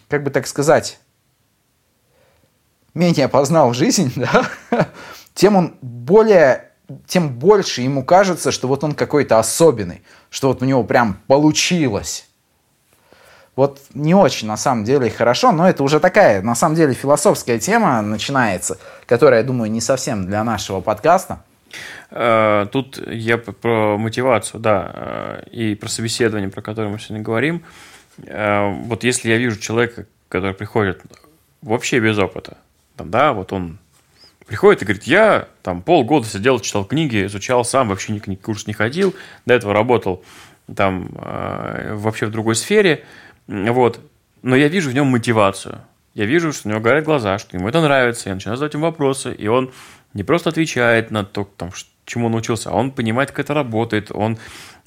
как 0.07 0.23
бы 0.23 0.29
так 0.29 0.45
сказать, 0.45 0.99
менее 2.93 3.27
познал 3.27 3.73
жизнь, 3.73 4.11
да, 4.17 4.89
тем 5.33 5.55
он 5.55 5.75
более, 5.81 6.71
тем 7.07 7.29
больше 7.29 7.81
ему 7.81 8.03
кажется, 8.03 8.51
что 8.51 8.67
вот 8.67 8.83
он 8.83 8.93
какой-то 8.93 9.39
особенный, 9.39 10.01
что 10.29 10.49
вот 10.49 10.61
у 10.61 10.65
него 10.65 10.83
прям 10.83 11.19
получилось. 11.27 12.27
Вот 13.55 13.81
не 13.93 14.15
очень, 14.15 14.47
на 14.47 14.57
самом 14.57 14.85
деле, 14.85 15.09
хорошо, 15.09 15.51
но 15.51 15.67
это 15.67 15.83
уже 15.83 15.99
такая, 15.99 16.41
на 16.41 16.55
самом 16.55 16.75
деле, 16.75 16.93
философская 16.93 17.59
тема 17.59 18.01
начинается, 18.01 18.77
которая, 19.05 19.41
я 19.41 19.45
думаю, 19.45 19.69
не 19.69 19.81
совсем 19.81 20.25
для 20.25 20.43
нашего 20.43 20.79
подкаста. 20.79 21.43
Э, 22.11 22.65
тут 22.71 22.97
я 23.07 23.37
про 23.37 23.97
мотивацию, 23.97 24.61
да, 24.61 24.91
э, 24.93 25.43
и 25.51 25.75
про 25.75 25.89
собеседование, 25.89 26.49
про 26.49 26.61
которое 26.61 26.87
мы 26.89 26.99
сегодня 26.99 27.23
говорим. 27.23 27.63
Э, 28.25 28.69
вот 28.85 29.03
если 29.03 29.29
я 29.29 29.37
вижу 29.37 29.59
человека, 29.59 30.05
который 30.29 30.53
приходит 30.53 31.01
вообще 31.61 31.99
без 31.99 32.17
опыта, 32.17 32.57
да, 32.97 33.33
вот 33.33 33.51
он 33.51 33.79
приходит 34.51 34.81
и 34.81 34.85
говорит, 34.85 35.03
я 35.03 35.47
там 35.63 35.81
полгода 35.81 36.27
сидел, 36.27 36.59
читал 36.59 36.83
книги, 36.83 37.25
изучал 37.25 37.63
сам, 37.63 37.87
вообще 37.87 38.11
ни 38.11 38.35
курс 38.35 38.67
не 38.67 38.73
ходил, 38.73 39.15
до 39.45 39.53
этого 39.53 39.73
работал 39.73 40.25
там 40.75 41.09
э, 41.15 41.93
вообще 41.95 42.25
в 42.25 42.31
другой 42.31 42.55
сфере, 42.55 43.05
вот, 43.47 44.01
но 44.41 44.57
я 44.57 44.67
вижу 44.67 44.89
в 44.89 44.93
нем 44.93 45.07
мотивацию, 45.07 45.79
я 46.15 46.25
вижу, 46.25 46.51
что 46.51 46.67
у 46.67 46.71
него 46.71 46.81
горят 46.81 47.05
глаза, 47.05 47.39
что 47.39 47.55
ему 47.55 47.69
это 47.69 47.79
нравится, 47.79 48.27
я 48.27 48.35
начинаю 48.35 48.57
задавать 48.57 48.73
ему 48.73 48.87
вопросы, 48.87 49.33
и 49.33 49.47
он 49.47 49.71
не 50.13 50.23
просто 50.23 50.49
отвечает 50.49 51.11
на 51.11 51.23
то, 51.23 51.47
там, 51.55 51.71
чему 52.03 52.25
он 52.25 52.35
учился, 52.35 52.71
а 52.71 52.73
он 52.73 52.91
понимает, 52.91 53.31
как 53.31 53.39
это 53.45 53.53
работает, 53.53 54.11
он 54.11 54.37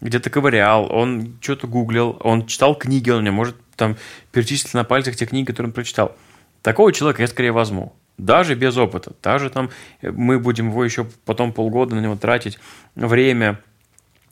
где-то 0.02 0.28
ковырял, 0.28 0.92
он 0.92 1.38
что-то 1.40 1.68
гуглил, 1.68 2.18
он 2.20 2.46
читал 2.46 2.74
книги, 2.74 3.08
он 3.08 3.22
мне 3.22 3.30
может 3.30 3.56
там 3.76 3.96
перечислить 4.30 4.74
на 4.74 4.84
пальцах 4.84 5.16
те 5.16 5.24
книги, 5.24 5.46
которые 5.46 5.70
он 5.70 5.72
прочитал. 5.72 6.14
Такого 6.60 6.92
человека 6.92 7.22
я 7.22 7.28
скорее 7.28 7.52
возьму 7.52 7.94
даже 8.18 8.54
без 8.54 8.76
опыта, 8.76 9.12
даже 9.22 9.50
там 9.50 9.70
э, 10.00 10.10
мы 10.10 10.38
будем 10.38 10.68
его 10.70 10.84
еще 10.84 11.06
потом 11.24 11.52
полгода 11.52 11.94
на 11.94 12.00
него 12.00 12.16
тратить 12.16 12.58
время 12.94 13.60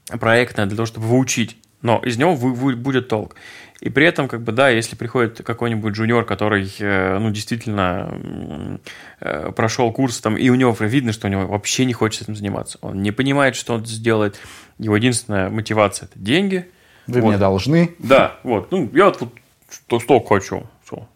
проектное 0.06 0.66
для 0.66 0.76
того, 0.76 0.86
чтобы 0.86 1.06
выучить, 1.06 1.56
но 1.80 1.98
из 2.04 2.16
него 2.16 2.34
вы, 2.34 2.52
вы, 2.52 2.76
будет 2.76 3.08
толк. 3.08 3.34
И 3.80 3.90
при 3.90 4.06
этом, 4.06 4.28
как 4.28 4.42
бы, 4.42 4.52
да, 4.52 4.68
если 4.68 4.94
приходит 4.94 5.42
какой-нибудь 5.44 5.94
джуниор, 5.94 6.24
который, 6.24 6.72
э, 6.78 7.18
ну, 7.18 7.30
действительно 7.30 8.80
э, 9.20 9.50
прошел 9.56 9.90
курс, 9.92 10.20
там, 10.20 10.36
и 10.36 10.48
у 10.50 10.54
него 10.54 10.76
видно, 10.78 11.12
что 11.12 11.26
у 11.26 11.30
него 11.30 11.46
вообще 11.48 11.84
не 11.84 11.92
хочет 11.92 12.22
этим 12.22 12.36
заниматься. 12.36 12.78
Он 12.82 13.02
не 13.02 13.10
понимает, 13.10 13.56
что 13.56 13.74
он 13.74 13.84
сделает. 13.84 14.38
Его 14.78 14.96
единственная 14.96 15.50
мотивация– 15.50 16.06
это 16.12 16.18
деньги. 16.20 16.68
Вы 17.08 17.20
вот. 17.20 17.30
мне 17.30 17.38
должны. 17.38 17.96
Да, 17.98 18.38
вот. 18.44 18.70
Ну, 18.70 18.88
я 18.92 19.06
вот 19.06 19.20
столько 19.68 20.28
хочу 20.28 20.64
что. 20.92 21.08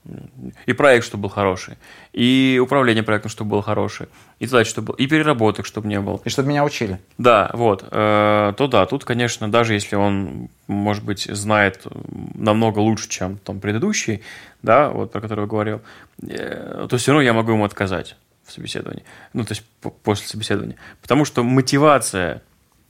И 0.66 0.72
проект, 0.72 1.04
чтобы 1.04 1.22
был 1.22 1.28
хороший, 1.28 1.76
и 2.12 2.58
управление 2.62 3.02
проектом, 3.02 3.30
чтобы 3.30 3.50
было 3.50 3.62
хорошее, 3.62 4.08
и 4.38 4.46
задача, 4.46 4.70
чтобы 4.70 4.88
было, 4.88 4.96
и 4.96 5.06
переработок, 5.06 5.66
чтобы 5.66 5.88
не 5.88 6.00
было. 6.00 6.20
И 6.24 6.28
чтобы 6.28 6.48
меня 6.48 6.64
учили. 6.64 6.98
Да, 7.18 7.50
вот. 7.52 7.84
Э, 7.90 8.52
то 8.56 8.66
да, 8.68 8.86
тут, 8.86 9.04
конечно, 9.04 9.50
даже 9.50 9.74
если 9.74 9.96
он, 9.96 10.48
может 10.66 11.04
быть, 11.04 11.24
знает 11.24 11.86
намного 12.34 12.78
лучше, 12.78 13.08
чем 13.08 13.38
там 13.38 13.60
предыдущий, 13.60 14.22
да, 14.62 14.90
вот 14.90 15.12
про 15.12 15.20
который 15.20 15.42
я 15.42 15.46
говорил, 15.46 15.80
э, 16.22 16.86
то 16.88 16.96
все 16.96 17.12
равно 17.12 17.22
я 17.22 17.32
могу 17.32 17.52
ему 17.52 17.64
отказать. 17.64 18.16
в 18.44 18.52
собеседовании. 18.52 19.02
Ну, 19.32 19.44
то 19.44 19.54
есть 19.54 19.64
после 20.04 20.28
собеседования. 20.28 20.76
Потому 21.02 21.24
что 21.24 21.42
мотивация 21.42 22.42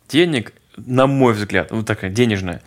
денег, 0.06 0.52
на 0.76 1.06
мой 1.06 1.32
взгляд, 1.32 1.70
ну, 1.70 1.82
такая 1.82 2.10
денежная, 2.10 2.60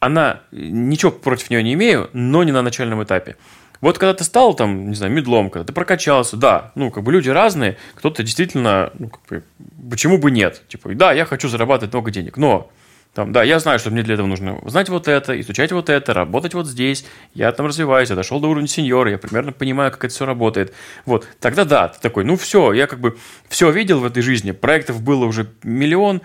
она, 0.00 0.40
ничего 0.50 1.12
против 1.12 1.50
нее 1.50 1.62
не 1.62 1.74
имею, 1.74 2.08
но 2.14 2.42
не 2.42 2.52
на 2.52 2.62
начальном 2.62 3.04
этапе. 3.04 3.36
Вот 3.80 3.98
когда 3.98 4.14
ты 4.14 4.24
стал 4.24 4.54
там, 4.54 4.90
не 4.90 4.94
знаю, 4.94 5.12
медлом, 5.12 5.50
когда 5.50 5.64
ты 5.64 5.72
прокачался, 5.72 6.36
да, 6.36 6.72
ну, 6.74 6.90
как 6.90 7.02
бы 7.02 7.12
люди 7.12 7.30
разные, 7.30 7.78
кто-то 7.94 8.22
действительно, 8.22 8.92
ну, 8.98 9.08
как 9.08 9.22
бы, 9.28 9.42
почему 9.90 10.18
бы 10.18 10.30
нет? 10.30 10.62
Типа, 10.68 10.94
да, 10.94 11.12
я 11.12 11.24
хочу 11.24 11.48
зарабатывать 11.48 11.92
много 11.92 12.10
денег, 12.10 12.36
но 12.36 12.70
там, 13.14 13.32
да, 13.32 13.42
я 13.42 13.58
знаю, 13.58 13.80
что 13.80 13.90
мне 13.90 14.02
для 14.02 14.14
этого 14.14 14.28
нужно 14.28 14.60
знать 14.66 14.88
вот 14.88 15.08
это, 15.08 15.38
изучать 15.40 15.72
вот 15.72 15.88
это, 15.88 16.14
работать 16.14 16.54
вот 16.54 16.68
здесь, 16.68 17.04
я 17.34 17.50
там 17.50 17.66
развиваюсь, 17.66 18.10
я 18.10 18.16
дошел 18.16 18.38
до 18.38 18.48
уровня 18.48 18.68
сеньора, 18.68 19.10
я 19.10 19.18
примерно 19.18 19.50
понимаю, 19.50 19.90
как 19.90 20.04
это 20.04 20.14
все 20.14 20.26
работает. 20.26 20.72
Вот, 21.06 21.26
тогда 21.40 21.64
да, 21.64 21.88
ты 21.88 22.00
такой, 22.00 22.24
ну 22.24 22.36
все, 22.36 22.72
я 22.72 22.86
как 22.86 23.00
бы 23.00 23.18
все 23.48 23.70
видел 23.70 23.98
в 23.98 24.04
этой 24.04 24.22
жизни, 24.22 24.52
проектов 24.52 25.02
было 25.02 25.24
уже 25.24 25.48
миллион, 25.64 26.22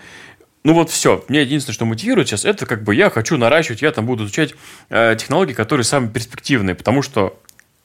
ну 0.62 0.74
вот 0.74 0.90
все, 0.90 1.24
мне 1.28 1.42
единственное, 1.42 1.74
что 1.74 1.86
мотивирует 1.86 2.28
сейчас, 2.28 2.44
это 2.44 2.66
как 2.66 2.84
бы 2.84 2.94
я 2.94 3.10
хочу 3.10 3.36
наращивать, 3.36 3.82
я 3.82 3.90
там 3.90 4.06
буду 4.06 4.24
изучать 4.24 4.54
э, 4.88 5.16
технологии, 5.18 5.54
которые 5.54 5.84
самые 5.84 6.12
перспективные, 6.12 6.76
потому 6.76 7.02
что 7.02 7.36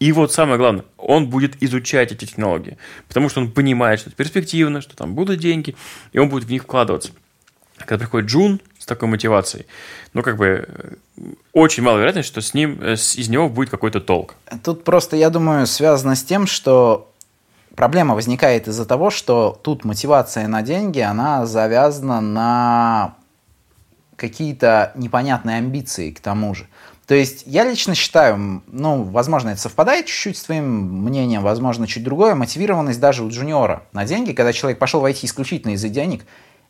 и 0.01 0.11
вот 0.13 0.33
самое 0.33 0.57
главное, 0.57 0.83
он 0.97 1.29
будет 1.29 1.61
изучать 1.61 2.11
эти 2.11 2.25
технологии, 2.25 2.79
потому 3.07 3.29
что 3.29 3.39
он 3.39 3.51
понимает, 3.51 3.99
что 3.99 4.09
это 4.09 4.17
перспективно, 4.17 4.81
что 4.81 4.95
там 4.95 5.13
будут 5.13 5.39
деньги, 5.39 5.75
и 6.11 6.17
он 6.17 6.27
будет 6.27 6.45
в 6.45 6.49
них 6.49 6.63
вкладываться. 6.63 7.11
Когда 7.77 7.99
приходит 7.99 8.27
Джун, 8.27 8.59
с 8.79 8.87
такой 8.87 9.07
мотивацией, 9.09 9.67
ну, 10.13 10.23
как 10.23 10.37
бы, 10.37 10.65
э, 10.67 10.93
очень 11.53 11.83
мало 11.83 11.99
вероятность, 11.99 12.29
что 12.29 12.41
с 12.41 12.55
ним, 12.55 12.79
э, 12.81 12.93
из 12.93 13.29
него 13.29 13.47
будет 13.47 13.69
какой-то 13.69 14.01
толк. 14.01 14.33
Тут 14.63 14.83
просто, 14.83 15.17
я 15.17 15.29
думаю, 15.29 15.67
связано 15.67 16.15
с 16.15 16.23
тем, 16.23 16.47
что 16.47 17.11
проблема 17.75 18.15
возникает 18.15 18.67
из-за 18.67 18.87
того, 18.87 19.11
что 19.11 19.59
тут 19.61 19.85
мотивация 19.85 20.47
на 20.47 20.63
деньги, 20.63 20.99
она 20.99 21.45
завязана 21.45 22.21
на 22.21 23.15
какие-то 24.15 24.93
непонятные 24.95 25.57
амбиции 25.57 26.09
к 26.09 26.21
тому 26.21 26.55
же. 26.55 26.65
То 27.11 27.15
есть 27.15 27.43
я 27.45 27.65
лично 27.65 27.93
считаю, 27.93 28.63
ну, 28.67 29.03
возможно, 29.03 29.49
это 29.49 29.59
совпадает 29.59 30.05
чуть-чуть 30.05 30.37
с 30.37 30.43
твоим 30.43 31.03
мнением, 31.03 31.41
возможно, 31.41 31.85
чуть 31.85 32.05
другое, 32.05 32.35
мотивированность 32.35 33.01
даже 33.01 33.25
у 33.25 33.27
джуниора 33.27 33.83
на 33.91 34.05
деньги, 34.05 34.31
когда 34.31 34.53
человек 34.53 34.79
пошел 34.79 35.01
войти 35.01 35.27
исключительно 35.27 35.73
из-за 35.73 35.89
денег, 35.89 36.23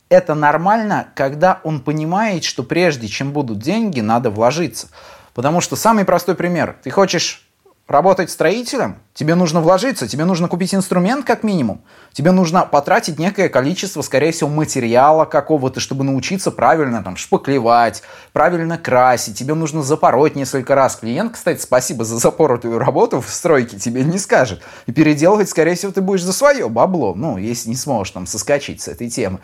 это 0.09 0.33
нормально, 0.33 1.09
когда 1.13 1.61
он 1.63 1.79
понимает, 1.79 2.43
что 2.43 2.63
прежде 2.63 3.07
чем 3.07 3.33
будут 3.33 3.59
деньги, 3.59 3.99
надо 3.99 4.31
вложиться. 4.31 4.87
Потому 5.35 5.61
что 5.61 5.75
самый 5.75 6.05
простой 6.05 6.33
пример. 6.33 6.75
Ты 6.81 6.89
хочешь 6.89 7.47
работать 7.91 8.31
строителем, 8.31 8.97
тебе 9.13 9.35
нужно 9.35 9.61
вложиться, 9.61 10.07
тебе 10.07 10.25
нужно 10.25 10.47
купить 10.47 10.73
инструмент 10.73 11.25
как 11.25 11.43
минимум, 11.43 11.81
тебе 12.13 12.31
нужно 12.31 12.65
потратить 12.65 13.19
некое 13.19 13.49
количество, 13.49 14.01
скорее 14.01 14.31
всего, 14.31 14.49
материала 14.49 15.25
какого-то, 15.25 15.79
чтобы 15.79 16.03
научиться 16.03 16.51
правильно 16.51 17.03
там 17.03 17.17
шпаклевать, 17.17 18.01
правильно 18.33 18.77
красить, 18.77 19.37
тебе 19.37 19.53
нужно 19.53 19.83
запороть 19.83 20.35
несколько 20.35 20.73
раз. 20.73 20.95
Клиент, 20.95 21.33
кстати, 21.33 21.61
спасибо 21.61 22.03
за 22.05 22.17
запоротую 22.17 22.79
работу 22.79 23.21
в 23.21 23.29
стройке 23.29 23.77
тебе 23.77 24.03
не 24.03 24.17
скажет. 24.17 24.61
И 24.87 24.91
переделывать, 24.91 25.49
скорее 25.49 25.75
всего, 25.75 25.91
ты 25.91 26.01
будешь 26.01 26.23
за 26.23 26.33
свое 26.33 26.69
бабло, 26.69 27.13
ну, 27.13 27.37
если 27.37 27.69
не 27.69 27.75
сможешь 27.75 28.11
там 28.11 28.25
соскочить 28.25 28.81
с 28.81 28.87
этой 28.87 29.09
темы. 29.09 29.39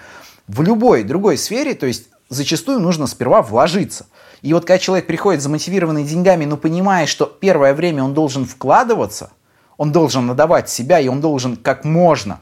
В 0.47 0.61
любой 0.61 1.03
другой 1.03 1.37
сфере, 1.37 1.73
то 1.73 1.85
есть 1.85 2.05
зачастую 2.29 2.79
нужно 2.79 3.07
сперва 3.07 3.41
вложиться. 3.41 4.07
И 4.41 4.53
вот 4.53 4.65
когда 4.65 4.79
человек 4.79 5.07
приходит 5.07 5.41
замотивированный 5.41 6.03
деньгами, 6.03 6.45
но 6.45 6.57
понимая, 6.57 7.05
что 7.05 7.25
первое 7.25 7.73
время 7.73 8.03
он 8.03 8.13
должен 8.13 8.45
вкладываться, 8.45 9.31
он 9.77 9.91
должен 9.91 10.25
надавать 10.25 10.69
себя, 10.69 10.99
и 10.99 11.07
он 11.07 11.21
должен 11.21 11.55
как 11.55 11.83
можно 11.85 12.39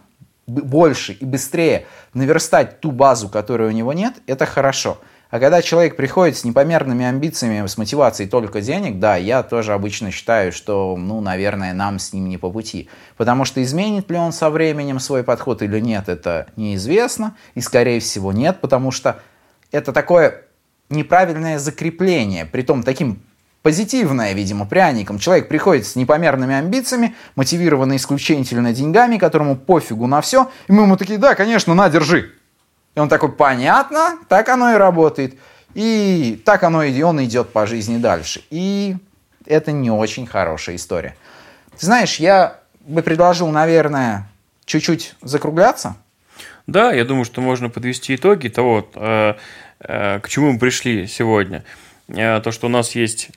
больше 0.48 1.14
и 1.14 1.26
быстрее 1.26 1.86
наверстать 2.14 2.80
ту 2.80 2.92
базу, 2.92 3.30
которой 3.30 3.70
у 3.70 3.72
него 3.72 3.94
нет, 3.94 4.16
это 4.28 4.46
хорошо. 4.46 5.00
А 5.32 5.40
когда 5.40 5.62
человек 5.62 5.98
приходит 5.98 6.38
с 6.38 6.44
непомерными 6.44 7.04
амбициями, 7.04 7.66
с 7.66 7.78
мотивацией 7.78 8.30
только 8.30 8.62
денег, 8.62 9.00
да, 9.00 9.16
я 9.16 9.44
тоже 9.44 9.74
обычно 9.74 10.12
считаю, 10.12 10.52
что, 10.52 10.96
ну, 10.96 11.20
наверное, 11.20 11.74
нам 11.74 12.00
с 12.00 12.14
ним 12.14 12.30
не 12.30 12.38
по 12.38 12.50
пути. 12.52 12.90
Потому 13.18 13.44
что 13.44 13.62
изменит 13.62 14.10
ли 14.10 14.18
он 14.18 14.32
со 14.32 14.50
временем 14.50 15.00
свой 15.00 15.24
подход 15.24 15.62
или 15.62 15.80
нет, 15.80 16.10
это 16.10 16.48
неизвестно. 16.56 17.36
И, 17.56 17.62
скорее 17.62 18.00
всего, 18.00 18.32
нет, 18.32 18.62
потому 18.62 18.92
что 18.92 19.20
это 19.76 19.92
такое 19.92 20.44
неправильное 20.90 21.60
закрепление, 21.60 22.46
притом 22.46 22.84
таким 22.84 23.22
позитивное, 23.62 24.34
видимо, 24.34 24.66
пряником. 24.66 25.20
Человек 25.20 25.48
приходит 25.48 25.86
с 25.86 25.96
непомерными 25.96 26.56
амбициями, 26.56 27.16
мотивированный 27.36 27.98
исключительно 27.98 28.74
деньгами, 28.74 29.18
которому 29.18 29.56
пофигу 29.56 30.08
на 30.08 30.22
все, 30.22 30.50
и 30.68 30.72
мы 30.72 30.84
ему 30.84 30.98
такие, 30.98 31.20
да, 31.20 31.36
конечно, 31.36 31.74
на, 31.74 31.90
держи. 31.90 32.32
И 32.96 33.00
он 33.00 33.10
такой, 33.10 33.32
понятно, 33.32 34.18
так 34.30 34.48
оно 34.50 34.74
и 34.74 34.78
работает. 34.78 35.38
И 35.74 36.42
так 36.46 36.64
оно 36.64 36.84
и 36.84 37.02
он 37.02 37.22
идет 37.26 37.50
по 37.50 37.68
жизни 37.68 37.98
дальше. 37.98 38.44
И 38.50 38.96
это 39.46 39.74
не 39.74 39.92
очень 39.92 40.26
хорошая 40.26 40.78
история. 40.78 41.18
Ты 41.78 41.86
знаешь, 41.86 42.16
я 42.18 42.62
бы 42.80 43.02
предложил, 43.02 43.50
наверное, 43.50 44.30
чуть-чуть 44.64 45.16
закругляться. 45.22 45.98
Да, 46.68 46.92
я 46.92 47.06
думаю, 47.06 47.26
что 47.26 47.42
можно 47.42 47.70
подвести 47.70 48.16
итоги 48.16 48.48
того, 48.48 48.88
э, 48.96 49.36
к 49.80 50.24
чему 50.28 50.54
мы 50.54 50.60
пришли 50.60 51.08
сегодня. 51.08 51.64
Э, 52.08 52.40
то, 52.42 52.52
что 52.52 52.68
у 52.68 52.70
нас 52.70 52.96
есть 52.96 53.30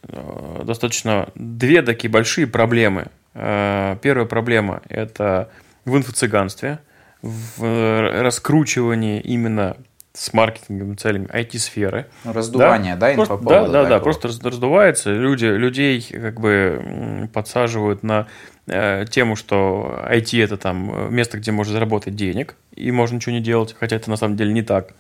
достаточно 0.63 1.29
две 1.35 1.83
такие 1.83 2.11
большие 2.11 2.47
проблемы. 2.47 3.07
Первая 3.35 4.27
проблема– 4.27 4.83
это 4.89 5.49
в 5.85 5.97
инфо-цыганстве– 5.97 6.79
в 7.23 8.23
раскручивании 8.23 9.21
именно 9.21 9.77
с 10.13 10.33
маркетинговыми 10.33 10.97
целями 10.97 11.27
IT-сферы. 11.27 12.07
Раздувание, 12.25 12.97
да, 12.97 13.09
да 13.11 13.15
просто, 13.15 13.39
Да, 13.45 13.69
да, 13.69 13.85
да, 13.85 14.01
просто 14.01 14.29
раздувается. 14.29 15.13
Люди, 15.13 15.45
людей 15.45 16.03
как 16.03 16.41
бы 16.41 17.29
подсаживают 17.33 18.03
на 18.03 18.27
э, 18.67 19.05
тему, 19.09 19.37
что 19.37 20.01
IT 20.11 20.43
это 20.43 20.57
там 20.57 21.15
место, 21.15 21.39
где 21.39 21.53
можно 21.53 21.73
заработать 21.73 22.17
денег, 22.17 22.57
и 22.75 22.91
можно 22.91 23.17
ничего 23.17 23.33
не 23.33 23.41
делать, 23.41 23.77
хотя 23.79 23.97
это 23.97 24.11
на 24.11 24.17
самом 24.17 24.37
деле 24.37 24.53
не 24.53 24.63
так. 24.63 24.95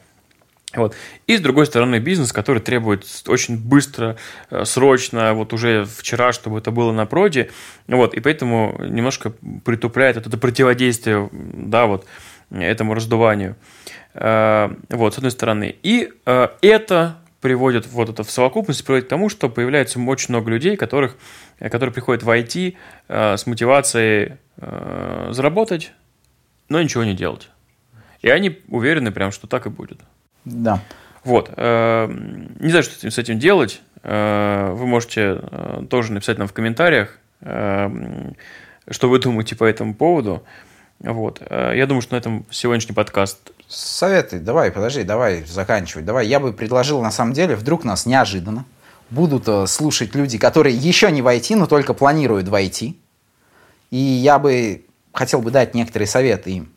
Вот. 0.74 0.94
И 1.26 1.36
с 1.36 1.40
другой 1.40 1.66
стороны 1.66 1.98
бизнес, 1.98 2.32
который 2.32 2.60
требует 2.60 3.06
очень 3.26 3.56
быстро, 3.56 4.16
э, 4.50 4.64
срочно, 4.64 5.32
вот 5.32 5.52
уже 5.52 5.86
вчера, 5.86 6.32
чтобы 6.32 6.58
это 6.58 6.70
было 6.70 6.92
на 6.92 7.06
проде. 7.06 7.50
Вот. 7.86 8.14
И 8.14 8.20
поэтому 8.20 8.76
немножко 8.78 9.32
притупляет 9.64 10.18
это 10.18 10.36
противодействие 10.36 11.30
да, 11.32 11.86
вот, 11.86 12.04
этому 12.50 12.94
раздуванию. 12.94 13.56
Э, 14.12 14.70
вот, 14.90 15.14
с 15.14 15.16
одной 15.16 15.30
стороны. 15.30 15.74
И 15.82 16.10
э, 16.26 16.48
это 16.60 17.18
приводит, 17.40 17.86
вот 17.86 18.10
это 18.10 18.22
в 18.22 18.30
совокупности 18.30 18.82
приводит 18.82 19.06
к 19.06 19.08
тому, 19.08 19.30
что 19.30 19.48
появляется 19.48 19.98
очень 20.00 20.34
много 20.34 20.50
людей, 20.50 20.76
которых, 20.76 21.16
которые 21.60 21.92
приходят 21.94 22.24
в 22.24 22.28
IT 22.28 22.74
с 23.08 23.46
мотивацией 23.46 24.38
заработать, 24.56 25.92
но 26.68 26.82
ничего 26.82 27.04
не 27.04 27.14
делать. 27.14 27.48
И 28.22 28.28
они 28.28 28.58
уверены 28.66 29.12
прям, 29.12 29.30
что 29.30 29.46
так 29.46 29.66
и 29.66 29.70
будет. 29.70 30.00
Да. 30.44 30.80
Вот. 31.24 31.50
Э, 31.56 32.08
не 32.58 32.70
знаю, 32.70 32.82
что 32.82 33.10
с 33.10 33.18
этим 33.18 33.38
делать. 33.38 33.82
Э, 34.02 34.70
вы 34.72 34.86
можете 34.86 35.40
э, 35.40 35.82
тоже 35.90 36.12
написать 36.12 36.38
нам 36.38 36.48
в 36.48 36.52
комментариях, 36.52 37.18
что 37.40 39.08
вы 39.08 39.18
думаете 39.20 39.54
по 39.54 39.64
этому 39.64 39.94
поводу. 39.94 40.42
Вот. 40.98 41.40
Я 41.48 41.86
думаю, 41.86 42.02
что 42.02 42.14
на 42.14 42.18
этом 42.18 42.44
сегодняшний 42.50 42.96
подкаст 42.96 43.52
Советы, 43.68 44.40
давай, 44.40 44.72
подожди, 44.72 45.04
давай 45.04 45.44
заканчивать. 45.44 46.04
Давай, 46.04 46.26
я 46.26 46.40
бы 46.40 46.52
предложил, 46.52 47.00
на 47.00 47.12
самом 47.12 47.32
деле, 47.32 47.54
вдруг 47.54 47.84
нас 47.84 48.06
неожиданно 48.06 48.64
будут 49.10 49.70
слушать 49.70 50.16
люди, 50.16 50.36
которые 50.36 50.74
еще 50.74 51.12
не 51.12 51.22
войти, 51.22 51.54
но 51.54 51.66
только 51.66 51.94
планируют 51.94 52.48
войти. 52.48 52.98
И 53.92 53.98
я 53.98 54.40
бы 54.40 54.84
хотел 55.12 55.42
бы 55.42 55.52
дать 55.52 55.74
некоторые 55.74 56.08
советы 56.08 56.50
им. 56.50 56.72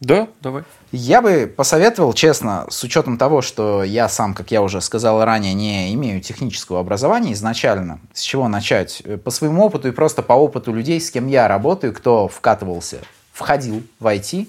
Да, 0.00 0.28
давай. 0.40 0.64
Я 0.92 1.20
бы 1.20 1.52
посоветовал, 1.54 2.14
честно, 2.14 2.66
с 2.70 2.82
учетом 2.82 3.18
того, 3.18 3.42
что 3.42 3.84
я 3.84 4.08
сам, 4.08 4.32
как 4.32 4.50
я 4.50 4.62
уже 4.62 4.80
сказал 4.80 5.22
ранее, 5.22 5.52
не 5.52 5.92
имею 5.92 6.22
технического 6.22 6.80
образования 6.80 7.34
изначально, 7.34 8.00
с 8.14 8.22
чего 8.22 8.48
начать? 8.48 9.02
По 9.24 9.30
своему 9.30 9.62
опыту 9.62 9.88
и 9.88 9.92
просто 9.92 10.22
по 10.22 10.32
опыту 10.32 10.72
людей, 10.72 11.00
с 11.00 11.10
кем 11.10 11.26
я 11.28 11.48
работаю, 11.48 11.92
кто 11.92 12.28
вкатывался, 12.28 13.00
входил 13.32 13.82
в 13.98 14.06
IT, 14.06 14.48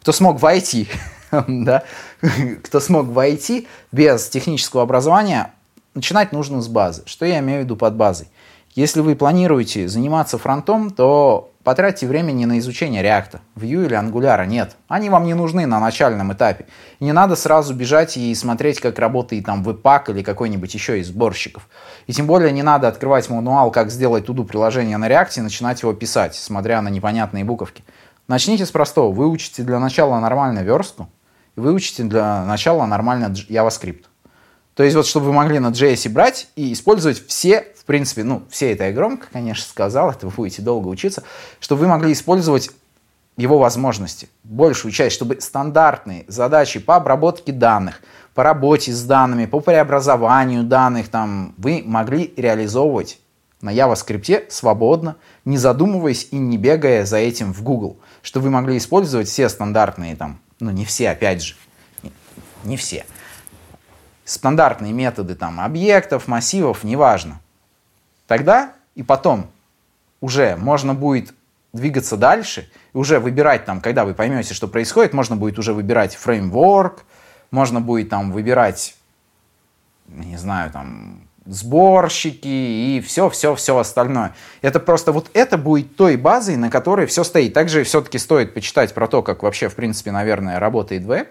кто 0.00 0.12
смог 0.12 0.40
войти, 0.40 0.88
да, 1.48 1.82
кто 2.62 2.78
смог 2.78 3.06
войти 3.06 3.66
без 3.90 4.28
технического 4.28 4.82
образования, 4.82 5.52
начинать 5.94 6.30
нужно 6.30 6.62
с 6.62 6.68
базы. 6.68 7.02
Что 7.06 7.26
я 7.26 7.40
имею 7.40 7.62
в 7.62 7.64
виду 7.64 7.76
под 7.76 7.96
базой? 7.96 8.28
Если 8.74 9.00
вы 9.00 9.16
планируете 9.16 9.88
заниматься 9.88 10.38
фронтом, 10.38 10.90
то 10.90 11.51
потратьте 11.64 12.06
времени 12.06 12.44
на 12.44 12.58
изучение 12.58 13.02
React, 13.02 13.40
Vue 13.56 13.86
или 13.86 13.96
Angular. 13.96 14.46
Нет, 14.46 14.76
они 14.88 15.10
вам 15.10 15.24
не 15.24 15.34
нужны 15.34 15.66
на 15.66 15.80
начальном 15.80 16.32
этапе. 16.32 16.66
И 17.00 17.04
не 17.04 17.12
надо 17.12 17.36
сразу 17.36 17.74
бежать 17.74 18.16
и 18.16 18.34
смотреть, 18.34 18.80
как 18.80 18.98
работает 18.98 19.44
там 19.44 19.62
Webpack 19.62 20.10
или 20.10 20.22
какой-нибудь 20.22 20.72
еще 20.74 21.00
из 21.00 21.08
сборщиков. 21.08 21.68
И 22.06 22.12
тем 22.12 22.26
более 22.26 22.52
не 22.52 22.62
надо 22.62 22.88
открывать 22.88 23.28
мануал, 23.30 23.70
как 23.70 23.90
сделать 23.90 24.26
туду 24.26 24.44
приложение 24.44 24.96
на 24.96 25.08
React 25.08 25.38
и 25.38 25.40
начинать 25.40 25.82
его 25.82 25.92
писать, 25.92 26.34
смотря 26.34 26.82
на 26.82 26.88
непонятные 26.88 27.44
буковки. 27.44 27.84
Начните 28.28 28.66
с 28.66 28.70
простого. 28.70 29.12
Выучите 29.12 29.62
для 29.62 29.78
начала 29.78 30.18
нормально 30.20 30.60
верстку, 30.60 31.08
и 31.56 31.60
выучите 31.60 32.04
для 32.04 32.44
начала 32.44 32.86
нормально 32.86 33.26
JavaScript. 33.26 34.04
То 34.74 34.84
есть 34.84 34.96
вот, 34.96 35.06
чтобы 35.06 35.26
вы 35.26 35.32
могли 35.32 35.58
на 35.58 35.68
JS 35.68 36.08
брать 36.08 36.48
и 36.56 36.72
использовать 36.72 37.26
все, 37.26 37.66
в 37.82 37.84
принципе, 37.84 38.22
ну, 38.22 38.44
все 38.48 38.72
это 38.72 38.84
я 38.84 38.92
громко, 38.92 39.26
конечно, 39.32 39.64
сказал, 39.68 40.12
это 40.12 40.28
вы 40.28 40.32
будете 40.32 40.62
долго 40.62 40.86
учиться, 40.86 41.24
чтобы 41.58 41.80
вы 41.80 41.88
могли 41.88 42.12
использовать 42.12 42.70
его 43.36 43.58
возможности, 43.58 44.28
большую 44.44 44.92
часть, 44.92 45.16
чтобы 45.16 45.40
стандартные 45.40 46.24
задачи 46.28 46.78
по 46.78 46.94
обработке 46.94 47.50
данных, 47.50 48.00
по 48.34 48.44
работе 48.44 48.92
с 48.92 49.02
данными, 49.02 49.46
по 49.46 49.58
преобразованию 49.58 50.62
данных, 50.62 51.08
там, 51.08 51.54
вы 51.58 51.82
могли 51.84 52.32
реализовывать 52.36 53.18
на 53.60 53.74
JavaScript 53.74 54.50
свободно, 54.50 55.16
не 55.44 55.58
задумываясь 55.58 56.28
и 56.30 56.36
не 56.36 56.58
бегая 56.58 57.04
за 57.04 57.16
этим 57.16 57.52
в 57.52 57.64
Google, 57.64 57.98
что 58.22 58.38
вы 58.38 58.50
могли 58.50 58.76
использовать 58.76 59.26
все 59.26 59.48
стандартные 59.48 60.14
там, 60.14 60.38
ну 60.60 60.70
не 60.70 60.84
все, 60.84 61.10
опять 61.10 61.42
же, 61.42 61.56
не 62.62 62.76
все, 62.76 63.04
стандартные 64.24 64.92
методы 64.92 65.34
там 65.34 65.60
объектов, 65.60 66.28
массивов, 66.28 66.84
неважно. 66.84 67.40
Тогда 68.32 68.72
и 68.94 69.02
потом 69.02 69.50
уже 70.22 70.56
можно 70.56 70.94
будет 70.94 71.34
двигаться 71.74 72.16
дальше 72.16 72.66
и 72.94 72.96
уже 72.96 73.20
выбирать 73.20 73.66
там, 73.66 73.82
когда 73.82 74.06
вы 74.06 74.14
поймете, 74.14 74.54
что 74.54 74.68
происходит, 74.68 75.12
можно 75.12 75.36
будет 75.36 75.58
уже 75.58 75.74
выбирать 75.74 76.14
фреймворк, 76.14 77.04
можно 77.50 77.82
будет 77.82 78.08
там 78.08 78.32
выбирать, 78.32 78.96
не 80.08 80.38
знаю, 80.38 80.70
там 80.70 81.28
сборщики 81.44 82.48
и 82.48 83.04
все-все-все 83.06 83.76
остальное. 83.76 84.34
Это 84.62 84.80
просто 84.80 85.12
вот 85.12 85.28
это 85.34 85.58
будет 85.58 85.96
той 85.96 86.16
базой, 86.16 86.56
на 86.56 86.70
которой 86.70 87.04
все 87.04 87.24
стоит. 87.24 87.52
Также 87.52 87.84
все-таки 87.84 88.16
стоит 88.16 88.54
почитать 88.54 88.94
про 88.94 89.08
то, 89.08 89.22
как 89.22 89.42
вообще, 89.42 89.68
в 89.68 89.74
принципе, 89.74 90.10
наверное, 90.10 90.58
работает 90.58 91.02
веб, 91.02 91.28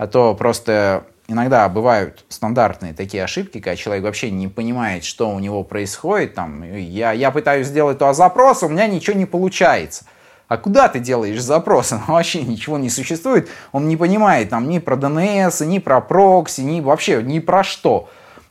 а 0.00 0.06
то 0.06 0.34
просто 0.34 1.04
иногда 1.28 1.68
бывают 1.68 2.24
стандартные 2.30 2.94
такие 2.94 3.22
ошибки, 3.22 3.60
когда 3.60 3.76
человек 3.76 4.04
вообще 4.04 4.30
не 4.30 4.48
понимает, 4.48 5.04
что 5.04 5.28
у 5.28 5.38
него 5.38 5.62
происходит. 5.62 6.34
Там, 6.34 6.62
я, 6.62 7.12
я 7.12 7.30
пытаюсь 7.30 7.66
сделать 7.66 7.98
то 7.98 8.10
запрос, 8.14 8.62
у 8.62 8.68
меня 8.68 8.86
ничего 8.86 9.14
не 9.14 9.26
получается. 9.26 10.06
А 10.48 10.56
куда 10.56 10.88
ты 10.88 11.00
делаешь 11.00 11.42
запрос? 11.42 11.92
вообще 12.08 12.40
ничего 12.40 12.78
не 12.78 12.88
существует. 12.88 13.50
Он 13.72 13.88
не 13.88 13.98
понимает 13.98 14.48
там 14.48 14.70
ни 14.70 14.78
про 14.78 14.96
DNS, 14.96 15.66
ни 15.66 15.80
про 15.80 16.00
прокси, 16.00 16.62
ни 16.62 16.80
вообще 16.80 17.22
ни 17.22 17.38
про 17.38 17.62
что. 17.62 18.08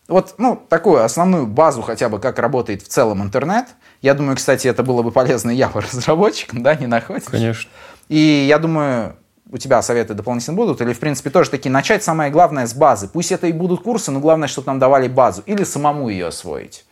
Вот, 0.07 0.35
ну, 0.37 0.55
такую 0.69 1.03
основную 1.03 1.47
базу 1.47 1.81
хотя 1.81 2.09
бы, 2.09 2.19
как 2.19 2.37
работает 2.37 2.83
в 2.83 2.89
целом 2.89 3.23
интернет. 3.23 3.65
Я 4.03 4.13
думаю, 4.13 4.35
кстати, 4.35 4.67
это 4.67 4.83
было 4.83 5.01
бы 5.01 5.09
полезно 5.09 5.49
я 5.49 5.67
по 5.69 5.81
разработчикам, 5.81 6.61
да, 6.61 6.75
не 6.75 6.85
находишь? 6.85 7.23
Конечно. 7.25 7.71
И 8.07 8.45
я 8.47 8.59
думаю, 8.59 9.15
у 9.51 9.57
тебя 9.57 9.81
советы 9.81 10.13
дополнительно 10.13 10.55
будут, 10.55 10.81
или, 10.81 10.93
в 10.93 10.99
принципе, 10.99 11.29
тоже 11.29 11.49
таки 11.49 11.69
начать 11.69 12.03
самое 12.03 12.31
главное 12.31 12.67
с 12.67 12.73
базы. 12.73 13.07
Пусть 13.07 13.31
это 13.31 13.47
и 13.47 13.51
будут 13.51 13.81
курсы, 13.81 14.11
но 14.11 14.19
главное, 14.19 14.47
чтобы 14.47 14.67
нам 14.67 14.79
давали 14.79 15.07
базу, 15.07 15.41
или 15.45 15.63
самому 15.63 16.09
ее 16.09 16.27
освоить. 16.27 16.85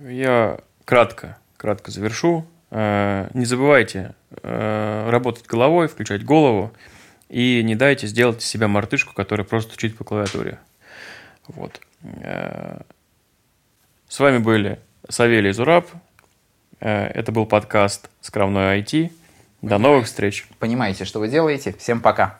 Я 0.00 0.58
кратко, 0.84 1.38
кратко 1.56 1.90
завершу. 1.90 2.44
Э, 2.70 3.28
не 3.32 3.44
забывайте 3.44 4.14
э, 4.42 5.08
работать 5.08 5.46
головой, 5.46 5.86
включать 5.86 6.24
голову, 6.24 6.72
и 7.28 7.62
не 7.62 7.76
дайте 7.76 8.08
сделать 8.08 8.42
из 8.42 8.46
себя 8.46 8.66
мартышку, 8.66 9.14
которая 9.14 9.46
просто 9.46 9.70
стучит 9.70 9.96
по 9.96 10.02
клавиатуре. 10.02 10.58
Вот. 11.46 11.80
Э, 12.02 12.80
с 14.08 14.18
вами 14.18 14.38
были 14.38 14.80
Савелий 15.08 15.52
Зураб. 15.52 15.88
Это 16.80 17.32
был 17.32 17.46
подкаст 17.46 18.10
«Скромной 18.20 18.80
IT». 18.80 19.10
До 19.64 19.78
новых 19.78 20.04
встреч. 20.06 20.46
Понимаете, 20.58 21.06
что 21.06 21.20
вы 21.20 21.28
делаете. 21.28 21.74
Всем 21.78 22.00
пока. 22.00 22.38